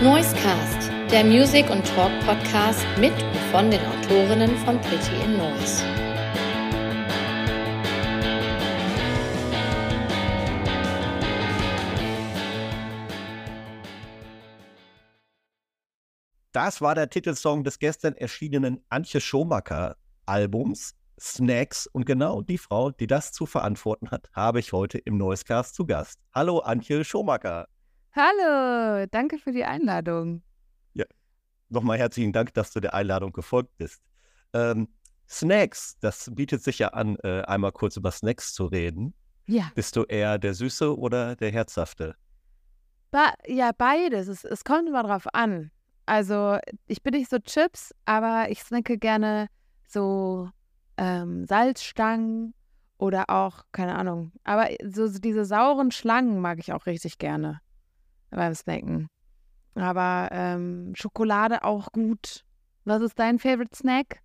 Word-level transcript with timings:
Noisecast, 0.00 0.92
der 1.10 1.24
Music- 1.24 1.68
und 1.70 1.84
Talk-Podcast 1.84 2.86
mit 3.00 3.12
und 3.20 3.36
von 3.50 3.68
den 3.68 3.80
Autorinnen 3.84 4.56
von 4.58 4.80
Pretty 4.80 5.24
in 5.24 5.36
Noise. 5.36 5.82
Das 16.52 16.80
war 16.80 16.94
der 16.94 17.10
Titelsong 17.10 17.64
des 17.64 17.80
gestern 17.80 18.14
erschienenen 18.14 18.84
Antje 18.88 19.20
Schomacker 19.20 19.96
Albums 20.26 20.94
Snacks 21.18 21.88
und 21.88 22.06
genau 22.06 22.42
die 22.42 22.58
Frau, 22.58 22.92
die 22.92 23.08
das 23.08 23.32
zu 23.32 23.46
verantworten 23.46 24.12
hat, 24.12 24.30
habe 24.32 24.60
ich 24.60 24.72
heute 24.72 24.98
im 24.98 25.16
Noisecast 25.16 25.74
zu 25.74 25.84
Gast. 25.84 26.20
Hallo 26.32 26.60
Antje 26.60 27.04
Schomacker. 27.04 27.66
Hallo, 28.20 29.06
danke 29.12 29.38
für 29.38 29.52
die 29.52 29.62
Einladung. 29.62 30.42
Ja, 30.92 31.04
nochmal 31.68 31.98
herzlichen 31.98 32.32
Dank, 32.32 32.52
dass 32.52 32.72
du 32.72 32.80
der 32.80 32.92
Einladung 32.92 33.32
gefolgt 33.32 33.78
bist. 33.78 34.02
Ähm, 34.52 34.88
Snacks, 35.28 35.96
das 36.00 36.28
bietet 36.34 36.64
sich 36.64 36.80
ja 36.80 36.88
an, 36.88 37.16
äh, 37.22 37.42
einmal 37.42 37.70
kurz 37.70 37.96
über 37.96 38.10
Snacks 38.10 38.54
zu 38.54 38.66
reden. 38.66 39.14
Ja. 39.46 39.70
Bist 39.76 39.94
du 39.94 40.02
eher 40.02 40.36
der 40.38 40.54
Süße 40.54 40.98
oder 40.98 41.36
der 41.36 41.52
Herzhafte? 41.52 42.16
Ba 43.12 43.34
ja, 43.46 43.70
beides. 43.70 44.26
Es, 44.26 44.42
es 44.42 44.64
kommt 44.64 44.88
immer 44.88 45.04
drauf 45.04 45.32
an. 45.32 45.70
Also, 46.04 46.58
ich 46.88 47.04
bin 47.04 47.14
nicht 47.14 47.30
so 47.30 47.38
Chips, 47.38 47.94
aber 48.04 48.50
ich 48.50 48.64
snacke 48.64 48.98
gerne 48.98 49.46
so 49.86 50.50
ähm, 50.96 51.46
Salzstangen 51.46 52.52
oder 52.96 53.30
auch, 53.30 53.62
keine 53.70 53.94
Ahnung. 53.94 54.32
Aber 54.42 54.66
so, 54.84 55.06
so 55.06 55.20
diese 55.20 55.44
sauren 55.44 55.92
Schlangen 55.92 56.40
mag 56.40 56.58
ich 56.58 56.72
auch 56.72 56.86
richtig 56.86 57.18
gerne 57.18 57.60
beim 58.30 58.54
Snacken. 58.54 59.08
Aber 59.74 60.28
ähm, 60.32 60.92
Schokolade 60.94 61.62
auch 61.64 61.92
gut. 61.92 62.44
Was 62.84 63.02
ist 63.02 63.18
dein 63.18 63.38
Favorite 63.38 63.76
Snack? 63.76 64.20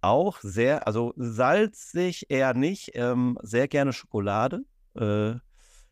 Auch 0.00 0.38
sehr, 0.40 0.86
also 0.86 1.12
salzig 1.16 2.26
eher 2.28 2.54
nicht, 2.54 2.92
ähm, 2.94 3.38
sehr 3.42 3.68
gerne 3.68 3.92
Schokolade. 3.92 4.62
Äh, 4.94 5.34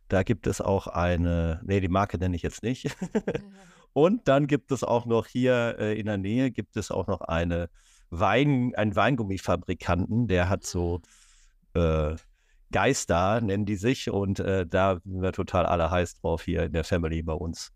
da 0.09 0.23
gibt 0.23 0.47
es 0.47 0.61
auch 0.61 0.87
eine, 0.87 1.61
nee, 1.65 1.81
die 1.81 1.89
Marke 1.89 2.19
nenne 2.19 2.37
ich 2.37 2.43
jetzt 2.43 2.63
nicht. 2.63 2.95
Und 3.93 4.29
dann 4.29 4.47
gibt 4.47 4.71
es 4.73 4.85
auch 4.85 5.07
noch 5.07 5.27
hier 5.27 5.77
äh, 5.79 5.99
in 5.99 6.07
der 6.07 6.19
Nähe 6.19 6.51
gibt 6.51 6.77
es 6.77 6.91
auch 6.91 7.07
noch 7.07 7.23
eine 7.23 7.71
Wein, 8.11 8.75
einen 8.77 8.95
Weingummifabrikanten, 8.95 10.29
der 10.29 10.49
hat 10.49 10.65
so 10.65 11.01
äh, 11.75 12.17
Geister, 12.75 13.41
nennen 13.41 13.67
die 13.67 13.77
sich, 13.77 14.11
und 14.11 14.41
äh, 14.41 14.67
da 14.67 14.99
sind 15.05 15.23
wir 15.23 15.31
total 15.31 15.65
alle 15.65 15.93
heiß 15.93 16.17
drauf 16.17 16.43
hier 16.43 16.65
in 16.65 16.73
der 16.73 16.83
Family 16.83 17.23
bei 17.23 17.33
uns. 17.33 17.73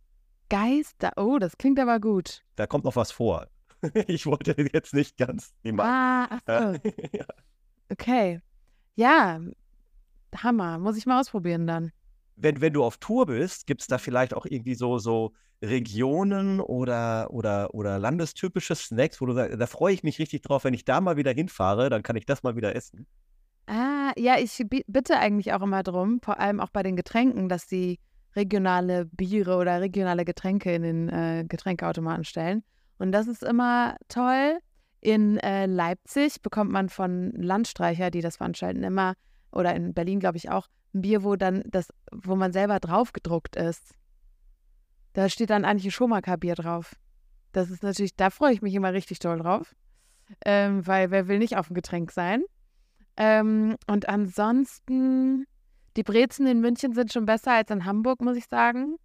Geister, 0.51 1.13
oh, 1.17 1.39
das 1.39 1.57
klingt 1.57 1.79
aber 1.79 2.01
gut. 2.01 2.43
Da 2.57 2.67
kommt 2.67 2.85
noch 2.85 2.97
was 2.97 3.13
vor. 3.13 3.47
ich 4.09 4.27
wollte 4.27 4.57
jetzt 4.73 4.93
nicht 4.95 5.17
ganz 5.17 5.53
Marke. 5.63 5.85
Ah, 5.85 6.29
ach 6.31 6.41
so. 6.47 6.91
ja. 7.17 7.25
Okay. 7.91 8.41
Ja, 8.97 9.41
Hammer. 10.37 10.79
Muss 10.79 10.99
ich 10.99 11.07
mal 11.07 11.21
ausprobieren 11.21 11.67
dann. 11.67 11.93
wenn, 12.35 12.61
wenn 12.61 12.73
du 12.73 12.85
auf 12.85 12.99
Tour 12.99 13.27
bist, 13.27 13.67
gibt 13.67 13.83
es 13.83 13.87
da 13.87 13.99
vielleicht 13.99 14.35
auch 14.35 14.47
irgendwie 14.47 14.75
so, 14.75 14.99
so 14.99 15.33
Regionen 15.63 16.61
oder, 16.61 17.31
oder, 17.31 17.73
oder 17.73 17.99
landestypische 17.99 18.75
Snacks, 18.75 19.21
wo 19.21 19.27
du 19.27 19.33
sagst, 19.35 19.61
da 19.61 19.67
freue 19.67 19.95
ich 19.95 20.03
mich 20.03 20.19
richtig 20.19 20.43
drauf, 20.43 20.65
wenn 20.65 20.75
ich 20.75 20.85
da 20.85 21.01
mal 21.01 21.17
wieder 21.17 21.33
hinfahre, 21.33 21.89
dann 21.89 22.03
kann 22.03 22.17
ich 22.17 22.27
das 22.27 22.43
mal 22.43 22.57
wieder 22.57 22.75
essen. 22.77 23.07
Ja, 24.17 24.39
ich 24.39 24.57
bi- 24.69 24.85
bitte 24.87 25.19
eigentlich 25.19 25.53
auch 25.53 25.63
immer 25.63 25.83
drum, 25.83 26.21
vor 26.23 26.39
allem 26.39 26.61
auch 26.61 26.71
bei 26.71 26.83
den 26.83 26.97
Getränken, 26.97 27.49
dass 27.49 27.67
die 27.67 27.99
regionale 28.37 29.07
Biere 29.07 29.57
oder 29.57 29.81
regionale 29.81 30.25
Getränke 30.25 30.73
in 30.73 30.83
den 30.83 31.09
äh, 31.09 31.45
Getränkeautomaten 31.49 32.25
stellen. 32.25 32.63
Und 32.99 33.13
das 33.13 33.27
ist 33.27 33.43
immer 33.43 33.97
toll. 34.09 34.59
In 35.01 35.39
äh, 35.39 35.67
Leipzig 35.67 36.43
bekommt 36.43 36.71
man 36.71 36.89
von 36.89 37.33
Landstreicher, 37.33 38.11
die 38.11 38.21
das 38.21 38.37
veranstalten, 38.37 38.83
immer, 38.83 39.15
oder 39.53 39.75
in 39.75 39.95
Berlin, 39.95 40.21
glaube 40.21 40.37
ich, 40.37 40.51
auch, 40.51 40.67
ein 40.95 41.03
Bier, 41.03 41.23
wo 41.23 41.37
dann 41.37 41.63
das, 41.67 41.93
wo 42.13 42.35
man 42.37 42.53
selber 42.53 42.81
drauf 42.81 43.13
gedruckt 43.13 43.57
ist. 43.57 43.95
Da 45.13 45.29
steht 45.29 45.51
dann 45.51 45.65
Antje 45.65 45.91
Schomaker 45.91 46.37
Bier 46.37 46.55
drauf. 46.55 46.95
Das 47.53 47.71
ist 47.71 47.83
natürlich, 47.83 48.15
da 48.17 48.31
freue 48.31 48.53
ich 48.53 48.63
mich 48.63 48.75
immer 48.75 48.93
richtig 48.93 49.19
toll 49.19 49.39
drauf. 49.39 49.75
Ähm, 50.45 50.87
weil 50.87 51.11
wer 51.11 51.29
will 51.29 51.39
nicht 51.39 51.57
auf 51.57 51.69
dem 51.69 51.75
Getränk 51.75 52.11
sein? 52.11 52.43
Ähm, 53.19 53.77
und 53.89 54.09
ansonsten, 54.09 55.45
die 55.97 56.05
Brezen 56.05 56.47
in 56.47 56.61
München 56.61 56.95
sind 56.95 57.13
schon 57.13 57.27
besser 57.27 57.53
als 57.53 57.71
in 57.71 57.85
Hamburg, 57.85 58.23
muss 58.23 58.37
ich 58.37 58.47
sagen. 58.47 58.97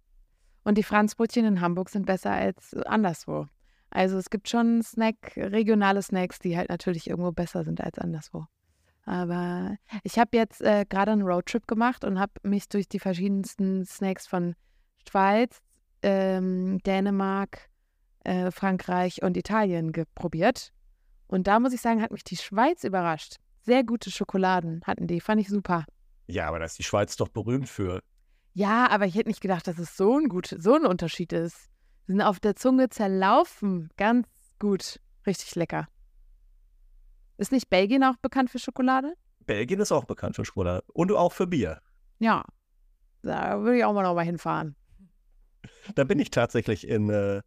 Und 0.62 0.78
die 0.78 0.84
Franzbrötchen 0.84 1.44
in 1.44 1.60
Hamburg 1.60 1.90
sind 1.90 2.06
besser 2.06 2.30
als 2.30 2.72
anderswo. 2.74 3.46
Also 3.90 4.16
es 4.16 4.30
gibt 4.30 4.48
schon 4.48 4.82
Snack, 4.82 5.36
regionale 5.36 6.00
Snacks, 6.00 6.38
die 6.38 6.56
halt 6.56 6.68
natürlich 6.70 7.10
irgendwo 7.10 7.32
besser 7.32 7.64
sind 7.64 7.80
als 7.80 7.98
anderswo. 7.98 8.46
Aber 9.04 9.76
ich 10.04 10.18
habe 10.18 10.36
jetzt 10.36 10.62
äh, 10.62 10.86
gerade 10.88 11.12
einen 11.12 11.22
Roadtrip 11.22 11.66
gemacht 11.66 12.04
und 12.04 12.18
habe 12.18 12.32
mich 12.42 12.68
durch 12.68 12.88
die 12.88 13.00
verschiedensten 13.00 13.84
Snacks 13.84 14.26
von 14.26 14.54
Schweiz, 15.08 15.60
ähm, 16.02 16.78
Dänemark, 16.86 17.68
äh, 18.24 18.50
Frankreich 18.50 19.22
und 19.22 19.36
Italien 19.36 19.92
geprobiert. 19.92 20.72
Und 21.26 21.46
da 21.46 21.58
muss 21.60 21.72
ich 21.72 21.80
sagen, 21.80 22.00
hat 22.00 22.12
mich 22.12 22.24
die 22.24 22.36
Schweiz 22.36 22.84
überrascht. 22.84 23.36
Sehr 23.64 23.82
gute 23.82 24.10
Schokoladen 24.10 24.82
hatten 24.84 25.06
die, 25.06 25.20
fand 25.20 25.40
ich 25.40 25.48
super. 25.48 25.86
Ja, 26.26 26.48
aber 26.48 26.58
da 26.58 26.66
ist 26.66 26.78
die 26.78 26.82
Schweiz 26.82 27.16
doch 27.16 27.28
berühmt 27.28 27.68
für. 27.68 28.02
Ja, 28.52 28.90
aber 28.90 29.06
ich 29.06 29.14
hätte 29.14 29.28
nicht 29.28 29.40
gedacht, 29.40 29.66
dass 29.66 29.78
es 29.78 29.96
so 29.96 30.18
ein, 30.18 30.28
gut, 30.28 30.54
so 30.58 30.74
ein 30.74 30.84
Unterschied 30.84 31.32
ist. 31.32 31.70
Sie 32.06 32.12
sind 32.12 32.20
auf 32.20 32.40
der 32.40 32.56
Zunge 32.56 32.90
zerlaufen. 32.90 33.88
Ganz 33.96 34.28
gut. 34.58 35.00
Richtig 35.26 35.54
lecker. 35.54 35.88
Ist 37.38 37.52
nicht 37.52 37.70
Belgien 37.70 38.04
auch 38.04 38.16
bekannt 38.16 38.50
für 38.50 38.58
Schokolade? 38.58 39.14
Belgien 39.46 39.80
ist 39.80 39.92
auch 39.92 40.04
bekannt 40.04 40.36
für 40.36 40.44
Schokolade 40.44 40.84
und 40.92 41.10
auch 41.12 41.32
für 41.32 41.46
Bier. 41.46 41.80
Ja. 42.18 42.44
Da 43.22 43.60
würde 43.60 43.78
ich 43.78 43.84
auch 43.84 43.94
mal 43.94 44.02
noch 44.02 44.14
mal 44.14 44.24
hinfahren. 44.24 44.76
Da 45.94 46.04
bin 46.04 46.18
ich 46.18 46.30
tatsächlich 46.30 46.86
in, 46.86 47.08
äh, 47.08 47.40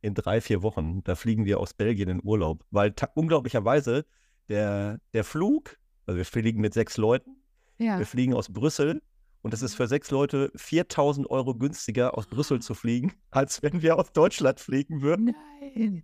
in 0.00 0.14
drei, 0.14 0.40
vier 0.40 0.62
Wochen. 0.62 1.02
Da 1.02 1.16
fliegen 1.16 1.44
wir 1.44 1.58
aus 1.58 1.74
Belgien 1.74 2.08
in 2.08 2.20
Urlaub, 2.22 2.64
weil 2.70 2.94
unglaublicherweise 3.14 4.06
der, 4.48 4.98
der 5.12 5.24
Flug, 5.24 5.76
also 6.06 6.16
wir 6.18 6.24
fliegen 6.24 6.60
mit 6.60 6.74
sechs 6.74 6.96
Leuten, 6.96 7.36
Ja. 7.78 7.98
wir 7.98 8.06
fliegen 8.06 8.34
aus 8.34 8.52
Brüssel 8.52 9.02
und 9.42 9.54
es 9.54 9.62
ist 9.62 9.74
für 9.74 9.86
sechs 9.86 10.10
Leute 10.10 10.50
4000 10.56 11.28
Euro 11.30 11.54
günstiger 11.54 12.16
aus 12.16 12.26
Brüssel 12.26 12.60
zu 12.60 12.74
fliegen, 12.74 13.12
als 13.30 13.62
wenn 13.62 13.82
wir 13.82 13.96
aus 13.98 14.12
Deutschland 14.12 14.60
fliegen 14.60 15.02
würden. 15.02 15.34
Nein. 15.74 16.02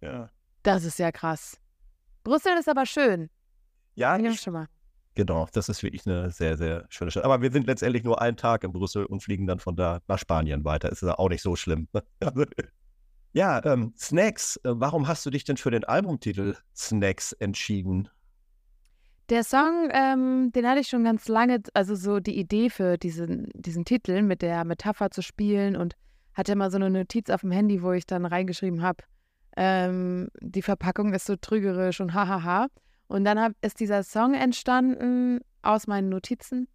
Ja, 0.00 0.30
Das 0.62 0.84
ist 0.84 0.98
ja 0.98 1.10
krass. 1.12 1.58
Brüssel 2.24 2.52
ist 2.58 2.68
aber 2.68 2.86
schön. 2.86 3.30
ja 3.94 4.16
ich, 4.18 4.40
schon 4.40 4.52
mal. 4.54 4.66
genau, 5.14 5.46
das 5.52 5.68
ist 5.68 5.82
wirklich 5.82 6.06
eine 6.06 6.30
sehr, 6.30 6.56
sehr 6.56 6.86
schöne 6.88 7.10
Stadt. 7.10 7.24
Aber 7.24 7.40
wir 7.40 7.52
sind 7.52 7.66
letztendlich 7.66 8.02
nur 8.04 8.20
einen 8.20 8.36
Tag 8.36 8.64
in 8.64 8.72
Brüssel 8.72 9.04
und 9.06 9.22
fliegen 9.22 9.46
dann 9.46 9.58
von 9.60 9.76
da 9.76 10.00
nach 10.08 10.18
Spanien 10.18 10.64
weiter. 10.64 10.90
Ist 10.90 11.02
ja 11.02 11.16
auch 11.18 11.28
nicht 11.28 11.42
so 11.42 11.54
schlimm. 11.56 11.88
Ja, 13.36 13.62
ähm, 13.66 13.92
Snacks. 13.98 14.56
Äh, 14.64 14.70
Warum 14.76 15.06
hast 15.08 15.26
du 15.26 15.30
dich 15.30 15.44
denn 15.44 15.58
für 15.58 15.70
den 15.70 15.84
Albumtitel 15.84 16.56
Snacks 16.74 17.32
entschieden? 17.32 18.08
Der 19.28 19.44
Song, 19.44 19.90
ähm, 19.92 20.52
den 20.52 20.66
hatte 20.66 20.80
ich 20.80 20.88
schon 20.88 21.04
ganz 21.04 21.28
lange, 21.28 21.62
also 21.74 21.96
so 21.96 22.18
die 22.18 22.38
Idee 22.38 22.70
für 22.70 22.96
diesen, 22.96 23.50
diesen 23.52 23.84
Titel 23.84 24.22
mit 24.22 24.40
der 24.40 24.64
Metapher 24.64 25.10
zu 25.10 25.20
spielen 25.20 25.76
und 25.76 25.96
hatte 26.32 26.52
immer 26.52 26.70
so 26.70 26.76
eine 26.78 26.88
Notiz 26.88 27.28
auf 27.28 27.42
dem 27.42 27.50
Handy, 27.50 27.82
wo 27.82 27.92
ich 27.92 28.06
dann 28.06 28.24
reingeschrieben 28.24 28.80
habe, 28.80 29.04
ähm, 29.58 30.28
die 30.40 30.62
Verpackung 30.62 31.12
ist 31.12 31.26
so 31.26 31.36
trügerisch 31.36 32.00
und 32.00 32.14
hahaha. 32.14 32.68
Und 33.06 33.24
dann 33.24 33.38
hab, 33.38 33.52
ist 33.60 33.80
dieser 33.80 34.02
Song 34.02 34.32
entstanden 34.32 35.40
aus 35.60 35.86
meinen 35.86 36.08
Notizen. 36.08 36.68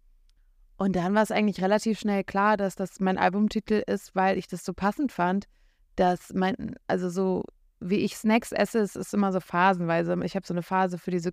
Und 0.76 0.94
dann 0.94 1.12
war 1.16 1.24
es 1.24 1.32
eigentlich 1.32 1.60
relativ 1.60 1.98
schnell 1.98 2.22
klar, 2.22 2.56
dass 2.56 2.76
das 2.76 3.00
mein 3.00 3.18
Albumtitel 3.18 3.82
ist, 3.84 4.14
weil 4.14 4.38
ich 4.38 4.46
das 4.46 4.64
so 4.64 4.72
passend 4.72 5.10
fand, 5.10 5.48
dass 5.96 6.32
mein, 6.32 6.76
also 6.86 7.08
so 7.08 7.44
wie 7.80 7.96
ich 7.96 8.16
Snacks 8.16 8.52
esse, 8.52 8.80
es 8.80 8.96
ist 8.96 9.14
immer 9.14 9.32
so 9.32 9.40
phasenweise. 9.40 10.16
Ich 10.24 10.36
habe 10.36 10.46
so 10.46 10.54
eine 10.54 10.62
Phase 10.62 10.98
für 10.98 11.10
diese 11.10 11.32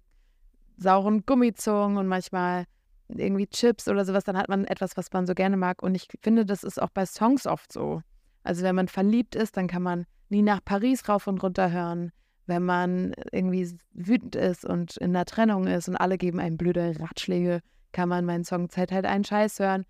sauren 0.78 1.26
Gummizungen 1.26 1.98
und 1.98 2.08
manchmal 2.08 2.66
irgendwie 3.10 3.48
Chips 3.48 3.88
oder 3.88 4.06
sowas, 4.06 4.24
dann 4.24 4.38
hat 4.38 4.50
man 4.50 4.66
etwas, 4.66 4.96
was 4.96 5.12
man 5.12 5.26
so 5.26 5.34
gerne 5.34 5.58
mag. 5.58 5.82
Und 5.82 5.96
ich 5.96 6.08
finde, 6.22 6.46
das 6.46 6.64
ist 6.64 6.82
auch 6.82 6.90
bei 6.90 7.06
Songs 7.06 7.48
oft 7.48 7.72
so. 7.72 8.02
Also 8.44 8.64
wenn 8.64 8.76
man 8.76 8.88
verliebt 8.88 9.36
ist, 9.36 9.58
dann 9.58 9.68
kann 9.68 9.82
man 9.82 10.06
nie 10.30 10.42
nach 10.42 10.64
Paris 10.64 11.08
rauf 11.10 11.28
und 11.28 11.42
runter 11.42 11.72
hören. 11.72 12.12
Wenn 12.46 12.64
man 12.64 13.14
irgendwie 13.32 13.78
wütend 13.94 14.36
ist 14.36 14.66
und 14.66 14.98
in 14.98 15.16
einer 15.16 15.26
Trennung 15.26 15.68
ist 15.68 15.88
und 15.88 15.96
alle 15.96 16.18
geben 16.18 16.40
einem 16.40 16.58
blöde 16.58 16.96
Ratschläge, 17.00 17.62
kann 17.92 18.10
man 18.10 18.26
meinen 18.26 18.44
Song 18.44 18.70
Zeit 18.70 18.92
halt 18.92 19.06
einen 19.06 19.24
Scheiß 19.24 19.60
hören. 19.60 19.86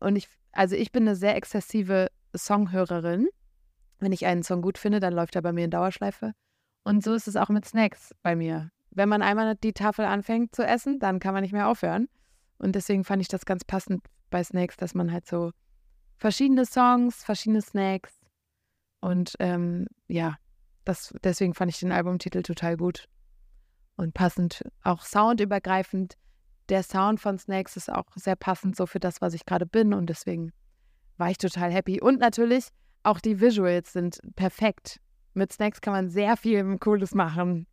Und 0.00 0.16
ich, 0.16 0.28
also 0.52 0.76
ich 0.76 0.92
bin 0.92 1.04
eine 1.04 1.16
sehr 1.16 1.36
exzessive 1.36 2.08
Songhörerin. 2.32 3.28
Wenn 3.98 4.12
ich 4.12 4.26
einen 4.26 4.42
Song 4.42 4.62
gut 4.62 4.78
finde, 4.78 5.00
dann 5.00 5.12
läuft 5.12 5.36
er 5.36 5.42
bei 5.42 5.52
mir 5.52 5.64
in 5.64 5.70
Dauerschleife. 5.70 6.32
Und 6.82 7.02
so 7.02 7.14
ist 7.14 7.28
es 7.28 7.36
auch 7.36 7.48
mit 7.48 7.64
Snacks 7.64 8.14
bei 8.22 8.36
mir. 8.36 8.70
Wenn 8.90 9.08
man 9.08 9.22
einmal 9.22 9.56
die 9.56 9.72
Tafel 9.72 10.04
anfängt 10.04 10.54
zu 10.54 10.64
essen, 10.64 10.98
dann 10.98 11.18
kann 11.18 11.34
man 11.34 11.42
nicht 11.42 11.52
mehr 11.52 11.68
aufhören. 11.68 12.08
Und 12.58 12.74
deswegen 12.74 13.04
fand 13.04 13.22
ich 13.22 13.28
das 13.28 13.46
ganz 13.46 13.64
passend 13.64 14.04
bei 14.30 14.42
Snacks, 14.44 14.76
dass 14.76 14.94
man 14.94 15.12
halt 15.12 15.26
so 15.26 15.50
verschiedene 16.16 16.66
Songs, 16.66 17.24
verschiedene 17.24 17.62
Snacks 17.62 18.20
Und 19.00 19.34
ähm, 19.38 19.86
ja, 20.08 20.36
das, 20.84 21.14
deswegen 21.22 21.54
fand 21.54 21.72
ich 21.72 21.80
den 21.80 21.92
Albumtitel 21.92 22.42
total 22.42 22.76
gut 22.76 23.06
und 23.96 24.14
passend, 24.14 24.62
auch 24.82 25.02
soundübergreifend. 25.02 26.14
Der 26.68 26.82
Sound 26.82 27.20
von 27.20 27.38
Snakes 27.38 27.76
ist 27.76 27.92
auch 27.92 28.06
sehr 28.14 28.36
passend 28.36 28.76
so 28.76 28.86
für 28.86 29.00
das, 29.00 29.20
was 29.20 29.34
ich 29.34 29.44
gerade 29.44 29.66
bin 29.66 29.92
und 29.92 30.06
deswegen 30.06 30.52
war 31.16 31.30
ich 31.30 31.38
total 31.38 31.70
happy. 31.70 32.00
Und 32.00 32.20
natürlich 32.20 32.68
auch 33.04 33.20
die 33.20 33.40
Visuals 33.40 33.92
sind 33.92 34.20
perfekt. 34.34 35.00
Mit 35.34 35.52
Snakes 35.52 35.80
kann 35.80 35.92
man 35.92 36.08
sehr 36.10 36.36
viel 36.36 36.78
Cooles 36.78 37.14
machen. 37.14 37.66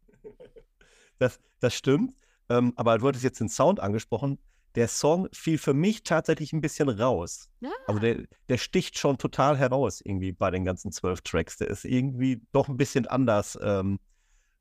Das, 1.20 1.40
das 1.60 1.74
stimmt. 1.74 2.14
Ähm, 2.50 2.74
aber 2.76 2.98
du 2.98 3.08
hattest 3.08 3.24
jetzt 3.24 3.40
den 3.40 3.50
Sound 3.50 3.80
angesprochen. 3.80 4.40
Der 4.76 4.88
Song 4.88 5.28
fiel 5.34 5.58
für 5.58 5.74
mich 5.74 6.04
tatsächlich 6.04 6.54
ein 6.54 6.62
bisschen 6.62 6.90
raus. 6.90 7.50
Ja. 7.60 7.72
Also 7.88 8.00
der, 8.00 8.24
der 8.50 8.58
sticht 8.58 8.98
schon 8.98 9.18
total 9.18 9.58
heraus 9.58 10.02
irgendwie 10.02 10.32
bei 10.32 10.50
den 10.50 10.66
ganzen 10.66 10.92
zwölf 10.92 11.22
Tracks. 11.22 11.58
Der 11.58 11.68
ist 11.68 11.86
irgendwie 11.86 12.42
doch 12.52 12.68
ein 12.68 12.78
bisschen 12.78 13.06
anders, 13.08 13.58
ähm, 13.62 14.00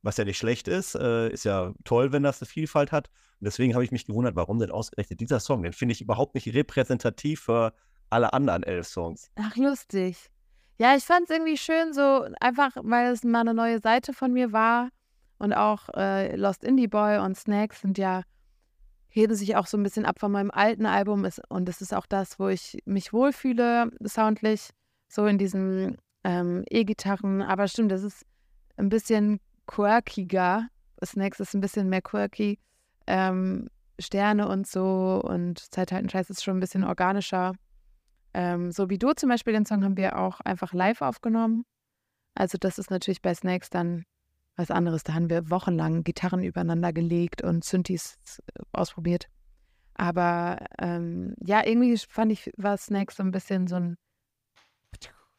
was 0.02 0.16
ja 0.16 0.24
nicht 0.24 0.38
schlecht 0.38 0.68
ist. 0.68 0.94
Äh, 0.94 1.30
ist 1.30 1.44
ja 1.44 1.72
toll, 1.84 2.12
wenn 2.12 2.22
das 2.22 2.40
eine 2.40 2.48
Vielfalt 2.48 2.92
hat. 2.92 3.08
Und 3.40 3.46
deswegen 3.46 3.74
habe 3.74 3.84
ich 3.84 3.92
mich 3.92 4.04
gewundert, 4.04 4.36
warum 4.36 4.58
denn 4.58 4.70
ausgerechnet 4.70 5.20
dieser 5.20 5.40
Song? 5.40 5.62
Den 5.62 5.72
finde 5.72 5.92
ich 5.92 6.00
überhaupt 6.00 6.34
nicht 6.34 6.52
repräsentativ 6.52 7.40
für 7.40 7.72
alle 8.10 8.32
anderen 8.32 8.62
elf 8.64 8.86
Songs. 8.86 9.30
Ach, 9.36 9.56
lustig. 9.56 10.30
Ja, 10.80 10.96
ich 10.96 11.04
fand 11.04 11.24
es 11.24 11.36
irgendwie 11.36 11.58
schön, 11.58 11.92
so 11.92 12.26
einfach, 12.40 12.70
weil 12.80 13.12
es 13.12 13.22
mal 13.22 13.40
eine 13.40 13.52
neue 13.52 13.80
Seite 13.80 14.14
von 14.14 14.32
mir 14.32 14.50
war. 14.50 14.88
Und 15.38 15.52
auch 15.52 15.90
äh, 15.94 16.34
Lost 16.36 16.64
Indie 16.64 16.88
Boy 16.88 17.18
und 17.18 17.36
Snacks 17.36 17.82
sind 17.82 17.98
ja, 17.98 18.22
heben 19.10 19.34
sich 19.34 19.56
auch 19.56 19.66
so 19.66 19.76
ein 19.76 19.82
bisschen 19.82 20.06
ab 20.06 20.18
von 20.18 20.32
meinem 20.32 20.50
alten 20.50 20.86
Album. 20.86 21.26
Ist, 21.26 21.42
und 21.50 21.68
das 21.68 21.82
ist 21.82 21.92
auch 21.92 22.06
das, 22.06 22.38
wo 22.38 22.48
ich 22.48 22.78
mich 22.86 23.12
wohlfühle, 23.12 23.90
soundlich, 24.04 24.70
so 25.06 25.26
in 25.26 25.36
diesen 25.36 25.98
ähm, 26.24 26.64
E-Gitarren. 26.70 27.42
Aber 27.42 27.68
stimmt, 27.68 27.92
das 27.92 28.02
ist 28.02 28.24
ein 28.78 28.88
bisschen 28.88 29.38
quirkiger. 29.66 30.66
Snacks 31.04 31.40
ist 31.40 31.52
ein 31.52 31.60
bisschen 31.60 31.90
mehr 31.90 32.00
quirky. 32.00 32.58
Ähm, 33.06 33.68
Sterne 33.98 34.48
und 34.48 34.66
so 34.66 35.20
und 35.22 35.58
Zeit 35.58 35.92
halten 35.92 36.08
Scheiß 36.08 36.30
ist 36.30 36.42
schon 36.42 36.56
ein 36.56 36.60
bisschen 36.60 36.84
organischer. 36.84 37.52
Ähm, 38.34 38.70
so 38.70 38.90
wie 38.90 38.98
du 38.98 39.12
zum 39.12 39.28
Beispiel, 39.28 39.52
den 39.52 39.66
Song 39.66 39.84
haben 39.84 39.96
wir 39.96 40.18
auch 40.18 40.40
einfach 40.40 40.72
live 40.72 41.02
aufgenommen. 41.02 41.64
Also 42.34 42.58
das 42.58 42.78
ist 42.78 42.90
natürlich 42.90 43.22
bei 43.22 43.34
Snakes 43.34 43.70
dann 43.70 44.04
was 44.56 44.70
anderes. 44.70 45.02
Da 45.02 45.14
haben 45.14 45.30
wir 45.30 45.50
wochenlang 45.50 46.04
Gitarren 46.04 46.44
übereinander 46.44 46.92
gelegt 46.92 47.42
und 47.42 47.64
Synthes 47.64 48.18
äh, 48.54 48.62
ausprobiert. 48.72 49.26
Aber 49.94 50.64
ähm, 50.78 51.34
ja, 51.44 51.66
irgendwie 51.66 51.96
fand 51.98 52.32
ich, 52.32 52.50
war 52.56 52.76
Snakes 52.76 53.16
so 53.16 53.22
ein 53.22 53.32
bisschen 53.32 53.66
so 53.66 53.76
ein, 53.76 53.96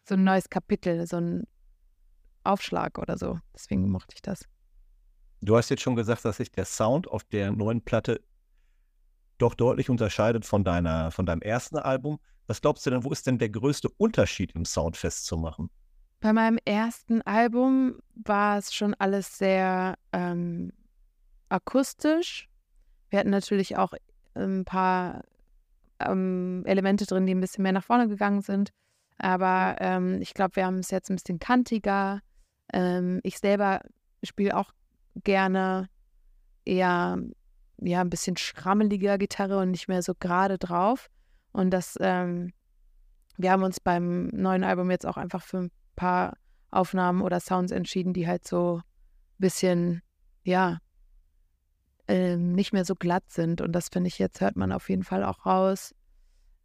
so 0.07 0.15
ein 0.15 0.23
neues 0.23 0.49
Kapitel, 0.49 1.07
so 1.07 1.17
ein 1.17 1.47
Aufschlag 2.43 2.97
oder 2.97 3.17
so. 3.17 3.39
Deswegen 3.55 3.89
mochte 3.89 4.13
ich 4.15 4.21
das. 4.21 4.45
Du 5.41 5.57
hast 5.57 5.69
jetzt 5.69 5.81
schon 5.81 5.95
gesagt, 5.95 6.25
dass 6.25 6.37
sich 6.37 6.51
der 6.51 6.65
Sound 6.65 7.07
auf 7.07 7.23
der 7.23 7.51
neuen 7.51 7.81
Platte 7.81 8.21
doch 9.39 9.55
deutlich 9.55 9.89
unterscheidet 9.89 10.45
von, 10.45 10.63
deiner, 10.63 11.09
von 11.09 11.25
deinem 11.25 11.41
ersten 11.41 11.77
Album. 11.77 12.19
Was 12.51 12.59
glaubst 12.59 12.85
du 12.85 12.89
denn, 12.89 13.05
wo 13.05 13.11
ist 13.11 13.25
denn 13.27 13.37
der 13.37 13.47
größte 13.47 13.87
Unterschied 13.95 14.51
im 14.55 14.65
Sound 14.65 14.97
festzumachen? 14.97 15.69
Bei 16.19 16.33
meinem 16.33 16.59
ersten 16.65 17.21
Album 17.21 18.01
war 18.13 18.57
es 18.57 18.73
schon 18.73 18.93
alles 18.95 19.37
sehr 19.37 19.95
ähm, 20.11 20.73
akustisch. 21.47 22.49
Wir 23.09 23.19
hatten 23.19 23.29
natürlich 23.29 23.77
auch 23.77 23.93
ein 24.33 24.65
paar 24.65 25.23
ähm, 25.99 26.63
Elemente 26.65 27.05
drin, 27.05 27.25
die 27.25 27.33
ein 27.33 27.39
bisschen 27.39 27.63
mehr 27.63 27.71
nach 27.71 27.85
vorne 27.85 28.09
gegangen 28.09 28.41
sind. 28.41 28.71
Aber 29.17 29.77
ähm, 29.79 30.21
ich 30.21 30.33
glaube, 30.33 30.57
wir 30.57 30.65
haben 30.65 30.79
es 30.79 30.91
jetzt 30.91 31.09
ein 31.09 31.15
bisschen 31.15 31.39
kantiger. 31.39 32.19
Ähm, 32.73 33.21
ich 33.23 33.39
selber 33.39 33.79
spiele 34.23 34.57
auch 34.57 34.73
gerne 35.23 35.87
eher 36.65 37.17
ja, 37.77 38.01
ein 38.01 38.09
bisschen 38.09 38.35
schrammeliger 38.35 39.17
Gitarre 39.17 39.57
und 39.59 39.71
nicht 39.71 39.87
mehr 39.87 40.03
so 40.03 40.11
gerade 40.19 40.57
drauf. 40.57 41.09
Und 41.51 41.71
das, 41.71 41.97
ähm, 41.99 42.53
wir 43.37 43.51
haben 43.51 43.63
uns 43.63 43.79
beim 43.79 44.27
neuen 44.27 44.63
Album 44.63 44.91
jetzt 44.91 45.05
auch 45.05 45.17
einfach 45.17 45.43
für 45.43 45.57
ein 45.57 45.71
paar 45.95 46.37
Aufnahmen 46.69 47.21
oder 47.21 47.39
Sounds 47.39 47.71
entschieden, 47.71 48.13
die 48.13 48.27
halt 48.27 48.47
so 48.47 48.77
ein 48.77 48.83
bisschen, 49.37 50.01
ja, 50.43 50.79
ähm, 52.07 52.53
nicht 52.53 52.73
mehr 52.73 52.85
so 52.85 52.95
glatt 52.95 53.29
sind. 53.29 53.61
Und 53.61 53.73
das 53.73 53.89
finde 53.89 54.07
ich 54.07 54.19
jetzt, 54.19 54.41
hört 54.41 54.55
man 54.55 54.71
auf 54.71 54.89
jeden 54.89 55.03
Fall 55.03 55.23
auch 55.23 55.45
raus. 55.45 55.93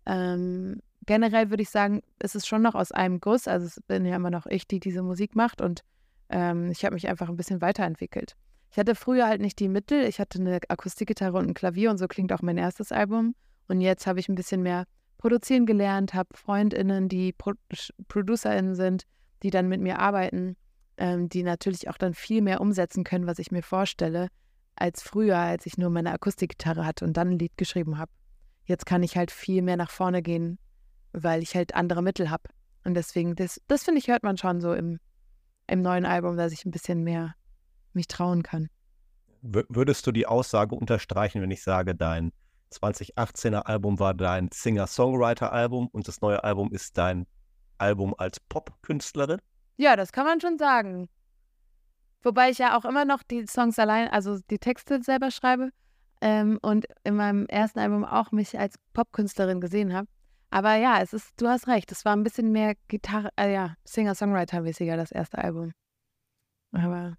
Ähm, 0.07 0.81
generell 1.07 1.51
würde 1.51 1.63
ich 1.63 1.71
sagen, 1.71 2.03
es 2.19 2.35
ist 2.35 2.47
schon 2.47 2.63
noch 2.63 2.75
aus 2.75 2.93
einem 2.93 3.21
Guss. 3.21 3.49
Also 3.49 3.67
es 3.67 3.81
bin 3.87 4.05
ja 4.05 4.17
immer 4.17 4.31
noch 4.31 4.47
ich, 4.47 4.67
die 4.67 4.81
diese 4.81 5.03
Musik 5.03 5.35
macht. 5.35 5.61
Und 5.61 5.83
ähm, 6.29 6.71
ich 6.71 6.85
habe 6.85 6.95
mich 6.95 7.09
einfach 7.09 7.29
ein 7.29 7.37
bisschen 7.37 7.61
weiterentwickelt. 7.61 8.37
Ich 8.71 8.79
hatte 8.79 8.95
früher 8.95 9.27
halt 9.27 9.41
nicht 9.41 9.59
die 9.59 9.69
Mittel. 9.69 10.05
Ich 10.05 10.21
hatte 10.21 10.39
eine 10.39 10.61
Akustikgitarre 10.69 11.39
und 11.39 11.49
ein 11.49 11.55
Klavier 11.55 11.91
und 11.91 11.99
so 11.99 12.09
klingt 12.09 12.33
auch 12.33 12.43
mein 12.43 12.59
erstes 12.59 12.93
Album. 12.93 13.35
Und 13.69 13.81
jetzt 13.81 14.07
habe 14.07 14.21
ich 14.21 14.29
ein 14.29 14.35
bisschen 14.35 14.63
mehr 14.63 14.85
produzieren 15.19 15.67
gelernt, 15.67 16.15
habe 16.15 16.29
FreundInnen, 16.35 17.09
die 17.09 17.33
Pro 17.33 17.53
ProducerInnen 18.09 18.75
sind, 18.75 19.05
die 19.43 19.51
dann 19.51 19.69
mit 19.69 19.81
mir 19.81 19.99
arbeiten, 19.99 20.57
ähm, 20.99 21.29
die 21.29 21.43
natürlich 21.43 21.89
auch 21.89 21.99
dann 21.99 22.15
viel 22.15 22.43
mehr 22.43 22.61
umsetzen 22.61 23.05
können, 23.05 23.27
was 23.27 23.39
ich 23.39 23.51
mir 23.51 23.63
vorstelle, 23.63 24.29
als 24.77 25.03
früher, 25.03 25.39
als 25.39 25.67
ich 25.67 25.79
nur 25.79 25.91
meine 25.91 26.13
Akustikgitarre 26.13 26.85
hatte 26.85 27.05
und 27.05 27.17
dann 27.17 27.31
ein 27.31 27.39
Lied 27.39 27.57
geschrieben 27.57 27.99
habe. 27.99 28.13
Jetzt 28.65 28.87
kann 28.87 29.03
ich 29.03 29.17
halt 29.17 29.31
viel 29.31 29.63
mehr 29.63 29.77
nach 29.77 29.91
vorne 29.91 30.23
gehen, 30.23 30.59
weil 31.13 31.43
ich 31.43 31.55
halt 31.55 31.75
andere 31.75 32.03
Mittel 32.03 32.31
habe. 32.31 32.45
Und 32.85 32.95
deswegen, 32.95 33.35
das, 33.35 33.61
das 33.69 33.85
finde 33.85 34.01
ich, 34.01 34.09
hört 34.09 34.23
man 34.23 34.37
schon 34.37 34.61
so 34.61 34.75
im, 34.75 34.99
im 35.67 35.83
neuen 35.83 36.05
Album, 36.05 36.37
dass 36.37 36.53
ich 36.53 36.65
ein 36.65 36.71
bisschen 36.71 37.03
mehr 37.03 37.35
mich 37.93 38.07
trauen 38.07 38.43
kann. 38.43 38.69
Würdest 39.43 40.07
du 40.07 40.13
die 40.13 40.27
Aussage 40.27 40.75
unterstreichen, 40.75 41.41
wenn 41.41 41.51
ich 41.51 41.63
sage, 41.63 41.95
dein 41.95 42.33
2018er 42.73 43.61
Album 43.67 43.99
war 43.99 44.15
dein 44.15 44.51
Singer-Songwriter-Album 44.53 45.89
und 45.89 46.09
das 46.09 46.21
neue 46.21 46.43
Album 46.43 46.73
ist 46.73 46.97
dein 46.99 47.27
Album 47.79 48.15
als 48.19 48.41
Pop-Künstlerin? 48.41 49.41
Ja, 49.77 49.97
das 49.97 50.13
kann 50.13 50.27
man 50.27 50.41
schon 50.41 50.59
sagen. 50.59 51.09
Wobei 52.23 52.51
ich 52.51 52.59
ja 52.59 52.77
auch 52.77 52.85
immer 52.85 53.05
noch 53.05 53.23
die 53.23 53.47
Songs 53.47 53.79
allein, 53.79 54.09
also 54.09 54.39
die 54.51 54.59
Texte 54.59 55.03
selber 55.03 55.31
schreibe 55.31 55.71
ähm, 56.21 56.59
und 56.63 56.87
in 57.05 57.17
meinem 57.17 57.47
ersten 57.47 57.79
Album 57.79 58.05
auch 58.05 58.33
mich 58.33 58.59
als 58.59 58.77
Popkünstlerin 58.95 59.61
gesehen 59.61 59.93
habe. 59.93 60.09
Aber 60.51 60.75
ja, 60.75 61.01
es 61.01 61.13
ist, 61.13 61.33
du 61.37 61.49
hast 61.49 61.69
recht, 61.69 61.93
es 61.93 62.05
war 62.05 62.15
ein 62.15 62.23
bisschen 62.23 62.53
mehr 62.53 62.75
Gitarre, 62.89 63.29
äh, 63.37 63.53
ja, 63.53 63.75
Singer-Songwriter-mäßiger, 63.85 64.97
das 64.97 65.13
erste 65.13 65.39
Album. 65.39 65.73
Aber 66.73 67.17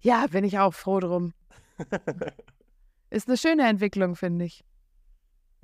ja, 0.00 0.26
bin 0.28 0.44
ich 0.44 0.58
auch 0.58 0.74
froh 0.74 1.00
drum. 1.00 1.32
Ist 3.16 3.28
eine 3.28 3.38
schöne 3.38 3.66
Entwicklung, 3.66 4.14
finde 4.14 4.44
ich. 4.44 4.62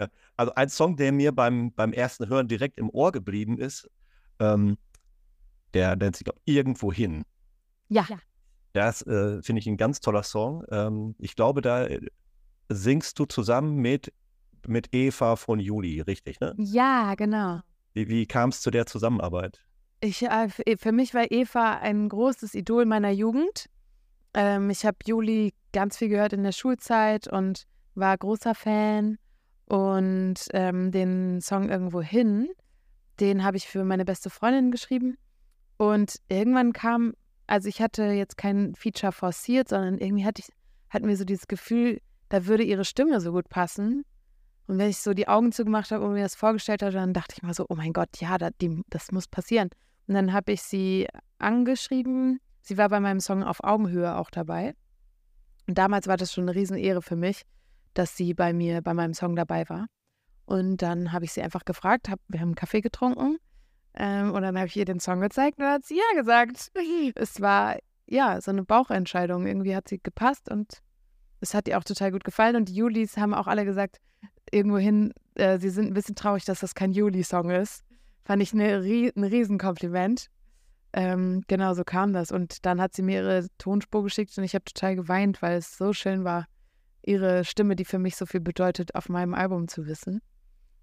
Ja, 0.01 0.09
also 0.39 0.55
ein 0.55 0.71
Song, 0.71 0.97
der 0.97 1.13
mir 1.13 1.33
beim, 1.33 1.71
beim 1.75 1.93
ersten 1.93 2.27
Hören 2.27 2.49
direkt 2.49 2.79
im 2.79 2.89
Ohr 2.89 3.13
geblieben 3.13 3.59
ist, 3.59 3.91
ähm, 4.39 4.79
der 5.75 5.95
nennt 5.97 6.17
sich 6.17 6.27
Irgendwo 6.47 6.91
hin. 6.91 7.25
Ja. 7.91 8.07
Das 8.73 9.03
äh, 9.03 9.43
finde 9.43 9.61
ich 9.61 9.67
ein 9.67 9.77
ganz 9.77 10.01
toller 10.01 10.23
Song. 10.23 10.65
Ähm, 10.71 11.15
ich 11.19 11.37
glaube, 11.37 11.61
da 11.61 11.85
äh, 11.85 12.01
singst 12.71 13.19
du 13.19 13.27
zusammen 13.27 13.77
mit, 13.77 14.15
mit 14.67 14.89
Eva 14.95 15.37
von 15.37 15.61
Juli, 15.61 16.01
richtig, 16.01 16.41
ne? 16.41 16.55
Ja, 16.57 17.15
genau. 17.17 17.61
Wie, 17.93 18.09
wie 18.09 18.25
kam 18.25 18.49
es 18.49 18.63
zu 18.63 18.71
der 18.71 18.87
Zusammenarbeit? 18.87 19.63
Ich, 20.01 20.23
äh, 20.23 20.49
für 20.79 20.93
mich 20.93 21.13
war 21.13 21.31
Eva 21.31 21.81
ein 21.81 22.09
großes 22.09 22.55
Idol 22.55 22.87
meiner 22.87 23.11
Jugend. 23.11 23.67
Ähm, 24.35 24.71
ich 24.71 24.85
habe 24.87 24.97
Juli 25.05 25.55
ganz 25.73 25.99
viel 25.99 26.09
gehört 26.09 26.33
in 26.33 26.43
der 26.43 26.53
Schulzeit 26.53 27.29
und 27.29 27.65
war 27.95 28.17
großer 28.17 28.55
Fan. 28.55 29.19
Und 29.67 30.35
ähm, 30.53 30.91
den 30.91 31.41
Song 31.41 31.71
Irgendwo 31.71 32.03
hin, 32.03 32.49
den 33.21 33.45
habe 33.45 33.57
ich 33.57 33.69
für 33.69 33.85
meine 33.85 34.05
beste 34.05 34.29
Freundin 34.29 34.71
geschrieben. 34.71 35.17
Und 35.79 36.17
irgendwann 36.29 36.73
kam, 36.73 37.15
also 37.47 37.69
ich 37.69 37.81
hatte 37.81 38.05
jetzt 38.05 38.37
kein 38.37 38.75
Feature 38.75 39.13
forciert, 39.13 39.69
sondern 39.69 39.99
irgendwie 39.99 40.25
hatte 40.25 40.43
ich, 40.43 40.53
hatten 40.91 41.09
wir 41.09 41.17
so 41.17 41.25
dieses 41.25 41.49
Gefühl, 41.49 42.01
da 42.29 42.47
würde 42.47 42.65
ihre 42.65 42.85
Stimme 42.85 43.21
so 43.21 43.33
gut 43.33 43.49
passen. 43.49 44.05
Und 44.67 44.79
wenn 44.79 44.91
ich 44.91 44.99
so 44.99 45.15
die 45.15 45.29
Augen 45.29 45.53
zugemacht 45.53 45.91
habe 45.91 46.05
und 46.05 46.13
mir 46.13 46.23
das 46.23 46.35
vorgestellt 46.35 46.83
habe, 46.83 46.93
dann 46.93 47.13
dachte 47.13 47.35
ich 47.37 47.43
mal 47.43 47.55
so, 47.55 47.67
oh 47.69 47.75
mein 47.75 47.93
Gott, 47.93 48.21
ja, 48.21 48.39
das, 48.39 48.53
das 48.89 49.13
muss 49.13 49.27
passieren. 49.27 49.71
Und 50.07 50.15
dann 50.15 50.33
habe 50.33 50.53
ich 50.53 50.63
sie 50.63 51.09
angeschrieben 51.39 52.41
Sie 52.63 52.79
war 52.79 52.89
bei 52.89 53.01
meinem 53.01 53.21
Song 53.21 53.43
auf 53.43 53.63
Augenhöhe 53.63 54.17
auch 54.17 54.31
dabei. 54.31 54.75
Und 55.69 55.79
damals 55.79 56.07
war 56.07 56.17
das 56.17 56.33
schon 56.33 56.45
eine 56.45 56.55
Riesenehre 56.55 57.03
für 57.03 57.17
mich, 57.17 57.43
dass 57.95 58.17
sie 58.17 58.35
bei 58.35 58.53
mir 58.53 58.83
bei 58.83 58.95
meinem 58.95 59.15
Song 59.15 59.37
dabei 59.37 59.69
war. 59.69 59.87
Und 60.47 60.79
dann 60.79 61.13
habe 61.13 61.25
ich 61.25 61.33
sie 61.33 61.43
einfach 61.43 61.65
gefragt, 61.65 62.09
hab, 62.09 62.21
wir 62.29 62.41
haben 62.41 62.49
einen 62.49 62.55
Kaffee 62.55 62.81
getrunken 62.81 63.39
ähm, 63.95 64.33
und 64.33 64.43
dann 64.43 64.57
habe 64.57 64.67
ich 64.67 64.77
ihr 64.77 64.85
den 64.85 65.01
Song 65.01 65.21
gezeigt 65.21 65.59
und 65.59 65.65
dann 65.65 65.75
hat 65.75 65.85
sie 65.85 65.97
ja 65.97 66.21
gesagt. 66.21 66.73
Es 67.15 67.41
war 67.41 67.77
ja 68.07 68.41
so 68.41 68.51
eine 68.51 68.65
Bauchentscheidung. 68.65 69.47
Irgendwie 69.47 69.77
hat 69.77 69.89
sie 69.89 69.99
gepasst 69.99 70.51
und 70.51 70.79
es 71.41 71.55
hat 71.55 71.69
ihr 71.69 71.79
auch 71.79 71.85
total 71.85 72.13
gut 72.13 72.25
gefallen. 72.25 72.57
Und 72.57 72.69
die 72.69 72.75
Julis 72.75 73.17
haben 73.17 73.35
auch 73.35 73.47
alle 73.47 73.65
gesagt, 73.65 73.99
irgendwohin, 74.51 75.13
äh, 75.35 75.59
sie 75.59 75.71
sind 75.71 75.89
ein 75.89 75.95
bisschen 75.95 76.15
traurig, 76.15 76.45
dass 76.45 76.61
das 76.61 76.75
kein 76.75 76.93
Juli-Song 76.93 77.51
ist. 77.51 77.83
Fand 78.25 78.43
ich 78.43 78.53
eine, 78.53 78.77
ein 78.77 79.25
Riesenkompliment. 79.25 80.29
Ähm, 80.93 81.43
genau 81.49 81.75
so 81.75 81.85
kam 81.85 82.13
das. 82.13 82.31
Und 82.31 82.65
dann 82.67 82.81
hat 82.81 82.95
sie 82.95 83.03
mir 83.03 83.23
ihre 83.23 83.47
Tonspur 83.59 84.03
geschickt 84.03 84.37
und 84.37 84.45
ich 84.45 84.55
habe 84.55 84.65
total 84.65 84.97
geweint, 84.97 85.43
weil 85.43 85.59
es 85.59 85.77
so 85.77 85.93
schön 85.93 86.25
war, 86.25 86.47
ihre 87.03 87.45
Stimme, 87.45 87.77
die 87.77 87.85
für 87.85 87.99
mich 87.99 88.17
so 88.17 88.27
viel 88.27 88.41
bedeutet, 88.41 88.95
auf 88.95 89.09
meinem 89.09 89.35
Album 89.35 89.69
zu 89.69 89.87
wissen. 89.87 90.21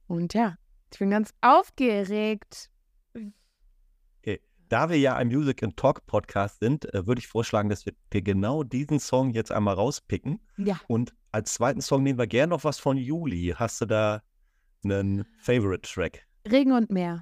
Und 0.07 0.33
ja, 0.33 0.55
ich 0.91 0.99
bin 0.99 1.11
ganz 1.11 1.31
aufgeregt. 1.41 2.69
Okay. 3.13 4.41
Da 4.67 4.89
wir 4.89 4.97
ja 4.97 5.15
ein 5.15 5.27
Music 5.27 5.63
and 5.63 5.77
Talk 5.77 6.05
Podcast 6.07 6.59
sind, 6.59 6.91
äh, 6.93 7.05
würde 7.05 7.19
ich 7.19 7.27
vorschlagen, 7.27 7.69
dass 7.69 7.85
wir, 7.85 7.93
wir 8.11 8.21
genau 8.21 8.63
diesen 8.63 8.99
Song 8.99 9.31
jetzt 9.31 9.51
einmal 9.51 9.75
rauspicken. 9.75 10.41
Ja. 10.57 10.79
Und 10.87 11.13
als 11.31 11.53
zweiten 11.53 11.81
Song 11.81 12.03
nehmen 12.03 12.17
wir 12.17 12.27
gerne 12.27 12.49
noch 12.49 12.63
was 12.63 12.79
von 12.79 12.97
Juli. 12.97 13.53
Hast 13.55 13.81
du 13.81 13.85
da 13.85 14.23
einen 14.83 15.25
Favorite 15.39 15.87
Track? 15.87 16.25
Regen 16.49 16.71
und 16.71 16.89
Meer. 16.89 17.21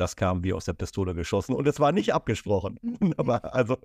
Das 0.00 0.16
kam 0.16 0.42
wie 0.42 0.54
aus 0.54 0.64
der 0.64 0.72
Pistole 0.72 1.14
geschossen 1.14 1.54
und 1.54 1.68
es 1.68 1.78
war 1.78 1.92
nicht 1.92 2.14
abgesprochen. 2.14 2.78
Mhm. 2.80 2.96
Wunderbar. 3.00 3.52
Also 3.52 3.76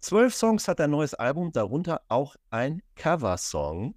zwölf 0.00 0.34
Songs 0.34 0.66
hat 0.66 0.80
ein 0.80 0.90
neues 0.90 1.14
Album, 1.14 1.52
darunter 1.52 2.00
auch 2.08 2.34
ein 2.50 2.82
Coversong. 2.96 3.94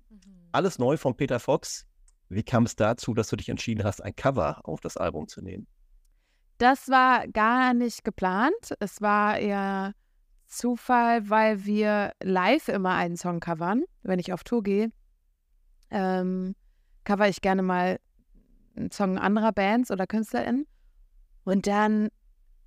Alles 0.52 0.78
neu 0.78 0.96
von 0.96 1.18
Peter 1.18 1.40
Fox. 1.40 1.88
Wie 2.30 2.44
kam 2.44 2.66
es 2.66 2.76
dazu, 2.76 3.16
dass 3.16 3.30
du 3.30 3.36
dich 3.36 3.50
entschieden 3.50 3.84
hast, 3.84 4.00
ein 4.04 4.16
Cover 4.16 4.60
auf 4.64 4.80
das 4.80 4.96
Album 4.96 5.28
zu 5.28 5.42
nehmen? 5.42 5.66
Das 6.60 6.88
war 6.88 7.28
gar 7.30 7.74
nicht 7.74 8.04
geplant. 8.04 8.76
Es 8.80 9.02
war 9.02 9.40
eher 9.40 9.94
Zufall, 10.46 11.28
weil 11.32 11.66
wir 11.66 12.12
live 12.22 12.68
immer 12.68 12.94
einen 12.94 13.18
Song 13.18 13.40
covern. 13.40 13.86
Wenn 14.04 14.20
ich 14.20 14.32
auf 14.32 14.44
Tour 14.44 14.62
gehe, 14.62 14.92
ähm, 15.90 16.56
cover 17.06 17.28
ich 17.28 17.42
gerne 17.42 17.64
mal 17.64 18.00
einen 18.76 18.92
Song 18.92 19.18
anderer 19.18 19.52
Bands 19.52 19.90
oder 19.90 20.06
KünstlerInnen. 20.06 20.68
Und 21.46 21.68
dann 21.68 22.10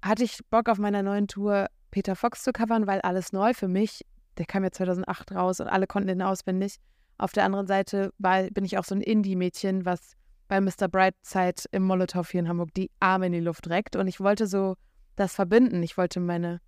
hatte 0.02 0.24
ich 0.24 0.40
Bock 0.50 0.68
auf 0.68 0.78
meiner 0.78 1.02
neuen 1.02 1.28
Tour 1.28 1.68
Peter 1.90 2.16
Fox 2.16 2.42
zu 2.42 2.52
covern, 2.52 2.86
weil 2.86 3.00
alles 3.00 3.32
neu 3.32 3.52
für 3.52 3.68
mich. 3.68 4.02
Der 4.38 4.46
kam 4.46 4.62
ja 4.62 4.70
2008 4.70 5.32
raus 5.32 5.60
und 5.60 5.68
alle 5.68 5.86
konnten 5.86 6.08
ihn 6.08 6.22
auswendig. 6.22 6.76
Auf 7.18 7.32
der 7.32 7.44
anderen 7.44 7.66
Seite 7.66 8.12
war, 8.18 8.44
bin 8.50 8.64
ich 8.64 8.78
auch 8.78 8.84
so 8.84 8.94
ein 8.94 9.00
Indie-Mädchen, 9.00 9.84
was 9.84 10.12
bei 10.46 10.60
Mr. 10.60 10.88
Brightside 10.88 11.64
im 11.72 11.82
Molotow 11.82 12.28
hier 12.30 12.40
in 12.40 12.48
Hamburg 12.48 12.72
die 12.74 12.90
Arme 13.00 13.26
in 13.26 13.32
die 13.32 13.40
Luft 13.40 13.68
reckt. 13.68 13.96
Und 13.96 14.06
ich 14.06 14.20
wollte 14.20 14.46
so 14.46 14.76
das 15.16 15.34
verbinden. 15.34 15.82
Ich 15.82 15.96
wollte 15.96 16.20
meine 16.20 16.60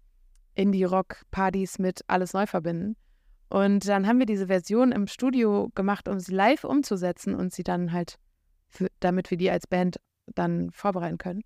Indie-Rock-Partys 0.55 1.79
mit 1.79 2.03
alles 2.09 2.33
neu 2.33 2.47
verbinden. 2.47 2.97
Und 3.49 3.87
dann 3.87 4.07
haben 4.07 4.19
wir 4.19 4.27
diese 4.27 4.49
Version 4.49 4.93
im 4.93 5.07
Studio 5.07 5.71
gemacht, 5.75 6.09
um 6.09 6.19
sie 6.19 6.35
live 6.35 6.65
umzusetzen 6.65 7.35
und 7.35 7.53
sie 7.53 7.63
dann 7.63 7.93
halt, 7.93 8.17
für, 8.69 8.89
damit 9.01 9.31
wir 9.31 9.39
die 9.39 9.51
als 9.51 9.67
Band 9.67 9.99
dann 10.35 10.71
vorbereiten 10.73 11.19
können. 11.19 11.43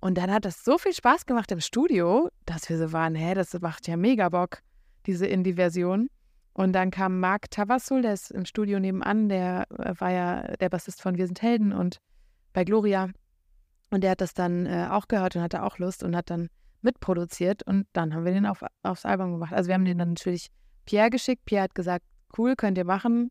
Und 0.00 0.16
dann 0.16 0.30
hat 0.30 0.44
das 0.44 0.64
so 0.64 0.78
viel 0.78 0.92
Spaß 0.92 1.26
gemacht 1.26 1.50
im 1.50 1.60
Studio, 1.60 2.28
dass 2.46 2.68
wir 2.68 2.78
so 2.78 2.92
waren, 2.92 3.14
hä, 3.14 3.34
das 3.34 3.52
macht 3.60 3.88
ja 3.88 3.96
mega 3.96 4.28
Bock, 4.28 4.60
diese 5.06 5.26
Indie-Version. 5.26 6.08
Und 6.52 6.72
dann 6.72 6.90
kam 6.90 7.20
Marc 7.20 7.50
Tavassul, 7.50 8.02
der 8.02 8.14
ist 8.14 8.30
im 8.30 8.44
Studio 8.44 8.80
nebenan, 8.80 9.28
der 9.28 9.66
äh, 9.78 9.94
war 9.98 10.10
ja 10.10 10.42
der 10.56 10.68
Bassist 10.68 11.02
von 11.02 11.16
Wir 11.16 11.26
sind 11.26 11.40
Helden 11.42 11.72
und 11.72 11.98
bei 12.52 12.64
Gloria. 12.64 13.10
Und 13.90 14.02
der 14.02 14.12
hat 14.12 14.20
das 14.20 14.34
dann 14.34 14.66
äh, 14.66 14.88
auch 14.90 15.08
gehört 15.08 15.36
und 15.36 15.42
hatte 15.42 15.62
auch 15.62 15.78
Lust 15.78 16.02
und 16.02 16.14
hat 16.16 16.30
dann 16.30 16.48
mitproduziert 16.82 17.62
und 17.64 17.86
dann 17.92 18.14
haben 18.14 18.24
wir 18.24 18.32
den 18.32 18.46
auf, 18.46 18.64
aufs 18.82 19.04
Album 19.04 19.32
gemacht. 19.32 19.52
Also 19.52 19.68
wir 19.68 19.74
haben 19.74 19.84
den 19.84 19.98
dann 19.98 20.10
natürlich 20.10 20.48
Pierre 20.84 21.10
geschickt. 21.10 21.44
Pierre 21.44 21.64
hat 21.64 21.74
gesagt, 21.74 22.04
cool, 22.36 22.54
könnt 22.56 22.78
ihr 22.78 22.84
machen, 22.84 23.30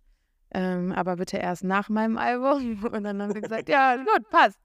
ähm, 0.52 0.92
aber 0.92 1.18
bitte 1.18 1.38
erst 1.38 1.64
nach 1.64 1.90
meinem 1.90 2.18
Album. 2.18 2.84
Und 2.92 3.04
dann 3.04 3.22
haben 3.22 3.34
wir 3.34 3.42
gesagt, 3.42 3.70
ja, 3.70 3.96
gut, 3.96 4.30
passt. 4.30 4.60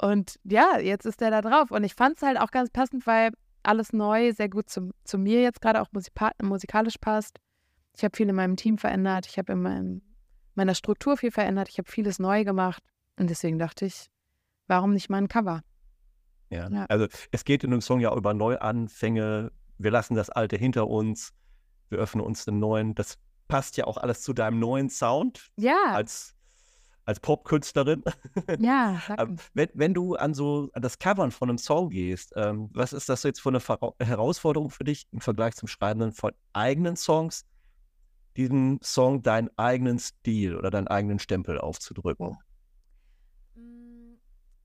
Und 0.00 0.38
ja, 0.44 0.78
jetzt 0.78 1.06
ist 1.06 1.20
der 1.20 1.30
da 1.30 1.42
drauf. 1.42 1.70
Und 1.70 1.84
ich 1.84 1.94
fand 1.94 2.16
es 2.16 2.22
halt 2.22 2.38
auch 2.38 2.50
ganz 2.50 2.70
passend, 2.70 3.06
weil 3.06 3.32
alles 3.62 3.92
neu 3.92 4.32
sehr 4.32 4.48
gut 4.48 4.70
zu, 4.70 4.90
zu 5.04 5.18
mir 5.18 5.42
jetzt 5.42 5.60
gerade 5.60 5.80
auch 5.80 5.88
musikalisch 6.42 6.98
passt. 6.98 7.38
Ich 7.96 8.04
habe 8.04 8.16
viel 8.16 8.28
in 8.28 8.36
meinem 8.36 8.56
Team 8.56 8.78
verändert. 8.78 9.26
Ich 9.26 9.38
habe 9.38 9.52
in 9.52 9.62
meinem, 9.62 10.02
meiner 10.54 10.74
Struktur 10.74 11.16
viel 11.16 11.32
verändert. 11.32 11.68
Ich 11.68 11.78
habe 11.78 11.90
vieles 11.90 12.18
neu 12.18 12.44
gemacht. 12.44 12.82
Und 13.18 13.28
deswegen 13.28 13.58
dachte 13.58 13.86
ich, 13.86 14.06
warum 14.68 14.92
nicht 14.94 15.10
mal 15.10 15.18
ein 15.18 15.28
Cover? 15.28 15.62
Ja. 16.50 16.68
ja. 16.68 16.86
Also 16.88 17.08
es 17.32 17.44
geht 17.44 17.64
in 17.64 17.72
dem 17.72 17.80
Song 17.80 18.00
ja 18.00 18.14
über 18.14 18.34
Neuanfänge. 18.34 19.50
Wir 19.78 19.90
lassen 19.90 20.14
das 20.14 20.30
Alte 20.30 20.56
hinter 20.56 20.86
uns. 20.86 21.32
Wir 21.88 21.98
öffnen 21.98 22.24
uns 22.24 22.44
den 22.44 22.60
neuen. 22.60 22.94
Das 22.94 23.18
passt 23.48 23.76
ja 23.76 23.84
auch 23.84 23.96
alles 23.96 24.22
zu 24.22 24.32
deinem 24.32 24.60
neuen 24.60 24.90
Sound. 24.90 25.48
Ja. 25.56 25.76
Als 25.88 26.37
als 27.08 27.20
Popkünstlerin. 27.20 28.04
Ja. 28.58 29.00
wenn, 29.54 29.68
wenn 29.72 29.94
du 29.94 30.14
an 30.16 30.34
so 30.34 30.68
an 30.74 30.82
das 30.82 30.98
Covern 30.98 31.30
von 31.30 31.48
einem 31.48 31.58
Song 31.58 31.88
gehst, 31.90 32.34
ähm, 32.36 32.68
was 32.74 32.92
ist 32.92 33.08
das 33.08 33.22
jetzt 33.22 33.40
für 33.40 33.48
eine 33.48 33.60
Ver 33.60 33.78
Herausforderung 33.98 34.70
für 34.70 34.84
dich 34.84 35.06
im 35.12 35.20
Vergleich 35.20 35.54
zum 35.54 35.68
Schreiben 35.68 36.12
von 36.12 36.32
eigenen 36.52 36.96
Songs, 36.96 37.46
diesen 38.36 38.78
Song 38.82 39.22
deinen 39.22 39.48
eigenen 39.56 39.98
Stil 39.98 40.54
oder 40.54 40.70
deinen 40.70 40.88
eigenen 40.88 41.18
Stempel 41.18 41.58
aufzudrücken? 41.58 42.36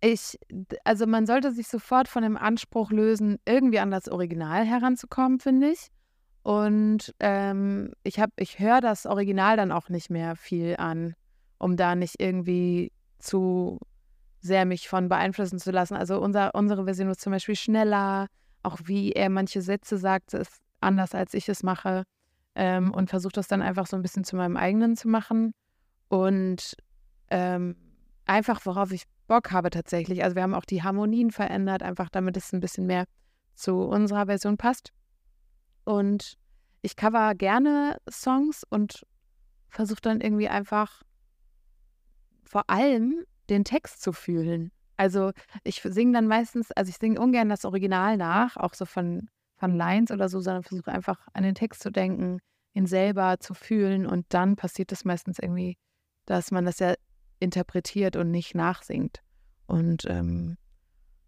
Ich, 0.02 0.38
also 0.84 1.08
man 1.08 1.26
sollte 1.26 1.54
sich 1.54 1.70
sofort 1.70 2.10
von 2.10 2.24
dem 2.24 2.36
Anspruch 2.36 2.92
lösen, 2.92 3.38
irgendwie 3.46 3.80
an 3.80 3.90
das 3.90 4.10
Original 4.10 4.66
heranzukommen, 4.66 5.40
finde 5.40 5.72
ich. 5.72 5.88
Und 6.42 7.16
ähm, 7.20 7.94
ich 8.04 8.20
habe, 8.20 8.34
ich 8.36 8.60
höre 8.60 8.82
das 8.82 9.06
Original 9.06 9.56
dann 9.56 9.72
auch 9.72 9.88
nicht 9.88 10.10
mehr 10.10 10.36
viel 10.36 10.76
an 10.78 11.16
um 11.64 11.78
da 11.78 11.96
nicht 11.96 12.20
irgendwie 12.20 12.92
zu 13.20 13.80
sehr 14.42 14.66
mich 14.66 14.90
von 14.90 15.08
beeinflussen 15.08 15.60
zu 15.60 15.72
lassen. 15.72 15.96
Also 15.96 16.20
unser, 16.20 16.54
unsere 16.54 16.84
Version 16.84 17.10
ist 17.10 17.22
zum 17.22 17.32
Beispiel 17.32 17.56
schneller, 17.56 18.28
auch 18.62 18.80
wie 18.84 19.14
er 19.14 19.30
manche 19.30 19.62
Sätze 19.62 19.98
sagt, 19.98 20.34
ist 20.34 20.62
anders, 20.82 21.16
als 21.16 21.34
ich 21.34 21.48
es 21.48 21.64
mache 21.64 22.04
ähm, 22.56 22.92
und 22.94 23.10
versuche 23.10 23.34
das 23.34 23.48
dann 23.48 23.62
einfach 23.62 23.88
so 23.88 23.96
ein 23.96 24.02
bisschen 24.02 24.26
zu 24.26 24.36
meinem 24.36 24.58
eigenen 24.58 24.98
zu 24.98 25.08
machen 25.08 25.54
und 26.10 26.76
ähm, 27.30 27.78
einfach, 28.26 28.66
worauf 28.66 28.92
ich 28.92 29.04
Bock 29.28 29.52
habe 29.52 29.70
tatsächlich. 29.70 30.24
Also 30.24 30.36
wir 30.36 30.44
haben 30.44 30.54
auch 30.54 30.66
die 30.66 30.84
Harmonien 30.84 31.32
verändert, 31.32 31.82
einfach 31.82 32.10
damit 32.10 32.36
es 32.36 32.52
ein 32.52 32.60
bisschen 32.60 32.86
mehr 32.86 33.06
zu 33.56 33.78
unserer 33.78 34.26
Version 34.26 34.58
passt. 34.58 34.92
Und 35.86 36.38
ich 36.82 36.98
cover 36.98 37.34
gerne 37.36 37.98
Songs 38.10 38.64
und 38.70 39.06
versuche 39.70 40.02
dann 40.02 40.20
irgendwie 40.20 40.50
einfach 40.50 41.04
vor 42.54 42.70
allem 42.70 43.26
den 43.50 43.64
Text 43.64 44.04
zu 44.04 44.14
fühlen. 44.14 44.72
Also 44.96 45.32
ich 45.64 45.82
singe 45.82 46.14
dann 46.14 46.28
meistens, 46.28 46.72
also 46.72 46.90
ich 46.90 46.98
singe 46.98 47.20
ungern 47.20 47.50
das 47.50 47.66
Original 47.66 48.16
nach, 48.16 48.58
auch 48.58 48.76
so 48.76 48.86
von, 48.86 49.28
von 49.58 49.76
Lines 49.76 50.12
oder 50.12 50.30
so, 50.30 50.40
sondern 50.40 50.62
versuche 50.62 50.92
einfach 50.92 51.28
an 51.34 51.42
den 51.42 51.56
Text 51.56 51.82
zu 51.82 51.92
denken, 51.92 52.38
ihn 52.76 52.86
selber 52.86 53.40
zu 53.40 53.56
fühlen 53.56 54.06
und 54.06 54.28
dann 54.30 54.56
passiert 54.56 54.92
es 54.92 55.04
meistens 55.04 55.40
irgendwie, 55.40 55.78
dass 56.28 56.52
man 56.52 56.64
das 56.64 56.78
ja 56.78 56.94
interpretiert 57.40 58.16
und 58.18 58.30
nicht 58.30 58.54
nachsingt. 58.54 59.24
Und 59.66 60.06
ähm, 60.06 60.56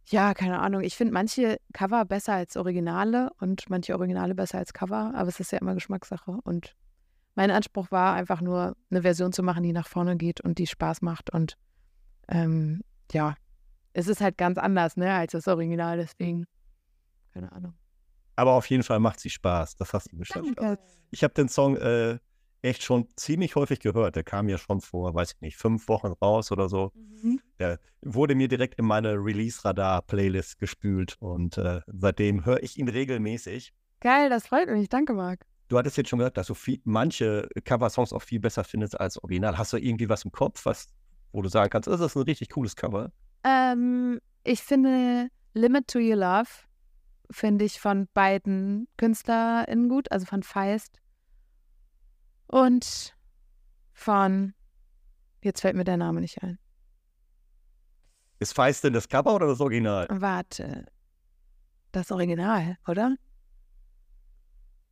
ja, 0.06 0.36
keine 0.36 0.60
Ahnung, 0.60 0.82
ich 0.82 0.96
finde 0.96 1.16
manche 1.16 1.58
Cover 1.74 2.06
besser 2.06 2.34
als 2.34 2.56
Originale 2.56 3.32
und 3.40 3.68
manche 3.72 3.96
Originale 3.96 4.36
besser 4.36 4.60
als 4.60 4.74
Cover, 4.74 5.12
aber 5.16 5.28
es 5.28 5.40
ist 5.40 5.52
ja 5.52 5.58
immer 5.58 5.74
Geschmackssache 5.74 6.38
und 6.44 6.76
mein 7.36 7.52
Anspruch 7.52 7.92
war 7.92 8.14
einfach 8.14 8.42
nur, 8.42 8.76
eine 8.90 9.02
Version 9.02 9.32
zu 9.32 9.44
machen, 9.44 9.64
die 9.64 9.74
nach 9.74 9.88
vorne 9.88 10.18
geht 10.18 10.42
und 10.42 10.58
die 10.58 10.68
Spaß 10.68 11.02
macht. 11.02 11.30
Und 11.30 11.58
ähm, 12.30 12.82
ja, 13.12 13.36
es 13.94 14.08
ist 14.08 14.22
halt 14.22 14.38
ganz 14.38 14.58
anders, 14.58 14.98
ne, 14.98 15.14
als 15.14 15.34
das 15.34 15.48
Original, 15.48 15.98
deswegen, 15.98 16.48
keine 17.34 17.52
Ahnung. 17.52 17.74
Aber 18.36 18.54
auf 18.54 18.70
jeden 18.70 18.84
Fall 18.84 19.00
macht 19.00 19.20
sie 19.20 19.30
Spaß, 19.30 19.76
das 19.78 19.94
hast 19.94 20.12
du 20.12 20.18
geschafft. 20.18 20.46
Danke. 20.56 20.82
Ich 21.12 21.24
habe 21.24 21.34
den 21.34 21.48
Song 21.48 21.78
äh, 21.78 22.18
echt 22.62 22.84
schon 22.84 23.08
ziemlich 23.16 23.56
häufig 23.56 23.80
gehört. 23.80 24.16
Der 24.16 24.24
kam 24.24 24.50
ja 24.50 24.58
schon 24.58 24.82
vor, 24.82 25.14
weiß 25.14 25.34
ich 25.34 25.42
nicht, 25.42 25.58
fünf 25.58 25.88
Wochen 25.88 26.14
raus 26.22 26.52
oder 26.52 26.68
so. 26.68 26.92
Mhm. 26.96 27.40
Der 27.60 27.80
wurde 28.02 28.36
mir 28.36 28.48
direkt 28.48 28.76
in 28.80 28.86
meine 28.86 29.14
Release-Radar-Playlist 29.14 30.60
gespült 30.60 31.16
und 31.20 31.58
äh, 31.58 31.82
seitdem 31.88 32.46
höre 32.46 32.62
ich 32.64 32.78
ihn 32.78 32.90
regelmäßig. 32.90 33.74
Geil, 34.02 34.30
das 34.30 34.48
freut 34.48 34.70
mich. 34.70 34.90
Danke, 34.90 35.14
Marc. 35.14 35.46
Du 35.68 35.78
hattest 35.78 35.98
jetzt 35.98 36.10
schon 36.10 36.20
gesagt, 36.20 36.38
dass 36.38 36.48
du 36.48 36.54
viel, 36.54 36.80
manche 36.84 37.50
Cover-Songs 37.64 38.14
auch 38.14 38.22
viel 38.22 38.40
besser 38.40 38.64
findest 38.64 39.00
als 39.00 39.22
Original. 39.24 39.58
Hast 39.58 39.74
du 39.74 39.78
irgendwie 39.78 40.10
was 40.10 40.24
im 40.24 40.32
Kopf, 40.32 40.66
was, 40.66 40.88
wo 41.32 41.42
du 41.42 41.50
sagen 41.50 41.70
kannst, 41.70 41.88
das 41.88 42.00
ist 42.00 42.16
ein 42.16 42.22
richtig 42.24 42.50
cooles 42.50 42.76
Cover? 42.76 43.12
Ähm, 43.44 44.20
ich 44.44 44.62
finde 44.62 45.30
Limit 45.54 45.88
to 45.88 46.00
Your 46.00 46.18
Love, 46.18 46.50
finde 47.32 47.66
ich 47.66 47.80
von 47.80 48.08
beiden 48.14 48.88
KünstlerInnen 48.98 49.90
gut, 49.90 50.12
also 50.12 50.26
von 50.26 50.44
Feist 50.44 51.02
und 52.48 53.16
von, 53.94 54.54
jetzt 55.44 55.62
fällt 55.62 55.76
mir 55.76 55.84
der 55.84 55.98
Name 55.98 56.22
nicht 56.22 56.44
ein. 56.44 56.60
Ist 58.40 58.54
Feist 58.54 58.84
denn 58.84 58.94
das 58.94 59.10
Cover 59.10 59.34
oder 59.34 59.48
das 59.48 59.62
Original? 59.62 60.08
Warte, 60.12 60.86
das 61.92 62.12
Original, 62.12 62.78
oder? 62.88 63.16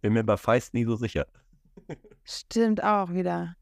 Bin 0.03 0.11
mir 0.11 0.23
bei 0.25 0.35
Feist 0.35 0.73
nie 0.73 0.83
so 0.83 0.97
sicher. 0.97 1.25
Stimmt 2.25 2.83
auch 2.83 3.11
wieder. 3.11 3.55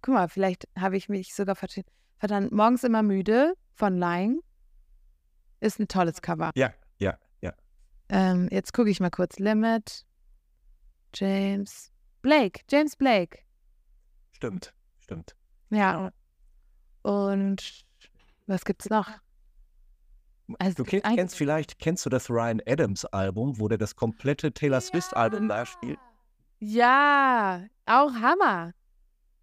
Guck 0.00 0.14
mal, 0.14 0.28
vielleicht 0.28 0.68
habe 0.78 0.96
ich 0.96 1.08
mich 1.08 1.34
sogar 1.34 1.56
verdammt. 1.56 2.52
Morgens 2.52 2.84
immer 2.84 3.02
müde 3.02 3.54
von 3.74 3.98
Lying 3.98 4.40
ist 5.58 5.80
ein 5.80 5.88
tolles 5.88 6.22
Cover. 6.22 6.52
Ja, 6.54 6.72
ja, 6.98 7.18
ja. 7.40 7.52
Ähm, 8.10 8.48
jetzt 8.52 8.72
gucke 8.72 8.90
ich 8.90 9.00
mal 9.00 9.10
kurz. 9.10 9.40
Limit. 9.40 10.06
James 11.14 11.90
Blake. 12.22 12.60
James 12.70 12.94
Blake. 12.94 13.40
Stimmt, 14.30 14.72
stimmt. 15.00 15.34
Ja. 15.70 16.12
Und 17.02 17.84
was 18.46 18.64
gibt's 18.64 18.88
noch? 18.88 19.10
Also, 20.58 20.82
du 20.82 20.84
kennst, 20.84 21.06
kennst 21.06 21.36
vielleicht, 21.36 21.78
kennst 21.78 22.06
du 22.06 22.10
das 22.10 22.30
Ryan 22.30 22.62
Adams 22.66 23.04
Album, 23.06 23.58
wo 23.58 23.68
der 23.68 23.78
das 23.78 23.94
komplette 23.96 24.52
Taylor 24.52 24.80
Swift 24.80 25.14
Album 25.16 25.46
nachspielt? 25.46 25.98
Ja, 26.60 27.64
auch 27.86 28.12
Hammer. 28.14 28.72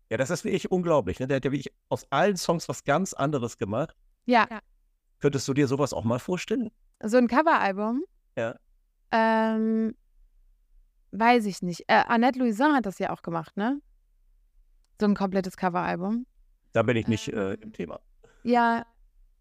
Ja, 0.09 0.17
das 0.17 0.29
ist 0.29 0.43
wirklich 0.43 0.71
unglaublich. 0.71 1.19
Ne? 1.19 1.27
Der 1.27 1.37
hat 1.37 1.45
ja 1.45 1.51
wirklich 1.51 1.73
aus 1.89 2.05
allen 2.11 2.37
Songs 2.37 2.67
was 2.69 2.83
ganz 2.83 3.13
anderes 3.13 3.57
gemacht. 3.57 3.95
Ja. 4.25 4.47
Könntest 5.19 5.47
du 5.47 5.53
dir 5.53 5.67
sowas 5.67 5.93
auch 5.93 6.03
mal 6.03 6.19
vorstellen? 6.19 6.71
So 7.03 7.17
ein 7.17 7.27
Coveralbum? 7.27 8.03
Ja. 8.35 8.55
Ähm, 9.11 9.95
weiß 11.11 11.45
ich 11.45 11.61
nicht. 11.61 11.85
Äh, 11.87 12.03
Annette 12.07 12.39
Louison 12.39 12.73
hat 12.73 12.85
das 12.85 12.99
ja 12.99 13.11
auch 13.11 13.21
gemacht, 13.21 13.55
ne? 13.57 13.79
So 14.99 15.07
ein 15.07 15.15
komplettes 15.15 15.57
Coveralbum. 15.57 16.25
Da 16.73 16.83
bin 16.83 16.97
ich 16.97 17.07
nicht 17.07 17.29
äh, 17.29 17.53
Ähm, 17.53 17.61
im 17.61 17.73
Thema. 17.73 17.99
Ja, 18.43 18.85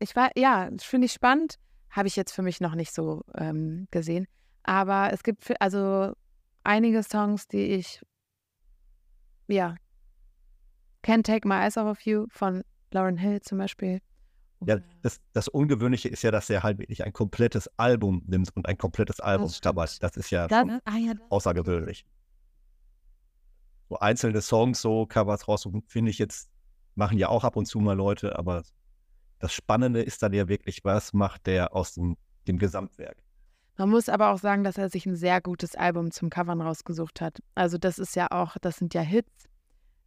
ich 0.05 0.15
war, 0.15 0.31
ja, 0.37 0.71
finde 0.79 1.07
ich 1.07 1.13
spannend. 1.13 1.59
Habe 1.91 2.09
ich 2.09 2.17
jetzt 2.17 2.33
für 2.33 2.43
mich 2.43 2.61
noch 2.61 2.75
nicht 2.75 2.93
so 2.93 3.23
ähm, 3.37 3.89
gesehen. 3.91 4.27
Aber 4.63 5.13
es 5.13 5.23
gibt 5.23 5.45
für, 5.45 5.61
also 5.61 6.13
einige 6.63 7.03
Songs, 7.03 7.49
die 7.49 7.65
ich, 7.65 8.03
ja, 9.49 9.77
Can't 11.03 11.25
Take 11.25 11.47
My 11.49 11.55
Eyes 11.55 11.77
Off 11.77 11.87
of 11.87 12.01
You 12.03 12.27
von 12.31 12.63
Lauren 12.91 13.17
Hill 13.17 13.41
zum 13.43 13.59
Beispiel. 13.59 14.01
Ja, 14.67 14.79
das, 15.03 15.21
das 15.33 15.49
Ungewöhnliche 15.49 16.09
ist 16.09 16.23
ja, 16.23 16.31
dass 16.31 16.49
er 16.49 16.63
halt 16.63 16.79
wirklich 16.79 17.05
ein 17.05 17.13
komplettes 17.13 17.69
Album 17.79 18.23
nimmt 18.27 18.55
und 18.57 18.67
ein 18.67 18.79
komplettes 18.79 19.21
Album 19.21 19.51
covert. 19.63 20.03
Das 20.03 20.17
ist 20.17 20.31
ja 20.31 20.47
Das, 20.47 20.67
ah 20.85 20.97
ja, 20.97 21.15
das, 21.15 21.31
außergewöhnlich. 21.31 22.07
So 23.89 23.99
einzelne 23.99 24.41
Songs, 24.41 24.81
so 24.81 25.07
Covers 25.07 25.47
raussuchen, 25.49 25.83
finde 25.87 26.11
ich 26.11 26.19
jetzt, 26.19 26.51
machen 26.95 27.19
ja 27.19 27.29
auch 27.29 27.45
ab 27.45 27.57
und 27.57 27.67
zu 27.67 27.81
mal 27.81 27.97
Leute, 27.97 28.39
aber 28.39 28.63
das 29.39 29.53
Spannende 29.53 30.03
ist 30.03 30.23
dann 30.23 30.33
ja 30.33 30.49
wirklich, 30.49 30.85
was 30.85 31.13
macht 31.13 31.47
der 31.47 31.75
aus 31.75 31.95
dem, 31.95 32.17
dem 32.47 32.59
Gesamtwerk? 32.59 33.23
Man 33.77 33.91
muss 33.91 34.09
aber 34.09 34.31
auch 34.31 34.39
sagen, 34.39 34.63
dass 34.63 34.79
er 34.79 34.89
sich 34.89 35.05
ein 35.05 35.17
sehr 35.17 35.41
gutes 35.41 35.75
Album 35.75 36.13
zum 36.13 36.31
Covern 36.31 36.61
rausgesucht 36.61 37.21
hat. 37.21 37.43
Also 37.55 37.77
das 37.77 37.99
ist 37.99 38.15
ja 38.15 38.29
auch, 38.31 38.57
das 38.61 38.77
sind 38.77 38.95
ja 38.95 39.01
Hits. 39.01 39.49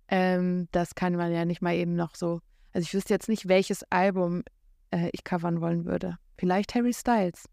Ähm, 0.08 0.70
das 0.72 0.96
kann 0.96 1.16
man 1.16 1.34
ja 1.34 1.44
nicht 1.44 1.62
mal 1.62 1.76
eben 1.76 1.96
noch 1.96 2.16
so. 2.16 2.40
Also 2.72 2.86
ich 2.86 2.94
wüsste 2.94 3.14
jetzt 3.14 3.28
nicht, 3.28 3.50
welches 3.50 3.84
Album 3.92 4.44
äh, 4.92 5.10
ich 5.12 5.26
covern 5.26 5.60
wollen 5.60 5.86
würde. 5.86 6.18
Vielleicht 6.38 6.76
Harry 6.76 6.94
Styles. 6.94 7.50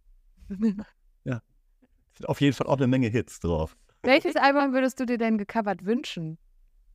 Sind 2.15 2.29
auf 2.29 2.41
jeden 2.41 2.55
Fall 2.55 2.67
auch 2.69 2.77
eine 2.77 2.87
Menge 2.87 3.09
Hits 3.09 3.41
drauf. 3.41 3.77
welches 4.03 4.37
Album 4.37 4.73
würdest 4.73 5.01
du 5.01 5.07
dir 5.07 5.19
denn 5.19 5.39
gecovert 5.39 5.85
wünschen? 5.85 6.39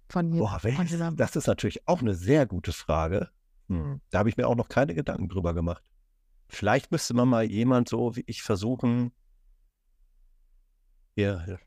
Von 0.08 0.30
mir. 0.30 0.40
Boah, 0.40 0.60
welches? 0.64 0.98
Das 1.16 1.36
ist 1.36 1.48
natürlich 1.48 1.88
auch 1.88 2.02
eine 2.02 2.16
sehr 2.16 2.46
gute 2.46 2.72
Frage. 2.72 3.30
Hm. 3.70 4.02
Da 4.10 4.20
habe 4.20 4.30
ich 4.30 4.38
mir 4.38 4.48
auch 4.48 4.56
noch 4.56 4.68
keine 4.70 4.94
Gedanken 4.94 5.30
drüber 5.30 5.54
gemacht. 5.54 5.84
Vielleicht 6.48 6.92
müsste 6.92 7.14
man 7.14 7.30
mal 7.30 7.44
jemand 7.44 7.88
so 7.90 8.16
wie 8.16 8.24
ich 8.26 8.42
versuchen, 8.42 9.12
hier, 11.16 11.60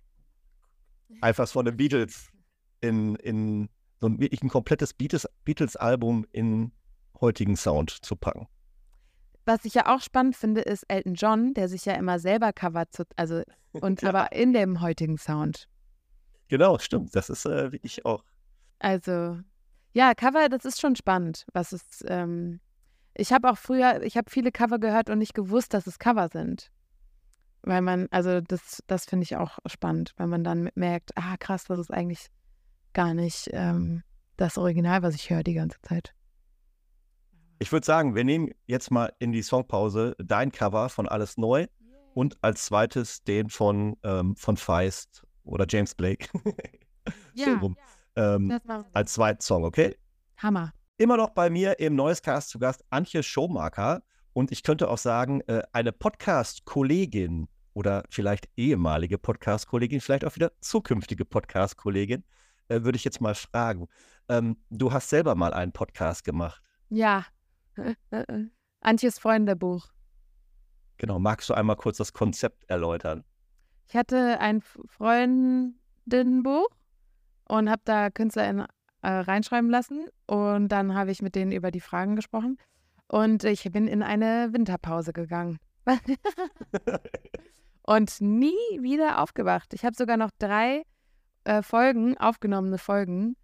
einfach 1.20 1.48
von 1.48 1.64
den 1.64 1.76
Beatles 1.76 2.28
in, 2.80 3.16
in 3.16 3.68
so 4.00 4.08
ein 4.08 4.18
wirklich 4.20 4.42
ein 4.42 4.48
komplettes 4.48 4.92
Beatles- 4.94 5.28
Beatles-Album 5.44 6.26
in 6.32 6.72
heutigen 7.20 7.56
Sound 7.56 7.90
zu 7.90 8.16
packen. 8.16 8.48
Was 9.44 9.64
ich 9.64 9.74
ja 9.74 9.94
auch 9.94 10.00
spannend 10.00 10.36
finde, 10.36 10.60
ist 10.62 10.84
Elton 10.88 11.14
John, 11.14 11.54
der 11.54 11.68
sich 11.68 11.84
ja 11.84 11.94
immer 11.94 12.18
selber 12.18 12.52
covert, 12.52 12.92
zu, 12.92 13.04
also 13.16 13.42
und 13.72 14.02
Ja. 14.02 14.08
aber 14.08 14.32
in 14.32 14.52
dem 14.52 14.80
heutigen 14.80 15.18
Sound. 15.18 15.68
Genau, 16.48 16.78
stimmt. 16.78 17.14
Das 17.14 17.30
ist 17.30 17.46
äh, 17.46 17.72
wirklich 17.72 18.04
auch. 18.04 18.24
Also, 18.78 19.38
ja, 19.92 20.14
Cover, 20.14 20.48
das 20.48 20.64
ist 20.64 20.80
schon 20.80 20.96
spannend. 20.96 21.46
Was 21.52 21.72
ist, 21.72 22.04
ähm, 22.08 22.60
ich 23.14 23.32
habe 23.32 23.50
auch 23.50 23.58
früher, 23.58 24.02
ich 24.02 24.16
habe 24.16 24.30
viele 24.30 24.52
Cover 24.52 24.78
gehört 24.78 25.10
und 25.10 25.18
nicht 25.18 25.34
gewusst, 25.34 25.74
dass 25.74 25.86
es 25.86 25.98
Cover 25.98 26.28
sind. 26.28 26.70
Weil 27.62 27.82
man, 27.82 28.08
also 28.10 28.40
das, 28.40 28.82
das 28.86 29.04
finde 29.04 29.24
ich 29.24 29.36
auch 29.36 29.58
spannend, 29.66 30.14
weil 30.16 30.26
man 30.26 30.42
dann 30.42 30.70
merkt, 30.74 31.16
ah 31.16 31.36
krass, 31.38 31.64
das 31.64 31.78
ist 31.78 31.92
eigentlich 31.92 32.26
gar 32.92 33.14
nicht 33.14 33.48
ähm, 33.52 34.02
das 34.36 34.58
Original, 34.58 35.02
was 35.02 35.14
ich 35.14 35.30
höre 35.30 35.44
die 35.44 35.54
ganze 35.54 35.80
Zeit. 35.82 36.14
Ich 37.58 37.70
würde 37.70 37.86
sagen, 37.86 38.16
wir 38.16 38.24
nehmen 38.24 38.50
jetzt 38.66 38.90
mal 38.90 39.12
in 39.20 39.30
die 39.30 39.42
Songpause 39.42 40.16
dein 40.18 40.50
Cover 40.50 40.88
von 40.88 41.06
Alles 41.06 41.36
Neu 41.36 41.68
und 42.14 42.36
als 42.42 42.64
zweites 42.64 43.22
den 43.22 43.50
von, 43.50 43.96
ähm, 44.02 44.34
von 44.34 44.56
Feist 44.56 45.24
oder 45.44 45.66
James 45.68 45.94
Blake. 45.94 46.26
so 47.36 47.52
rum. 47.54 47.76
Ähm, 48.16 48.60
als 48.92 49.14
zweiten 49.14 49.40
Song, 49.40 49.64
okay? 49.64 49.96
Hammer. 50.36 50.72
Immer 50.98 51.16
noch 51.16 51.30
bei 51.30 51.50
mir 51.50 51.78
im 51.80 51.94
Neuescast 51.94 52.50
zu 52.50 52.58
Gast 52.58 52.84
Antje 52.90 53.22
Schomaker 53.22 54.02
und 54.32 54.52
ich 54.52 54.62
könnte 54.62 54.88
auch 54.88 54.98
sagen, 54.98 55.40
äh, 55.42 55.62
eine 55.72 55.92
Podcast-Kollegin 55.92 57.48
oder 57.74 58.04
vielleicht 58.10 58.48
ehemalige 58.56 59.18
Podcast-Kollegin, 59.18 60.00
vielleicht 60.00 60.24
auch 60.24 60.34
wieder 60.36 60.52
zukünftige 60.60 61.24
Podcast-Kollegin, 61.24 62.24
äh, 62.68 62.82
würde 62.82 62.96
ich 62.96 63.04
jetzt 63.04 63.20
mal 63.20 63.34
fragen. 63.34 63.88
Ähm, 64.28 64.56
du 64.70 64.92
hast 64.92 65.08
selber 65.08 65.34
mal 65.34 65.52
einen 65.54 65.72
Podcast 65.72 66.24
gemacht. 66.24 66.62
Ja. 66.88 67.24
Antjes 68.80 69.18
Freundebuch. 69.18 69.88
Genau, 70.98 71.18
magst 71.18 71.48
du 71.48 71.54
einmal 71.54 71.76
kurz 71.76 71.96
das 71.96 72.12
Konzept 72.12 72.68
erläutern? 72.68 73.24
Ich 73.88 73.96
hatte 73.96 74.38
ein 74.40 74.62
Freundinnenbuch 74.86 76.68
und 77.48 77.70
habe 77.70 77.82
da 77.84 78.10
KünstlerInnen 78.10 78.66
äh, 79.02 79.08
reinschreiben 79.08 79.70
lassen. 79.70 80.06
Und 80.26 80.68
dann 80.68 80.94
habe 80.94 81.10
ich 81.10 81.22
mit 81.22 81.34
denen 81.34 81.52
über 81.52 81.70
die 81.70 81.80
Fragen 81.80 82.16
gesprochen. 82.16 82.58
Und 83.08 83.44
ich 83.44 83.70
bin 83.70 83.86
in 83.86 84.02
eine 84.02 84.52
Winterpause 84.52 85.12
gegangen. 85.12 85.58
und 87.82 88.20
nie 88.20 88.52
wieder 88.80 89.20
aufgewacht. 89.20 89.74
Ich 89.74 89.84
habe 89.84 89.96
sogar 89.96 90.16
noch 90.16 90.30
drei 90.38 90.82
äh, 91.44 91.62
Folgen, 91.62 92.16
aufgenommene 92.16 92.78
Folgen, 92.78 93.36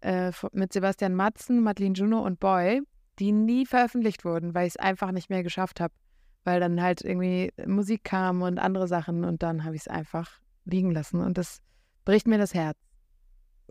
äh, 0.00 0.32
mit 0.52 0.72
Sebastian 0.72 1.14
Matzen, 1.14 1.62
Madeline 1.62 1.94
Juno 1.94 2.20
und 2.20 2.40
Boy, 2.40 2.82
die 3.18 3.32
nie 3.32 3.66
veröffentlicht 3.66 4.24
wurden, 4.24 4.54
weil 4.54 4.66
ich 4.66 4.74
es 4.74 4.80
einfach 4.80 5.12
nicht 5.12 5.30
mehr 5.30 5.42
geschafft 5.42 5.80
habe. 5.80 5.94
Weil 6.44 6.58
dann 6.58 6.82
halt 6.82 7.02
irgendwie 7.02 7.52
Musik 7.66 8.02
kam 8.02 8.42
und 8.42 8.58
andere 8.58 8.88
Sachen 8.88 9.24
und 9.24 9.44
dann 9.44 9.62
habe 9.64 9.76
ich 9.76 9.82
es 9.82 9.88
einfach 9.88 10.40
liegen 10.64 10.90
lassen. 10.90 11.20
Und 11.20 11.38
das 11.38 11.60
bricht 12.04 12.26
mir 12.26 12.38
das 12.38 12.52
Herz. 12.52 12.76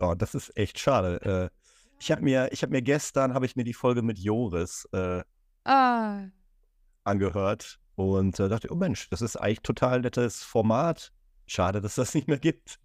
Oh, 0.02 0.14
das 0.16 0.34
ist 0.34 0.56
echt 0.56 0.80
schade. 0.80 1.50
Äh, 1.52 1.56
ich 2.00 2.10
habe 2.10 2.22
mir, 2.22 2.48
ich 2.52 2.62
habe 2.62 2.72
mir 2.72 2.82
gestern, 2.82 3.34
habe 3.34 3.46
ich 3.46 3.54
mir 3.54 3.62
die 3.62 3.72
Folge 3.72 4.02
mit 4.02 4.18
Joris 4.18 4.88
äh, 4.92 5.22
Ah, 5.64 6.24
angehört 7.04 7.78
und 7.94 8.40
äh, 8.40 8.48
dachte, 8.48 8.68
oh 8.72 8.74
Mensch, 8.74 9.08
das 9.10 9.22
ist 9.22 9.36
eigentlich 9.36 9.60
total 9.60 10.00
nettes 10.00 10.42
Format. 10.42 11.12
Schade, 11.46 11.80
dass 11.80 11.94
das 11.94 12.14
nicht 12.14 12.26
mehr 12.26 12.38
gibt. 12.38 12.80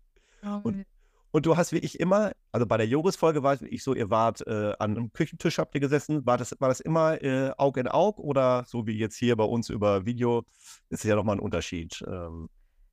Und- 0.63 0.86
Und 1.32 1.45
du 1.45 1.58
hast 1.58 1.71
wirklich 1.71 1.99
immer, 1.99 2.32
also 2.51 2.65
bei 2.65 2.77
der 2.77 2.88
Joris-Folge 2.88 3.43
war 3.43 3.53
es 3.53 3.62
wirklich 3.62 3.84
so, 3.84 3.93
ihr 3.93 4.10
wart 4.10 4.45
äh, 4.47 4.73
an 4.80 4.91
einem 4.95 5.12
Küchentisch, 5.12 5.58
habt 5.58 5.75
ihr 5.75 5.82
gesessen. 5.82 6.25
War 6.25 6.38
das, 6.38 6.56
war 6.60 6.69
das 6.69 6.80
immer 6.80 7.21
äh, 7.21 7.51
Aug 7.58 7.77
in 7.77 7.88
Aug 7.88 8.17
oder 8.19 8.63
so 8.65 8.88
wie 8.88 8.97
jetzt 8.97 9.17
hier 9.17 9.36
bei 9.36 9.43
uns 9.43 9.69
über 9.69 10.06
Video? 10.06 10.43
Ist 10.89 11.03
ja 11.03 11.15
nochmal 11.15 11.36
ein 11.36 11.39
Unterschied. 11.41 12.03
Ähm, 12.08 12.49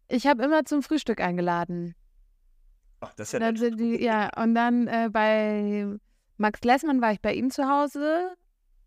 ich 0.09 0.27
habe 0.27 0.43
immer 0.43 0.65
zum 0.65 0.83
Frühstück 0.83 1.21
eingeladen. 1.21 1.95
Ach, 3.05 3.15
das 3.15 3.29
ist 3.29 3.33
ja 3.33 3.39
dann 3.39 3.57
sind 3.57 3.79
die, 3.79 4.03
ja, 4.03 4.31
und 4.37 4.55
dann 4.55 4.87
äh, 4.87 5.09
bei 5.13 5.87
Max 6.37 6.63
Lessmann 6.63 7.01
war 7.01 7.13
ich 7.13 7.21
bei 7.21 7.35
ihm 7.35 7.51
zu 7.51 7.69
Hause, 7.69 8.35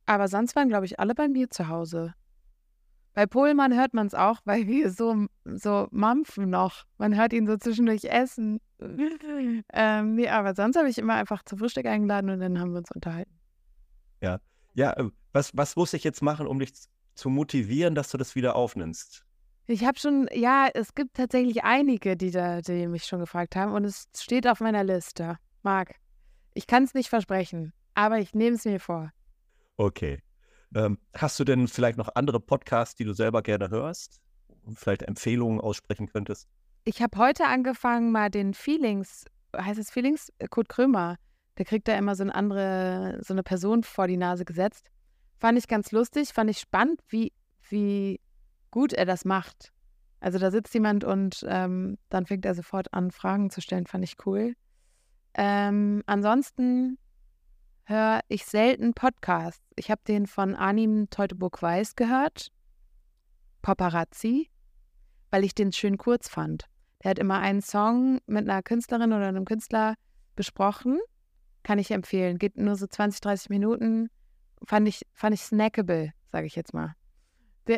aber 0.06 0.28
sonst 0.28 0.56
waren, 0.56 0.70
glaube 0.70 0.86
ich, 0.86 1.00
alle 1.00 1.16
bei 1.16 1.28
mir 1.28 1.50
zu 1.50 1.68
Hause. 1.68 2.14
Bei 3.14 3.26
Pohlmann 3.26 3.76
hört 3.76 3.94
man 3.94 4.06
es 4.08 4.14
auch, 4.14 4.42
weil 4.46 4.68
wir 4.68 4.92
so, 4.92 5.26
so 5.44 5.88
mampfen 5.90 6.52
noch. 6.52 6.86
Man 7.00 7.16
hört 7.16 7.34
ihn 7.34 7.48
so 7.48 7.58
zwischendurch 7.58 8.04
essen. 8.06 8.60
ähm, 9.74 10.14
nee, 10.14 10.30
aber 10.30 10.54
sonst 10.54 10.78
habe 10.78 10.88
ich 10.88 11.00
immer 11.00 11.16
einfach 11.16 11.42
zum 11.44 11.58
Frühstück 11.58 11.88
eingeladen 11.88 12.30
und 12.30 12.40
dann 12.40 12.60
haben 12.60 12.74
wir 12.74 12.78
uns 12.78 12.92
unterhalten. 12.92 13.38
Ja, 14.78 14.94
äh, 14.94 15.10
was, 15.34 15.58
was 15.58 15.76
muss 15.76 15.94
ich 15.94 16.04
jetzt 16.04 16.22
machen, 16.22 16.46
um 16.46 16.60
dich 16.60 16.72
zu 17.16 17.30
motivieren, 17.30 17.96
dass 17.96 18.12
du 18.12 18.18
das 18.18 18.36
wieder 18.36 18.56
aufnimmst? 18.56 19.26
Ich 19.70 19.84
habe 19.84 20.00
schon, 20.00 20.30
ja, 20.34 20.70
es 20.74 20.96
gibt 20.96 21.16
tatsächlich 21.18 21.66
einige, 21.66 22.16
die, 22.16 22.32
da, 22.32 22.62
die 22.62 22.88
mich 22.88 23.04
schon 23.04 23.20
gefragt 23.20 23.58
haben 23.58 23.74
und 23.74 23.84
es 23.84 24.08
steht 24.16 24.48
auf 24.48 24.62
meiner 24.62 24.86
Liste. 24.86 25.38
Marc, 25.62 25.96
ich 26.54 26.68
kann 26.68 26.84
es 26.84 26.94
nicht 26.94 27.10
versprechen, 27.10 27.74
aber 27.94 28.20
ich 28.20 28.34
nehme 28.34 28.56
es 28.56 28.64
mir 28.64 28.80
vor. 28.80 29.12
Okay. 29.76 30.24
Ähm, 30.74 30.98
hast 31.14 31.38
du 31.40 31.44
denn 31.44 31.68
vielleicht 31.68 31.98
noch 31.98 32.10
andere 32.16 32.40
Podcasts, 32.40 32.96
die 32.96 33.04
du 33.04 33.14
selber 33.14 33.42
gerne 33.42 33.70
hörst? 33.70 34.22
Und 34.64 34.80
vielleicht 34.80 35.04
Empfehlungen 35.04 35.60
aussprechen 35.60 36.08
könntest? 36.08 36.48
Ich 36.86 37.02
habe 37.02 37.18
heute 37.18 37.46
angefangen, 37.46 38.14
mal 38.14 38.30
den 38.30 38.54
Feelings, 38.54 39.26
heißt 39.54 39.80
es 39.80 39.92
Feelings? 39.92 40.32
Kurt 40.50 40.70
Krömer, 40.70 41.18
der 41.58 41.66
kriegt 41.66 41.90
da 41.90 41.98
immer 41.98 42.16
so 42.16 42.24
eine 42.24 42.34
andere, 42.34 43.20
so 43.22 43.34
eine 43.34 43.44
Person 43.44 43.84
vor 43.84 44.08
die 44.08 44.18
Nase 44.18 44.46
gesetzt. 44.46 44.90
Fand 45.40 45.58
ich 45.58 45.68
ganz 45.68 45.92
lustig, 45.92 46.30
fand 46.30 46.50
ich 46.50 46.60
spannend, 46.60 47.02
wie, 47.10 47.34
wie 47.70 48.22
gut 48.72 48.94
er 48.94 49.06
das 49.06 49.26
macht. 49.26 49.74
Also 50.20 50.40
da 50.40 50.52
sitzt 50.52 50.74
jemand 50.74 51.04
und 51.04 51.46
ähm, 51.48 51.98
dann 52.10 52.26
fängt 52.26 52.46
er 52.46 52.56
sofort 52.56 52.94
an, 52.94 53.12
Fragen 53.12 53.50
zu 53.50 53.62
stellen, 53.62 53.86
fand 53.86 54.04
ich 54.04 54.16
cool. 54.26 54.54
Ähm, 55.36 56.02
ansonsten 56.08 56.98
höre 57.84 58.22
ich 58.28 58.46
selten 58.46 58.94
Podcasts. 58.94 59.64
Ich 59.76 59.92
habe 59.92 60.02
den 60.08 60.26
von 60.26 60.56
Arnim 60.56 61.10
Teutoburg-Weiß 61.10 61.96
gehört, 61.96 62.50
Paparazzi, 63.62 64.50
weil 65.30 65.44
ich 65.44 65.54
den 65.54 65.72
schön 65.72 65.98
kurz 65.98 66.28
fand. 66.28 66.66
Der 67.04 67.12
hat 67.12 67.20
immer 67.20 67.40
einen 67.40 67.62
Song 67.62 68.20
mit 68.26 68.50
einer 68.50 68.64
Künstlerin 68.64 69.14
oder 69.14 69.28
einem 69.28 69.46
Künstler 69.46 69.96
besprochen. 70.36 71.00
Kann 71.64 71.80
ich 71.80 71.92
empfehlen. 71.92 72.40
Geht 72.40 72.58
nur 72.58 72.76
so 72.76 72.88
20, 72.88 73.22
30 73.22 73.50
Minuten. 73.50 74.10
Fand 74.66 74.88
ich, 74.88 75.06
fand 75.14 75.36
ich 75.36 75.42
snackable, 75.42 76.12
sage 76.32 76.48
ich 76.48 76.56
jetzt 76.56 76.74
mal. 76.74 76.96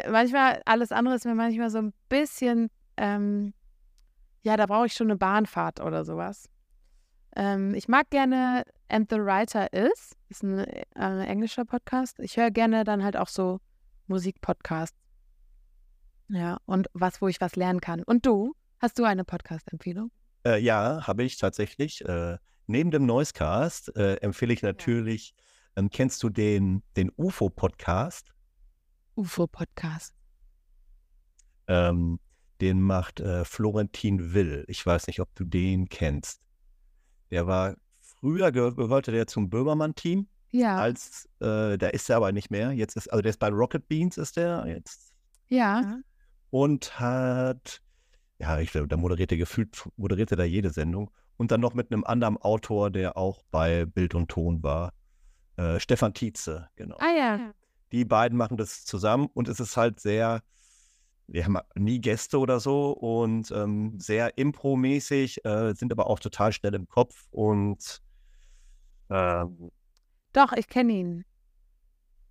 Manchmal, 0.09 0.61
alles 0.65 0.91
andere 0.91 1.15
ist 1.15 1.25
mir 1.25 1.35
manchmal 1.35 1.69
so 1.69 1.79
ein 1.79 1.93
bisschen, 2.09 2.69
ähm, 2.97 3.53
ja, 4.43 4.57
da 4.57 4.65
brauche 4.65 4.85
ich 4.85 4.93
schon 4.93 5.07
eine 5.07 5.17
Bahnfahrt 5.17 5.79
oder 5.79 6.05
sowas. 6.05 6.49
Ähm, 7.35 7.73
ich 7.73 7.87
mag 7.87 8.09
gerne 8.09 8.63
And 8.87 9.09
the 9.09 9.17
Writer 9.17 9.71
Is, 9.73 10.15
ist 10.29 10.43
ein 10.43 10.59
äh, 10.59 10.85
englischer 10.95 11.65
Podcast. 11.65 12.19
Ich 12.19 12.37
höre 12.37 12.51
gerne 12.51 12.83
dann 12.83 13.03
halt 13.03 13.17
auch 13.17 13.27
so 13.27 13.59
Musikpodcasts. 14.07 14.97
Ja, 16.29 16.57
und 16.65 16.87
was, 16.93 17.21
wo 17.21 17.27
ich 17.27 17.41
was 17.41 17.55
lernen 17.55 17.81
kann. 17.81 18.03
Und 18.03 18.25
du? 18.25 18.53
Hast 18.79 18.97
du 18.99 19.03
eine 19.03 19.25
Podcast-Empfehlung? 19.25 20.11
Äh, 20.45 20.61
ja, 20.61 21.05
habe 21.05 21.23
ich 21.23 21.37
tatsächlich. 21.37 22.05
Äh, 22.05 22.37
neben 22.67 22.91
dem 22.91 23.05
Noisecast 23.05 23.95
äh, 23.95 24.15
empfehle 24.17 24.53
ich 24.53 24.61
natürlich, 24.61 25.33
ja. 25.75 25.81
ähm, 25.81 25.89
kennst 25.89 26.23
du 26.23 26.29
den, 26.29 26.83
den 26.95 27.11
UFO-Podcast? 27.17 28.31
UFO-Podcast. 29.19 30.13
Ähm, 31.67 32.19
den 32.61 32.81
macht 32.81 33.19
äh, 33.19 33.45
Florentin 33.45 34.33
Will. 34.33 34.65
Ich 34.67 34.85
weiß 34.85 35.07
nicht, 35.07 35.19
ob 35.19 35.33
du 35.35 35.43
den 35.43 35.89
kennst. 35.89 36.41
Der 37.31 37.47
war 37.47 37.75
früher 37.99 38.51
gehörte 38.51 39.11
der 39.11 39.27
zum 39.27 39.49
Böhmermann-Team. 39.49 40.27
Ja. 40.51 40.77
Als 40.77 41.25
äh, 41.41 41.77
da 41.77 41.87
ist 41.89 42.09
er 42.09 42.17
aber 42.17 42.31
nicht 42.31 42.49
mehr. 42.49 42.71
Jetzt 42.71 42.95
ist 42.95 43.07
also 43.09 43.21
der 43.21 43.29
ist 43.29 43.39
bei 43.39 43.49
Rocket 43.49 43.87
Beans 43.87 44.17
ist 44.17 44.37
der 44.37 44.65
jetzt. 44.67 45.13
Ja. 45.47 45.99
Und 46.49 46.99
hat 46.99 47.81
ja, 48.39 48.59
ich 48.59 48.71
glaube, 48.71 48.87
da 48.87 48.97
moderierte 48.97 49.37
gefühlt 49.37 49.87
moderierte 49.97 50.35
da 50.35 50.43
jede 50.43 50.69
Sendung 50.69 51.11
und 51.37 51.51
dann 51.51 51.61
noch 51.61 51.73
mit 51.73 51.91
einem 51.91 52.03
anderen 52.05 52.37
Autor, 52.37 52.89
der 52.89 53.17
auch 53.17 53.43
bei 53.51 53.85
Bild 53.85 54.15
und 54.15 54.29
Ton 54.29 54.63
war. 54.63 54.93
Äh, 55.57 55.79
Stefan 55.79 56.13
Tietze, 56.13 56.69
genau. 56.75 56.97
Ah 56.99 57.15
ja. 57.15 57.53
Die 57.91 58.05
beiden 58.05 58.37
machen 58.37 58.57
das 58.57 58.85
zusammen 58.85 59.27
und 59.33 59.47
es 59.47 59.59
ist 59.59 59.77
halt 59.77 59.99
sehr, 59.99 60.41
wir 61.27 61.45
haben 61.45 61.57
nie 61.75 61.99
Gäste 61.99 62.39
oder 62.39 62.59
so 62.59 62.91
und 62.91 63.51
ähm, 63.51 63.99
sehr 63.99 64.37
impro-mäßig, 64.37 65.45
äh, 65.45 65.73
sind 65.73 65.91
aber 65.91 66.07
auch 66.07 66.19
total 66.19 66.53
schnell 66.53 66.75
im 66.75 66.87
Kopf 66.87 67.27
und 67.31 68.01
ähm, 69.09 69.71
Doch, 70.33 70.53
ich 70.53 70.67
kenne 70.67 70.93
ihn. 70.93 71.25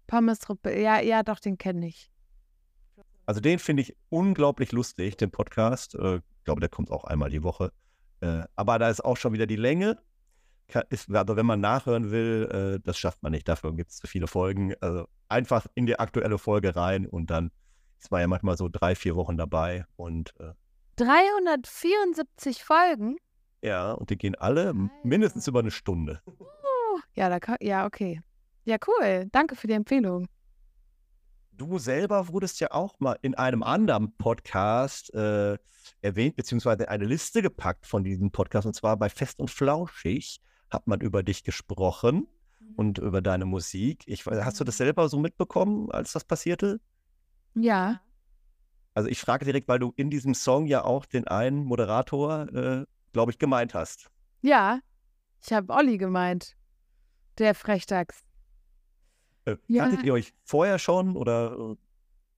Pommes 0.07 0.39
ja, 0.65 1.01
ja, 1.01 1.23
doch, 1.23 1.39
den 1.39 1.59
kenne 1.59 1.87
ich. 1.87 2.11
Also 3.27 3.41
den 3.41 3.59
finde 3.59 3.83
ich 3.83 3.95
unglaublich 4.09 4.73
lustig, 4.73 5.17
den 5.19 5.31
Podcast. 5.31 5.95
Äh, 5.95 6.17
ich 6.17 6.45
glaube, 6.45 6.61
der 6.61 6.71
kommt 6.71 6.91
auch 6.91 7.05
einmal 7.05 7.29
die 7.29 7.43
Woche. 7.43 7.73
Äh, 8.21 8.45
aber 8.57 8.79
da 8.79 8.89
ist 8.89 9.05
auch 9.05 9.19
schon 9.19 9.35
wieder 9.35 9.47
die 9.47 9.57
Länge. 9.57 9.99
Ist, 10.91 11.11
also 11.11 11.37
wenn 11.37 11.47
man 11.47 11.61
nachhören 11.61 12.11
will, 12.11 12.77
äh, 12.79 12.81
das 12.85 12.99
schafft 12.99 13.23
man 13.23 13.33
nicht. 13.33 13.49
Dafür 13.49 13.75
gibt 13.75 13.91
es 13.91 13.97
zu 13.97 14.07
viele 14.07 14.27
Folgen. 14.27 14.75
Also 14.81 15.07
einfach 15.29 15.67
in 15.75 15.87
die 15.87 15.99
aktuelle 15.99 16.39
Folge 16.39 16.77
rein 16.77 17.07
und 17.07 17.31
dann 17.31 17.51
ist 18.01 18.11
man 18.11 18.21
ja 18.21 18.27
manchmal 18.29 18.57
so 18.57 18.69
drei, 18.69 18.95
vier 18.95 19.17
Wochen 19.17 19.37
dabei. 19.37 19.85
Und, 19.97 20.35
374 20.97 22.65
Folgen? 22.65 23.17
Ja, 23.63 23.93
und 23.93 24.11
die 24.11 24.19
gehen 24.19 24.35
alle 24.35 24.75
mindestens 25.03 25.47
über 25.47 25.61
eine 25.61 25.71
Stunde. 25.71 26.21
ja, 27.15 27.29
da 27.29 27.41
kann, 27.41 27.57
ja, 27.61 27.87
okay. 27.87 28.21
Ja, 28.65 28.77
cool. 28.87 29.29
Danke 29.33 29.57
für 29.57 29.67
die 29.67 29.75
Empfehlung. 29.75 30.27
Du 31.53 31.79
selber 31.79 32.29
wurdest 32.29 32.61
ja 32.61 32.71
auch 32.71 33.01
mal 33.01 33.19
in 33.23 33.35
einem 33.35 33.63
anderen 33.63 34.15
Podcast 34.17 35.13
äh, 35.15 35.59
erwähnt, 36.03 36.37
beziehungsweise 36.37 36.89
eine 36.89 37.05
Liste 37.05 37.43
gepackt 37.43 37.87
von 37.87 38.05
diesem 38.05 38.31
Podcast. 38.31 38.67
Und 38.67 38.75
zwar 38.75 38.97
bei 38.97 39.09
Fest 39.09 39.41
und 39.41 39.51
Flauschig 39.51 40.41
hat 40.71 40.87
man 40.87 41.01
über 41.01 41.23
dich 41.23 41.45
gesprochen 41.45 42.27
mhm. 42.61 42.75
und 42.77 42.99
über 42.99 43.23
deine 43.23 43.45
Musik. 43.45 44.05
Ich, 44.07 44.27
hast 44.27 44.61
du 44.61 44.65
das 44.65 44.77
mhm. 44.77 44.85
selber 44.85 45.09
so 45.09 45.19
mitbekommen, 45.19 45.91
als 45.91 46.13
das 46.13 46.25
passierte? 46.25 46.81
Ja. 47.55 48.01
Also 48.95 49.09
ich 49.09 49.21
frage 49.21 49.45
direkt, 49.45 49.69
weil 49.69 49.79
du 49.79 49.93
in 49.97 50.11
diesem 50.11 50.35
Song 50.35 50.67
ja 50.67 50.85
auch 50.85 51.07
den 51.07 51.27
einen 51.29 51.65
Moderator, 51.65 52.49
äh, 52.53 52.85
glaube 53.13 53.33
ich, 53.33 53.39
gemeint 53.39 53.75
hast. 53.75 54.11
Ja, 54.43 54.81
ich 55.45 55.53
habe 55.53 55.73
Olli 55.73 55.99
gemeint. 55.99 56.57
Der 57.39 57.55
Frechdachs. 57.55 58.25
Äh, 59.45 59.57
ja. 59.69 59.85
Kanntet 59.85 60.05
ihr 60.05 60.13
euch 60.13 60.35
vorher 60.43 60.79
schon 60.79 61.17
oder? 61.17 61.77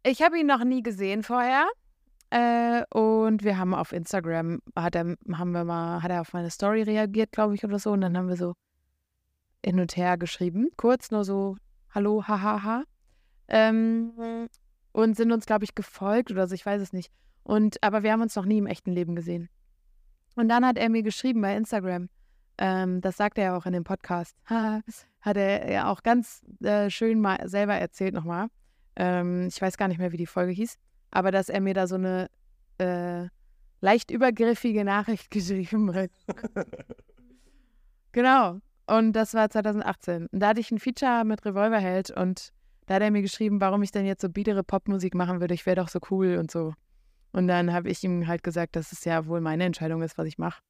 Ich 0.03 0.23
habe 0.23 0.39
ihn 0.39 0.47
noch 0.47 0.65
nie 0.65 0.83
gesehen 0.83 1.23
vorher. 1.23 1.67
Äh, 2.31 2.85
und 2.91 3.43
wir 3.43 3.59
haben 3.59 3.75
auf 3.75 3.93
Instagram, 3.93 4.61
hat 4.77 4.95
er, 4.95 5.17
haben 5.33 5.53
wir 5.53 5.65
mal, 5.65 6.03
hat 6.03 6.11
er 6.11 6.21
auf 6.21 6.33
meine 6.33 6.51
Story 6.51 6.83
reagiert, 6.83 7.33
glaube 7.33 7.55
ich, 7.55 7.65
oder 7.65 7.79
so. 7.79 7.91
Und 7.93 8.01
dann 8.01 8.17
haben 8.17 8.29
wir 8.29 8.37
so 8.37 8.55
hin 9.65 9.81
und 9.81 9.97
her 9.97 10.17
geschrieben. 10.17 10.71
Kurz 10.77 11.11
nur 11.11 11.25
so, 11.25 11.57
hallo, 11.91 12.25
hahaha. 12.27 12.63
Ha, 12.63 12.65
ha. 12.65 12.85
Ähm, 13.49 14.49
und 14.93 15.17
sind 15.17 15.33
uns, 15.33 15.47
glaube 15.47 15.65
ich, 15.65 15.75
gefolgt 15.75 16.31
oder 16.31 16.47
so, 16.47 16.55
ich 16.55 16.65
weiß 16.65 16.81
es 16.81 16.93
nicht. 16.93 17.13
Und, 17.43 17.83
aber 17.83 18.03
wir 18.03 18.13
haben 18.13 18.23
uns 18.23 18.37
noch 18.37 18.45
nie 18.45 18.59
im 18.59 18.67
echten 18.67 18.93
Leben 18.93 19.15
gesehen. 19.15 19.49
Und 20.37 20.49
dann 20.49 20.65
hat 20.65 20.79
er 20.79 20.89
mir 20.89 21.03
geschrieben 21.03 21.41
bei 21.41 21.57
Instagram, 21.57 22.09
ähm, 22.59 23.01
das 23.01 23.17
sagt 23.17 23.39
er 23.39 23.45
ja 23.45 23.57
auch 23.57 23.67
in 23.67 23.73
dem 23.73 23.85
Podcast, 23.85 24.37
hat 24.45 25.37
er 25.37 25.71
ja 25.71 25.91
auch 25.91 26.03
ganz 26.03 26.43
äh, 26.63 26.91
schön 26.91 27.21
mal 27.21 27.49
selber 27.49 27.75
erzählt 27.75 28.15
nochmal. 28.15 28.49
Ähm, 28.97 29.49
ich 29.49 29.61
weiß 29.61 29.77
gar 29.77 29.89
nicht 29.89 29.99
mehr, 29.99 30.13
wie 30.13 30.17
die 30.17 30.27
Folge 30.27 30.53
hieß, 30.53 30.77
aber 31.11 31.31
dass 31.31 31.49
er 31.49 31.61
mir 31.61 31.75
da 31.75 31.87
so 31.87 31.97
eine 31.97 32.29
äh, 32.79 33.29
leicht 33.81 34.11
übergriffige 34.11 34.85
Nachricht 34.85 35.31
geschrieben 35.31 35.95
hat. 35.95 36.11
genau. 38.13 38.61
Und 38.87 39.13
das 39.13 39.35
war 39.35 39.49
2018. 39.49 40.27
Und 40.27 40.41
da 40.41 40.49
hatte 40.49 40.61
ich 40.61 40.71
ein 40.73 40.81
Feature 40.81 41.25
mit 41.25 41.45
Revolverheld 41.45 42.11
und 42.11 42.53
da 42.87 42.95
hat 42.95 43.03
er 43.03 43.13
mir 43.13 43.23
geschrieben, 43.23 43.61
warum 43.61 43.85
ich 43.85 43.93
denn 43.93 44.05
jetzt 44.05 44.21
so 44.21 44.29
biedere 44.29 44.65
Popmusik 44.65 45.15
machen 45.15 45.41
würde. 45.41 45.55
Ich 45.55 45.65
wäre 45.65 45.77
doch 45.77 45.89
so 45.89 46.01
cool 46.11 46.39
und 46.39 46.51
so. 46.51 46.75
Und 47.33 47.47
dann 47.47 47.73
habe 47.73 47.89
ich 47.89 48.03
ihm 48.03 48.27
halt 48.27 48.43
gesagt, 48.43 48.75
dass 48.75 48.91
es 48.91 49.05
ja 49.05 49.27
wohl 49.27 49.41
meine 49.41 49.65
Entscheidung 49.65 50.03
ist, 50.03 50.19
was 50.19 50.27
ich 50.27 50.39
mache. 50.39 50.61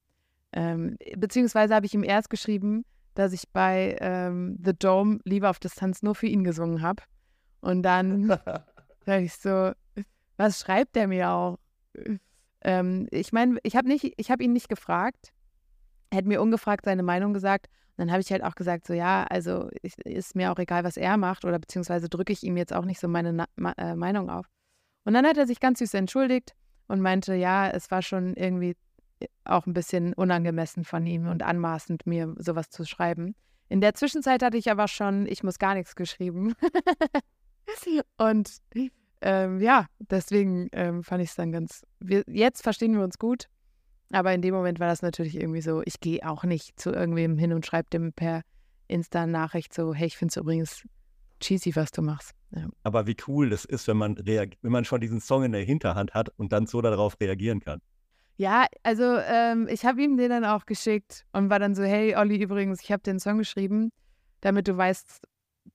Ähm, 0.52 0.98
beziehungsweise 1.16 1.74
habe 1.74 1.86
ich 1.86 1.94
ihm 1.94 2.04
erst 2.04 2.28
geschrieben, 2.28 2.84
dass 3.14 3.32
ich 3.32 3.44
bei 3.52 3.96
ähm, 4.00 4.58
The 4.62 4.74
Dome 4.74 5.20
Liebe 5.24 5.48
auf 5.48 5.58
Distanz 5.58 6.02
nur 6.02 6.14
für 6.14 6.26
ihn 6.26 6.44
gesungen 6.44 6.82
habe. 6.82 7.02
Und 7.60 7.82
dann 7.82 8.28
sage 9.06 9.24
ich 9.24 9.34
so, 9.34 9.72
was 10.40 10.60
schreibt 10.60 10.96
der 10.96 11.06
mir 11.06 11.30
auch? 11.30 11.58
Ähm, 12.62 13.08
ich 13.10 13.32
meine, 13.32 13.58
ich 13.62 13.76
habe 13.76 13.90
hab 13.92 14.40
ihn 14.40 14.52
nicht 14.52 14.68
gefragt. 14.68 15.32
Er 16.08 16.18
hat 16.18 16.24
mir 16.24 16.40
ungefragt 16.40 16.86
seine 16.86 17.02
Meinung 17.02 17.34
gesagt. 17.34 17.68
Und 17.90 18.06
dann 18.06 18.10
habe 18.10 18.22
ich 18.22 18.32
halt 18.32 18.42
auch 18.42 18.54
gesagt, 18.54 18.86
so 18.86 18.94
ja, 18.94 19.24
also 19.28 19.68
ich, 19.82 19.98
ist 19.98 20.34
mir 20.34 20.50
auch 20.50 20.58
egal, 20.58 20.82
was 20.82 20.96
er 20.96 21.18
macht. 21.18 21.44
Oder 21.44 21.58
beziehungsweise 21.58 22.08
drücke 22.08 22.32
ich 22.32 22.42
ihm 22.42 22.56
jetzt 22.56 22.72
auch 22.72 22.86
nicht 22.86 22.98
so 22.98 23.06
meine 23.06 23.34
Na 23.34 23.44
Ma 23.56 23.72
äh, 23.72 23.94
Meinung 23.94 24.30
auf. 24.30 24.46
Und 25.04 25.12
dann 25.12 25.26
hat 25.26 25.36
er 25.36 25.46
sich 25.46 25.60
ganz 25.60 25.78
süß 25.80 25.92
entschuldigt 25.94 26.54
und 26.88 27.00
meinte, 27.02 27.34
ja, 27.34 27.68
es 27.68 27.90
war 27.90 28.00
schon 28.00 28.34
irgendwie 28.34 28.76
auch 29.44 29.66
ein 29.66 29.74
bisschen 29.74 30.14
unangemessen 30.14 30.84
von 30.84 31.06
ihm 31.06 31.28
und 31.28 31.42
anmaßend, 31.42 32.06
mir 32.06 32.34
sowas 32.38 32.70
zu 32.70 32.86
schreiben. 32.86 33.34
In 33.68 33.82
der 33.82 33.94
Zwischenzeit 33.94 34.42
hatte 34.42 34.56
ich 34.56 34.70
aber 34.70 34.88
schon, 34.88 35.26
ich 35.26 35.42
muss 35.42 35.58
gar 35.58 35.74
nichts 35.74 35.94
geschrieben. 35.94 36.54
und 38.16 38.50
ähm, 39.22 39.60
ja, 39.60 39.86
deswegen 39.98 40.68
ähm, 40.72 41.02
fand 41.02 41.22
ich 41.22 41.30
es 41.30 41.36
dann 41.36 41.52
ganz. 41.52 41.82
Wir, 42.00 42.22
jetzt 42.26 42.62
verstehen 42.62 42.94
wir 42.94 43.04
uns 43.04 43.18
gut, 43.18 43.46
aber 44.12 44.32
in 44.32 44.42
dem 44.42 44.54
Moment 44.54 44.80
war 44.80 44.88
das 44.88 45.02
natürlich 45.02 45.36
irgendwie 45.36 45.60
so, 45.60 45.82
ich 45.84 46.00
gehe 46.00 46.26
auch 46.28 46.44
nicht 46.44 46.78
zu 46.80 46.90
irgendwem 46.90 47.38
hin 47.38 47.52
und 47.52 47.66
schreibe 47.66 47.90
dem 47.90 48.12
per 48.12 48.42
Insta-Nachricht 48.88 49.72
so, 49.72 49.94
hey, 49.94 50.06
ich 50.06 50.16
finde 50.16 50.32
es 50.32 50.36
übrigens 50.36 50.82
cheesy, 51.40 51.74
was 51.76 51.90
du 51.90 52.02
machst. 52.02 52.32
Ja. 52.54 52.68
Aber 52.82 53.06
wie 53.06 53.16
cool 53.28 53.50
das 53.50 53.64
ist, 53.64 53.86
wenn 53.88 53.96
man, 53.96 54.16
wenn 54.16 54.50
man 54.62 54.84
schon 54.84 55.00
diesen 55.00 55.20
Song 55.20 55.44
in 55.44 55.52
der 55.52 55.62
Hinterhand 55.62 56.12
hat 56.14 56.28
und 56.36 56.52
dann 56.52 56.66
so 56.66 56.80
darauf 56.80 57.18
reagieren 57.20 57.60
kann. 57.60 57.80
Ja, 58.36 58.66
also 58.82 59.18
ähm, 59.18 59.68
ich 59.70 59.84
habe 59.84 60.02
ihm 60.02 60.16
den 60.16 60.30
dann 60.30 60.44
auch 60.44 60.64
geschickt 60.66 61.26
und 61.32 61.50
war 61.50 61.58
dann 61.58 61.74
so, 61.74 61.82
hey 61.82 62.16
Olli, 62.16 62.42
übrigens, 62.42 62.82
ich 62.82 62.90
habe 62.90 63.02
den 63.02 63.20
Song 63.20 63.38
geschrieben, 63.38 63.90
damit 64.40 64.66
du 64.66 64.76
weißt, 64.76 65.20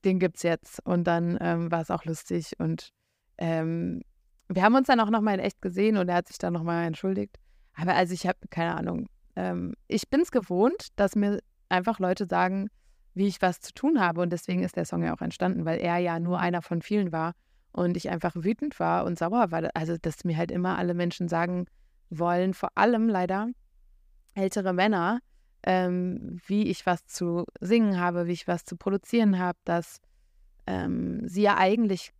den 0.04 0.20
gibt's 0.20 0.44
jetzt. 0.44 0.86
Und 0.86 1.06
dann 1.06 1.38
ähm, 1.40 1.72
war 1.72 1.82
es 1.82 1.92
auch 1.92 2.06
lustig 2.06 2.54
und 2.58 2.90
ähm, 3.38 4.02
wir 4.48 4.64
haben 4.64 4.76
uns 4.76 4.88
dann 4.88 5.00
auch 5.00 5.10
nochmal 5.10 5.36
in 5.36 5.40
echt 5.40 5.62
gesehen 5.62 5.98
und 5.98 6.10
er 6.10 6.16
hat 6.16 6.28
sich 6.28 6.38
dann 6.38 6.54
nochmal 6.54 6.86
entschuldigt. 6.86 7.38
Aber 7.74 7.96
also 7.96 8.14
ich 8.14 8.28
habe 8.28 8.38
keine 8.50 8.76
Ahnung. 8.76 9.08
Ähm, 9.36 9.74
ich 9.88 10.10
bin 10.10 10.22
es 10.22 10.32
gewohnt, 10.32 10.90
dass 10.96 11.16
mir 11.16 11.40
einfach 11.70 12.00
Leute 12.00 12.26
sagen, 12.26 12.70
wie 13.14 13.28
ich 13.28 13.42
was 13.42 13.60
zu 13.60 13.74
tun 13.74 14.00
habe 14.00 14.22
und 14.22 14.32
deswegen 14.32 14.64
ist 14.64 14.76
der 14.76 14.86
Song 14.86 15.04
ja 15.04 15.16
auch 15.16 15.22
entstanden, 15.22 15.66
weil 15.66 15.80
er 15.80 15.98
ja 15.98 16.20
nur 16.20 16.40
einer 16.40 16.62
von 16.62 16.82
vielen 16.82 17.12
war 17.12 17.34
und 17.72 17.98
ich 17.98 18.10
einfach 18.10 18.34
wütend 18.36 18.80
war 18.80 19.06
und 19.06 19.18
sauer 19.18 19.52
war. 19.52 19.70
Also, 19.74 19.98
dass 19.98 20.24
mir 20.24 20.38
halt 20.38 20.52
immer 20.52 20.78
alle 20.78 20.94
Menschen 20.94 21.28
sagen 21.28 21.66
wollen, 22.10 22.54
vor 22.54 22.70
allem 22.76 23.10
leider 23.10 23.48
ältere 24.36 24.74
Männer, 24.74 25.20
ähm, 25.64 26.40
wie 26.46 26.68
ich 26.68 26.86
was 26.86 27.06
zu 27.06 27.46
singen 27.60 28.00
habe, 28.00 28.28
wie 28.28 28.34
ich 28.34 28.48
was 28.48 28.66
zu 28.66 28.78
produzieren 28.78 29.40
habe, 29.40 29.58
dass 29.64 30.00
ähm, 30.68 31.28
sie 31.28 31.42
ja 31.42 31.58
eigentlich 31.58 32.12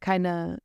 keine 0.00 0.58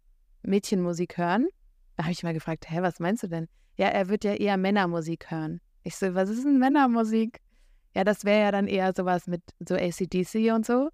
Mädchenmusik 0.43 1.17
hören. 1.17 1.47
Da 1.95 2.03
habe 2.03 2.11
ich 2.11 2.23
mal 2.23 2.33
gefragt, 2.33 2.69
hä, 2.69 2.81
was 2.81 2.99
meinst 2.99 3.23
du 3.23 3.27
denn? 3.27 3.47
Ja, 3.75 3.87
er 3.87 4.09
wird 4.09 4.23
ja 4.23 4.33
eher 4.33 4.57
Männermusik 4.57 5.31
hören. 5.31 5.61
Ich 5.83 5.95
so, 5.95 6.13
was 6.15 6.29
ist 6.29 6.43
denn 6.45 6.59
Männermusik? 6.59 7.39
Ja, 7.95 8.03
das 8.03 8.25
wäre 8.25 8.41
ja 8.41 8.51
dann 8.51 8.67
eher 8.67 8.93
sowas 8.95 9.27
mit 9.27 9.41
so 9.59 9.75
ACDC 9.75 10.53
und 10.53 10.65
so. 10.65 10.89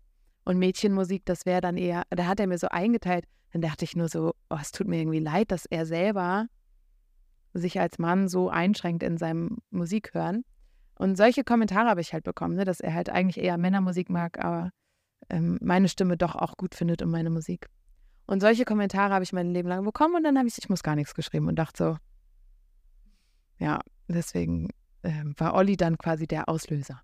Und 0.46 0.58
Mädchenmusik, 0.58 1.26
das 1.26 1.46
wäre 1.46 1.62
dann 1.62 1.78
eher, 1.78 2.04
da 2.10 2.26
hat 2.26 2.40
er 2.40 2.48
mir 2.48 2.58
so 2.58 2.68
eingeteilt. 2.68 3.26
Dann 3.52 3.62
dachte 3.62 3.86
ich 3.86 3.96
nur 3.96 4.10
so, 4.10 4.34
oh, 4.50 4.58
es 4.60 4.72
tut 4.72 4.88
mir 4.88 5.00
irgendwie 5.00 5.20
leid, 5.20 5.52
dass 5.52 5.66
er 5.66 5.86
selber 5.86 6.48
sich 7.54 7.80
als 7.80 7.98
Mann 7.98 8.28
so 8.28 8.50
einschränkt 8.50 9.04
in 9.04 9.18
seinem 9.18 9.58
Musikhören. 9.72 10.44
Und 10.96 11.16
solche 11.18 11.44
Kommentare 11.44 11.90
habe 11.90 12.02
ich 12.02 12.14
halt 12.14 12.26
bekommen, 12.26 12.56
ne, 12.56 12.66
dass 12.66 12.80
er 12.80 12.94
halt 12.94 13.10
eigentlich 13.10 13.44
eher 13.44 13.58
Männermusik 13.58 14.10
mag, 14.10 14.44
aber 14.44 14.72
ähm, 15.30 15.58
meine 15.62 15.88
Stimme 15.88 16.18
doch 16.18 16.36
auch 16.36 16.58
gut 16.58 16.76
findet 16.76 17.02
und 17.02 17.10
meine 17.10 17.30
Musik. 17.30 17.68
Und 18.30 18.42
solche 18.42 18.64
Kommentare 18.64 19.12
habe 19.12 19.24
ich 19.24 19.34
mein 19.34 19.56
Leben 19.56 19.70
lang 19.70 19.84
bekommen 19.84 20.14
und 20.14 20.24
dann 20.24 20.38
habe 20.38 20.48
ich, 20.48 20.56
ich 20.60 20.70
muss 20.70 20.84
gar 20.84 20.96
nichts 20.96 21.16
geschrieben 21.16 21.48
und 21.48 21.56
dachte 21.56 21.84
so, 21.84 21.98
ja, 23.58 23.80
deswegen 24.08 24.70
äh, 25.02 25.24
war 25.36 25.56
Olli 25.56 25.76
dann 25.76 25.98
quasi 25.98 26.28
der 26.28 26.48
Auslöser. 26.48 27.02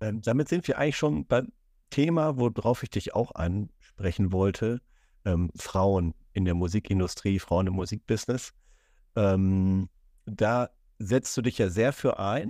Ähm, 0.00 0.22
damit 0.22 0.48
sind 0.48 0.66
wir 0.66 0.78
eigentlich 0.78 0.96
schon 0.96 1.26
beim 1.26 1.52
Thema, 1.90 2.38
worauf 2.38 2.82
ich 2.82 2.88
dich 2.88 3.14
auch 3.14 3.34
ansprechen 3.34 4.32
wollte. 4.32 4.80
Ähm, 5.26 5.50
Frauen 5.56 6.14
in 6.32 6.46
der 6.46 6.54
Musikindustrie, 6.54 7.38
Frauen 7.38 7.66
im 7.66 7.74
Musikbusiness. 7.74 8.54
Ähm, 9.14 9.90
da 10.24 10.70
setzt 10.98 11.36
du 11.36 11.42
dich 11.42 11.58
ja 11.58 11.68
sehr 11.68 11.92
für 11.92 12.18
ein. 12.18 12.48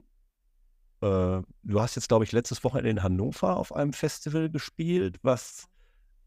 Äh, 1.00 1.42
du 1.64 1.80
hast 1.80 1.96
jetzt, 1.96 2.06
glaube 2.06 2.22
ich, 2.22 2.30
letztes 2.30 2.62
Wochenende 2.62 2.90
in 2.90 3.02
Hannover 3.02 3.56
auf 3.56 3.74
einem 3.74 3.92
Festival 3.92 4.48
gespielt, 4.48 5.18
was 5.22 5.66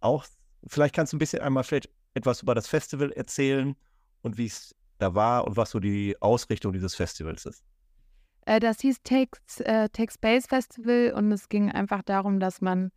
auch, 0.06 0.26
vielleicht 0.68 0.96
kannst 0.96 1.14
du 1.14 1.18
ein 1.18 1.20
bisschen 1.20 1.42
einmal 1.42 1.64
vielleicht 1.64 1.90
etwas 2.14 2.42
über 2.42 2.56
das 2.56 2.68
Festival 2.68 3.12
erzählen 3.12 3.76
und 4.22 4.38
wie 4.38 4.46
es 4.46 4.76
da 4.98 5.14
war 5.14 5.46
und 5.46 5.58
was 5.58 5.72
so 5.72 5.80
die 5.80 6.16
Ausrichtung 6.22 6.74
dieses 6.74 6.96
Festivals 6.96 7.46
ist. 7.46 7.64
Äh, 8.46 8.60
das 8.60 8.80
hieß 8.80 9.02
Take, 9.04 9.40
äh, 9.60 9.90
Take 9.90 10.12
Space 10.12 10.48
Festival 10.48 11.14
und 11.16 11.32
es 11.32 11.50
ging 11.50 11.72
einfach 11.72 12.02
darum, 12.04 12.40
dass 12.40 12.62
man 12.62 12.92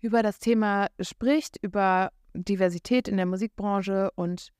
über 0.00 0.22
das 0.22 0.38
Thema 0.38 0.88
spricht, 1.00 1.56
über 1.62 2.10
Diversität 2.34 3.08
in 3.08 3.16
der 3.16 3.26
Musikbranche 3.26 4.10
und 4.16 4.50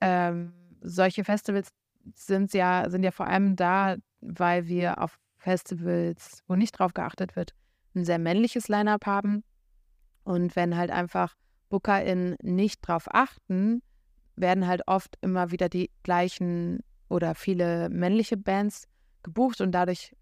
ähm, 0.00 0.52
solche 0.80 1.22
Festivals 1.24 1.68
sind 2.14 2.52
ja, 2.54 2.88
sind 2.88 3.02
ja 3.02 3.10
vor 3.10 3.26
allem 3.26 3.54
da, 3.56 3.96
weil 4.20 4.66
wir 4.66 5.00
auf 5.00 5.18
Festivals, 5.36 6.42
wo 6.48 6.56
nicht 6.56 6.72
drauf 6.72 6.94
geachtet 6.94 7.36
wird, 7.36 7.54
ein 7.94 8.04
sehr 8.04 8.18
männliches 8.18 8.68
Line-up 8.68 9.06
haben. 9.06 9.44
Und 10.24 10.56
wenn 10.56 10.76
halt 10.76 10.90
einfach 10.90 11.36
BookerInnen 11.68 12.36
nicht 12.42 12.80
drauf 12.86 13.06
achten, 13.10 13.82
werden 14.36 14.66
halt 14.66 14.82
oft 14.86 15.16
immer 15.20 15.50
wieder 15.50 15.68
die 15.68 15.90
gleichen 16.02 16.80
oder 17.08 17.34
viele 17.34 17.88
männliche 17.90 18.36
Bands 18.36 18.86
gebucht 19.22 19.60
und 19.60 19.72
dadurch 19.72 20.14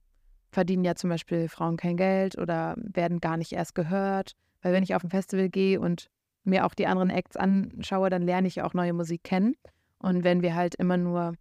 verdienen 0.51 0.85
ja 0.85 0.95
zum 0.95 1.11
Beispiel 1.11 1.49
Frauen 1.49 1.77
kein 1.77 1.97
Geld 1.97 2.39
oder 2.39 2.75
werden 2.79 3.21
gar 3.21 3.37
nicht 3.37 3.53
erst 3.53 3.75
gehört. 3.75 4.33
Weil 4.63 4.73
wenn 4.73 4.83
ich 4.83 4.95
auf 4.95 5.05
ein 5.05 5.11
Festival 5.11 5.49
gehe 5.49 5.81
und 5.81 6.09
mir 6.45 6.65
auch 6.65 6.75
die 6.75 6.87
anderen 6.87 7.11
Acts 7.11 7.37
anschaue, 7.37 8.11
dann 8.11 8.23
lerne 8.23 8.49
ich 8.49 8.63
auch 8.63 8.75
neue 8.75 8.93
Musik 8.93 9.23
kennen. 9.23 9.55
Und 9.99 10.25
wenn 10.25 10.43
wir 10.43 10.55
halt 10.55 10.75
immer 10.77 10.97
nur 10.97 11.35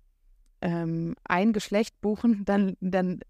ähm, 0.61 1.15
ein 1.23 1.53
Geschlecht 1.53 1.99
buchen, 2.01 2.43
dann, 2.45 2.75
dann 2.81 3.21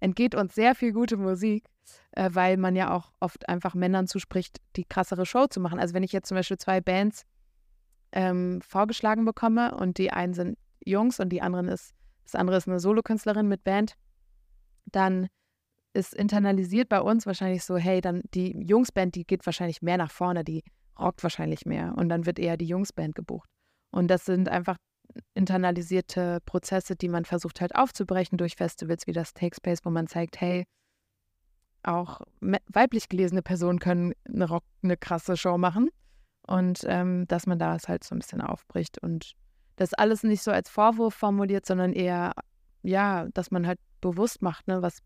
entgeht 0.00 0.34
uns 0.34 0.54
sehr 0.54 0.74
viel 0.74 0.92
gute 0.92 1.16
Musik, 1.16 1.64
äh, 2.12 2.30
weil 2.32 2.56
man 2.56 2.76
ja 2.76 2.94
auch 2.94 3.12
oft 3.20 3.48
einfach 3.48 3.74
Männern 3.74 4.06
zuspricht, 4.06 4.58
die 4.76 4.84
krassere 4.84 5.26
Show 5.26 5.46
zu 5.46 5.60
machen. 5.60 5.78
Also 5.78 5.94
wenn 5.94 6.02
ich 6.02 6.12
jetzt 6.12 6.28
zum 6.28 6.36
Beispiel 6.36 6.58
zwei 6.58 6.80
Bands 6.80 7.24
ähm, 8.12 8.60
vorgeschlagen 8.62 9.24
bekomme 9.24 9.74
und 9.74 9.98
die 9.98 10.10
einen 10.10 10.34
sind 10.34 10.58
Jungs 10.84 11.20
und 11.20 11.28
die 11.28 11.42
anderen 11.42 11.68
ist 11.68 11.94
das 12.30 12.38
andere 12.38 12.58
ist 12.58 12.68
eine 12.68 12.78
Solokünstlerin 12.78 13.48
mit 13.48 13.64
Band, 13.64 13.94
dann 14.86 15.26
ist 15.92 16.14
internalisiert 16.14 16.88
bei 16.88 17.00
uns 17.00 17.26
wahrscheinlich 17.26 17.64
so, 17.64 17.76
hey, 17.76 18.00
dann 18.00 18.22
die 18.34 18.56
Jungsband, 18.64 19.16
die 19.16 19.26
geht 19.26 19.44
wahrscheinlich 19.46 19.82
mehr 19.82 19.96
nach 19.96 20.12
vorne, 20.12 20.44
die 20.44 20.62
rockt 20.96 21.24
wahrscheinlich 21.24 21.66
mehr 21.66 21.94
und 21.96 22.08
dann 22.08 22.26
wird 22.26 22.38
eher 22.38 22.56
die 22.56 22.66
Jungsband 22.66 23.16
gebucht. 23.16 23.48
Und 23.90 24.08
das 24.08 24.24
sind 24.24 24.48
einfach 24.48 24.76
internalisierte 25.34 26.38
Prozesse, 26.46 26.94
die 26.94 27.08
man 27.08 27.24
versucht 27.24 27.60
halt 27.60 27.74
aufzubrechen 27.74 28.38
durch 28.38 28.54
Festivals 28.54 29.08
wie 29.08 29.12
das 29.12 29.34
Take 29.34 29.56
Space, 29.56 29.80
wo 29.82 29.90
man 29.90 30.06
zeigt, 30.06 30.40
hey, 30.40 30.64
auch 31.82 32.20
weiblich 32.40 33.08
gelesene 33.08 33.42
Personen 33.42 33.78
können 33.78 34.12
eine, 34.28 34.48
Rock, 34.48 34.64
eine 34.82 34.96
krasse 34.96 35.36
Show 35.36 35.58
machen 35.58 35.90
und 36.46 36.84
ähm, 36.86 37.26
dass 37.28 37.46
man 37.46 37.58
da 37.58 37.76
es 37.76 37.88
halt 37.88 38.04
so 38.04 38.14
ein 38.14 38.18
bisschen 38.18 38.40
aufbricht 38.40 38.98
und 38.98 39.34
das 39.76 39.94
alles 39.94 40.22
nicht 40.22 40.42
so 40.42 40.50
als 40.50 40.68
Vorwurf 40.68 41.14
formuliert, 41.14 41.64
sondern 41.64 41.92
eher, 41.92 42.32
ja, 42.82 43.26
dass 43.32 43.50
man 43.50 43.66
halt 43.66 43.78
bewusst 44.00 44.42
macht, 44.42 44.68
ne, 44.68 44.82
was 44.82 44.98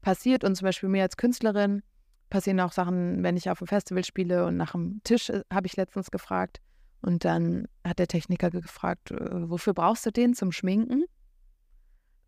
passiert. 0.00 0.44
Und 0.44 0.54
zum 0.56 0.64
Beispiel 0.64 0.88
mir 0.88 1.02
als 1.02 1.18
Künstlerin 1.18 1.82
passieren 2.30 2.60
auch 2.60 2.72
Sachen, 2.72 3.22
wenn 3.22 3.36
ich 3.36 3.50
auf 3.50 3.60
einem 3.60 3.68
Festival 3.68 4.04
spiele 4.04 4.46
und 4.46 4.56
nach 4.56 4.72
dem 4.72 5.00
Tisch 5.04 5.28
äh, 5.28 5.42
habe 5.52 5.66
ich 5.66 5.76
letztens 5.76 6.10
gefragt. 6.10 6.60
Und 7.02 7.24
dann 7.24 7.66
hat 7.86 7.98
der 7.98 8.08
Techniker 8.08 8.50
gefragt, 8.50 9.10
äh, 9.10 9.50
wofür 9.50 9.74
brauchst 9.74 10.06
du 10.06 10.10
den 10.10 10.34
zum 10.34 10.52
Schminken? 10.52 11.04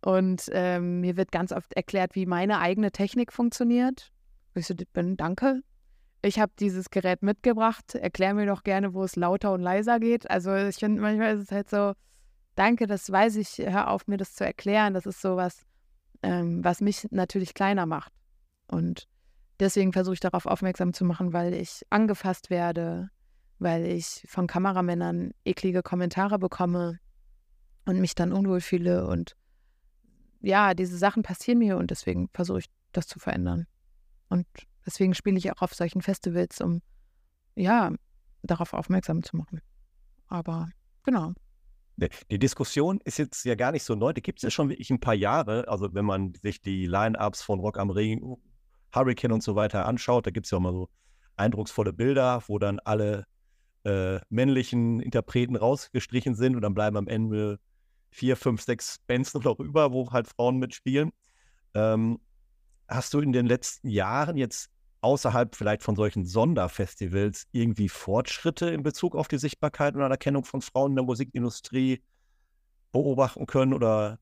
Und 0.01 0.49
ähm, 0.51 1.01
mir 1.01 1.17
wird 1.17 1.31
ganz 1.31 1.51
oft 1.51 1.73
erklärt, 1.73 2.15
wie 2.15 2.25
meine 2.25 2.59
eigene 2.59 2.91
Technik 2.91 3.31
funktioniert. 3.31 4.11
Ich 4.55 4.67
so, 4.67 4.73
bin, 4.93 5.15
danke 5.15 5.61
ich 6.23 6.39
habe 6.39 6.51
dieses 6.59 6.89
Gerät 6.89 7.23
mitgebracht, 7.23 7.95
erklär 7.95 8.33
mir 8.33 8.45
doch 8.45 8.63
gerne, 8.63 8.93
wo 8.93 9.03
es 9.03 9.15
lauter 9.15 9.53
und 9.53 9.61
leiser 9.61 9.99
geht. 9.99 10.29
Also 10.29 10.55
ich 10.55 10.77
finde, 10.77 11.01
manchmal 11.01 11.35
ist 11.35 11.43
es 11.43 11.51
halt 11.51 11.69
so, 11.69 11.93
danke, 12.55 12.87
das 12.87 13.11
weiß 13.11 13.37
ich, 13.37 13.57
hör 13.57 13.89
auf, 13.89 14.07
mir 14.07 14.17
das 14.17 14.35
zu 14.35 14.45
erklären. 14.45 14.93
Das 14.93 15.05
ist 15.05 15.21
so 15.21 15.35
was, 15.35 15.63
ähm, 16.21 16.63
was 16.63 16.81
mich 16.81 17.07
natürlich 17.11 17.53
kleiner 17.53 17.85
macht. 17.85 18.13
Und 18.67 19.07
deswegen 19.59 19.93
versuche 19.93 20.15
ich 20.15 20.19
darauf 20.19 20.45
aufmerksam 20.45 20.93
zu 20.93 21.05
machen, 21.05 21.33
weil 21.33 21.53
ich 21.53 21.81
angefasst 21.89 22.49
werde, 22.49 23.09
weil 23.57 23.85
ich 23.85 24.23
von 24.27 24.47
Kameramännern 24.47 25.31
eklige 25.43 25.81
Kommentare 25.81 26.37
bekomme 26.37 26.99
und 27.85 27.99
mich 27.99 28.13
dann 28.13 28.31
unwohl 28.31 28.61
fühle. 28.61 29.07
Und 29.07 29.35
ja, 30.41 30.73
diese 30.73 30.97
Sachen 30.97 31.23
passieren 31.23 31.59
mir 31.59 31.77
und 31.77 31.91
deswegen 31.91 32.29
versuche 32.33 32.59
ich 32.59 32.65
das 32.91 33.07
zu 33.07 33.19
verändern. 33.19 33.67
Und 34.29 34.45
Deswegen 34.85 35.13
spiele 35.13 35.37
ich 35.37 35.51
auch 35.51 35.61
auf 35.61 35.73
solchen 35.73 36.01
Festivals, 36.01 36.61
um 36.61 36.81
ja, 37.55 37.91
darauf 38.43 38.73
aufmerksam 38.73 39.23
zu 39.23 39.37
machen. 39.37 39.61
Aber 40.27 40.69
genau. 41.03 41.33
Die 42.31 42.39
Diskussion 42.39 42.99
ist 43.03 43.19
jetzt 43.19 43.43
ja 43.45 43.53
gar 43.53 43.71
nicht 43.71 43.83
so 43.83 43.93
neu, 43.93 44.11
die 44.13 44.23
gibt 44.23 44.39
es 44.39 44.43
ja 44.43 44.49
schon 44.49 44.69
wirklich 44.69 44.89
ein 44.89 44.99
paar 44.99 45.13
Jahre. 45.13 45.67
Also 45.67 45.93
wenn 45.93 46.05
man 46.05 46.33
sich 46.41 46.61
die 46.61 46.87
Line-Ups 46.87 47.43
von 47.43 47.59
Rock 47.59 47.77
am 47.77 47.91
Ring, 47.91 48.37
Hurricane 48.95 49.33
und 49.33 49.43
so 49.43 49.55
weiter 49.55 49.85
anschaut, 49.85 50.25
da 50.25 50.31
gibt 50.31 50.47
es 50.47 50.51
ja 50.51 50.59
mal 50.59 50.73
so 50.73 50.89
eindrucksvolle 51.35 51.93
Bilder, 51.93 52.41
wo 52.47 52.57
dann 52.57 52.79
alle 52.79 53.25
äh, 53.83 54.19
männlichen 54.29 54.99
Interpreten 54.99 55.55
rausgestrichen 55.55 56.33
sind 56.33 56.55
und 56.55 56.61
dann 56.61 56.73
bleiben 56.73 56.97
am 56.97 57.07
Ende 57.07 57.59
vier, 58.11 58.37
fünf, 58.37 58.61
sechs 58.61 58.99
Bands 59.07 59.33
noch 59.33 59.59
über, 59.59 59.91
wo 59.91 60.11
halt 60.11 60.27
Frauen 60.27 60.57
mitspielen. 60.57 61.11
Ähm, 61.73 62.19
Hast 62.91 63.13
du 63.13 63.21
in 63.21 63.31
den 63.31 63.45
letzten 63.45 63.87
Jahren 63.87 64.35
jetzt 64.35 64.69
außerhalb 64.99 65.55
vielleicht 65.55 65.81
von 65.81 65.95
solchen 65.95 66.25
Sonderfestivals 66.25 67.47
irgendwie 67.53 67.87
Fortschritte 67.87 68.69
in 68.69 68.83
Bezug 68.83 69.15
auf 69.15 69.29
die 69.29 69.37
Sichtbarkeit 69.37 69.95
und 69.95 70.01
Anerkennung 70.01 70.43
von 70.43 70.61
Frauen 70.61 70.91
in 70.91 70.95
der 70.97 71.05
Musikindustrie 71.05 72.03
beobachten 72.91 73.45
können 73.45 73.73
oder 73.73 74.19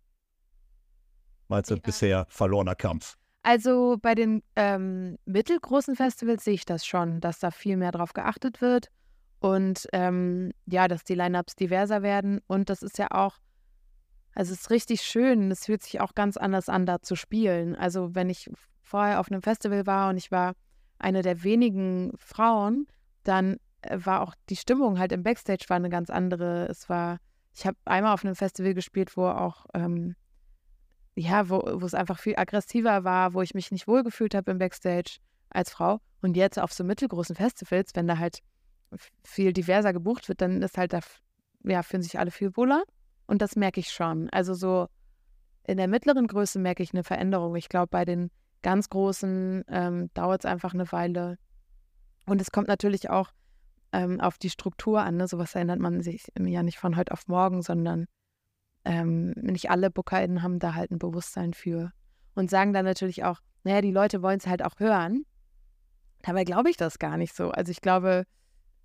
meinst 1.47 1.71
du 1.71 1.75
ja. 1.75 1.82
bisher 1.84 2.25
verlorener 2.30 2.75
Kampf? 2.75 3.17
Also 3.41 3.97
bei 3.99 4.13
den 4.13 4.43
ähm, 4.56 5.17
mittelgroßen 5.25 5.95
Festivals 5.95 6.43
sehe 6.43 6.54
ich 6.54 6.65
das 6.65 6.86
schon, 6.86 7.21
dass 7.21 7.39
da 7.39 7.49
viel 7.49 7.75
mehr 7.75 7.91
drauf 7.91 8.13
geachtet 8.13 8.62
wird 8.62 8.89
und 9.39 9.88
ähm, 9.93 10.52
ja, 10.67 10.88
dass 10.88 11.04
die 11.04 11.15
Lineups 11.15 11.56
diverser 11.56 12.04
werden 12.04 12.39
und 12.45 12.69
das 12.69 12.84
ist 12.84 12.99
ja 12.99 13.08
auch 13.10 13.39
also 14.39 14.54
es 14.54 14.62
ist 14.62 14.69
richtig 14.69 15.02
schön. 15.02 15.52
Es 15.52 15.65
fühlt 15.65 15.84
sich 15.84 15.99
auch 15.99 16.15
ganz 16.15 16.38
anders 16.38 16.69
an, 16.69 16.86
da 16.86 17.02
zu 17.02 17.17
spielen. 17.17 17.75
Also 17.75 18.15
wenn 18.15 18.30
ich 18.30 18.49
vorher 18.82 19.19
auf 19.19 19.30
einem 19.30 19.41
Festival 19.41 19.86
war 19.86 20.10
und 20.10 20.15
ich 20.15 20.32
war 20.32 20.54
eine 20.97 21.23
der 21.23 21.43
wenigen 21.43 22.13
Frauen, 22.15 22.88
dann 23.25 23.58
äh, 23.82 23.97
war 24.02 24.21
auch 24.21 24.34
die 24.49 24.56
Stimmung 24.56 24.97
halt 24.97 25.12
im 25.12 25.23
Backstage 25.23 25.65
war 25.67 25.75
eine 25.75 25.89
ganz 25.89 26.10
andere. 26.10 26.67
Es 26.69 26.88
war, 26.88 27.17
ich 27.54 27.67
habe 27.67 27.75
einmal 27.84 28.13
auf 28.13 28.23
einem 28.23 28.34
Festival 28.34 28.73
gespielt, 28.73 29.17
wo 29.17 29.28
auch, 29.28 29.65
ähm, 29.73 30.15
ja, 31.15 31.49
wo, 31.49 31.60
es 31.86 31.93
einfach 31.93 32.17
viel 32.17 32.38
aggressiver 32.38 33.04
war, 33.04 33.34
wo 33.34 33.41
ich 33.41 33.54
mich 33.54 33.71
nicht 33.71 33.89
wohlgefühlt 33.89 34.36
habe 34.36 34.52
im 34.52 34.58
Backstage 34.58 35.17
als 35.49 35.69
Frau. 35.71 35.99
Und 36.21 36.38
jetzt 36.38 36.58
auf 36.58 36.71
so 36.71 36.86
mittelgroßen 36.86 37.36
Festivals, 37.36 37.91
wenn 37.93 38.08
da 38.08 38.19
halt 38.19 38.39
viel 39.25 39.52
diverser 39.52 39.91
gebucht 39.91 40.30
wird, 40.30 40.39
dann 40.39 40.62
ist 40.62 40.78
halt 40.78 40.93
da, 40.93 41.02
ja, 41.65 41.84
fühlen 41.84 42.04
sich 42.04 42.17
alle 42.19 42.32
viel 42.32 42.56
wohler. 42.56 42.84
Und 43.29 43.43
das 43.43 43.55
merke 43.55 43.79
ich 43.79 43.91
schon. 43.91 44.27
Also 44.31 44.55
so 44.55 44.87
in 45.67 45.77
der 45.77 45.87
mittleren 45.87 46.25
Größe 46.25 46.57
merke 46.57 46.81
ich 46.81 46.93
eine 46.93 47.03
Veränderung. 47.03 47.55
Ich 47.55 47.69
glaube, 47.69 47.87
bei 47.91 48.03
den 48.03 48.31
ganz 48.63 48.89
großen 48.89 49.63
ähm, 49.67 50.09
dauert 50.15 50.43
es 50.43 50.49
einfach 50.49 50.73
eine 50.73 50.91
Weile. 50.91 51.37
Und 52.25 52.41
es 52.41 52.51
kommt 52.51 52.67
natürlich 52.67 53.11
auch 53.11 53.29
ähm, 53.91 54.19
auf 54.19 54.39
die 54.39 54.49
Struktur 54.49 55.01
an. 55.01 55.17
Ne? 55.17 55.27
Sowas 55.27 55.53
erinnert 55.53 55.79
man 55.79 56.01
sich 56.01 56.25
ja 56.39 56.63
nicht 56.63 56.79
von 56.79 56.97
heute 56.97 57.11
auf 57.11 57.27
morgen, 57.27 57.61
sondern 57.61 58.07
ähm, 58.83 59.33
nicht 59.35 59.69
alle 59.69 59.91
BookerInnen 59.91 60.41
haben 60.41 60.57
da 60.57 60.73
halt 60.73 60.89
ein 60.89 60.97
Bewusstsein 60.97 61.53
für 61.53 61.91
und 62.33 62.49
sagen 62.49 62.73
dann 62.73 62.85
natürlich 62.85 63.25
auch, 63.25 63.41
naja, 63.63 63.81
die 63.81 63.91
Leute 63.91 64.23
wollen 64.23 64.39
es 64.39 64.47
halt 64.47 64.65
auch 64.65 64.79
hören. 64.79 65.23
Dabei 66.23 66.45
glaube 66.45 66.71
ich 66.71 66.77
das 66.77 66.97
gar 66.97 67.17
nicht 67.17 67.35
so. 67.35 67.51
Also 67.51 67.69
ich 67.69 67.81
glaube, 67.81 68.23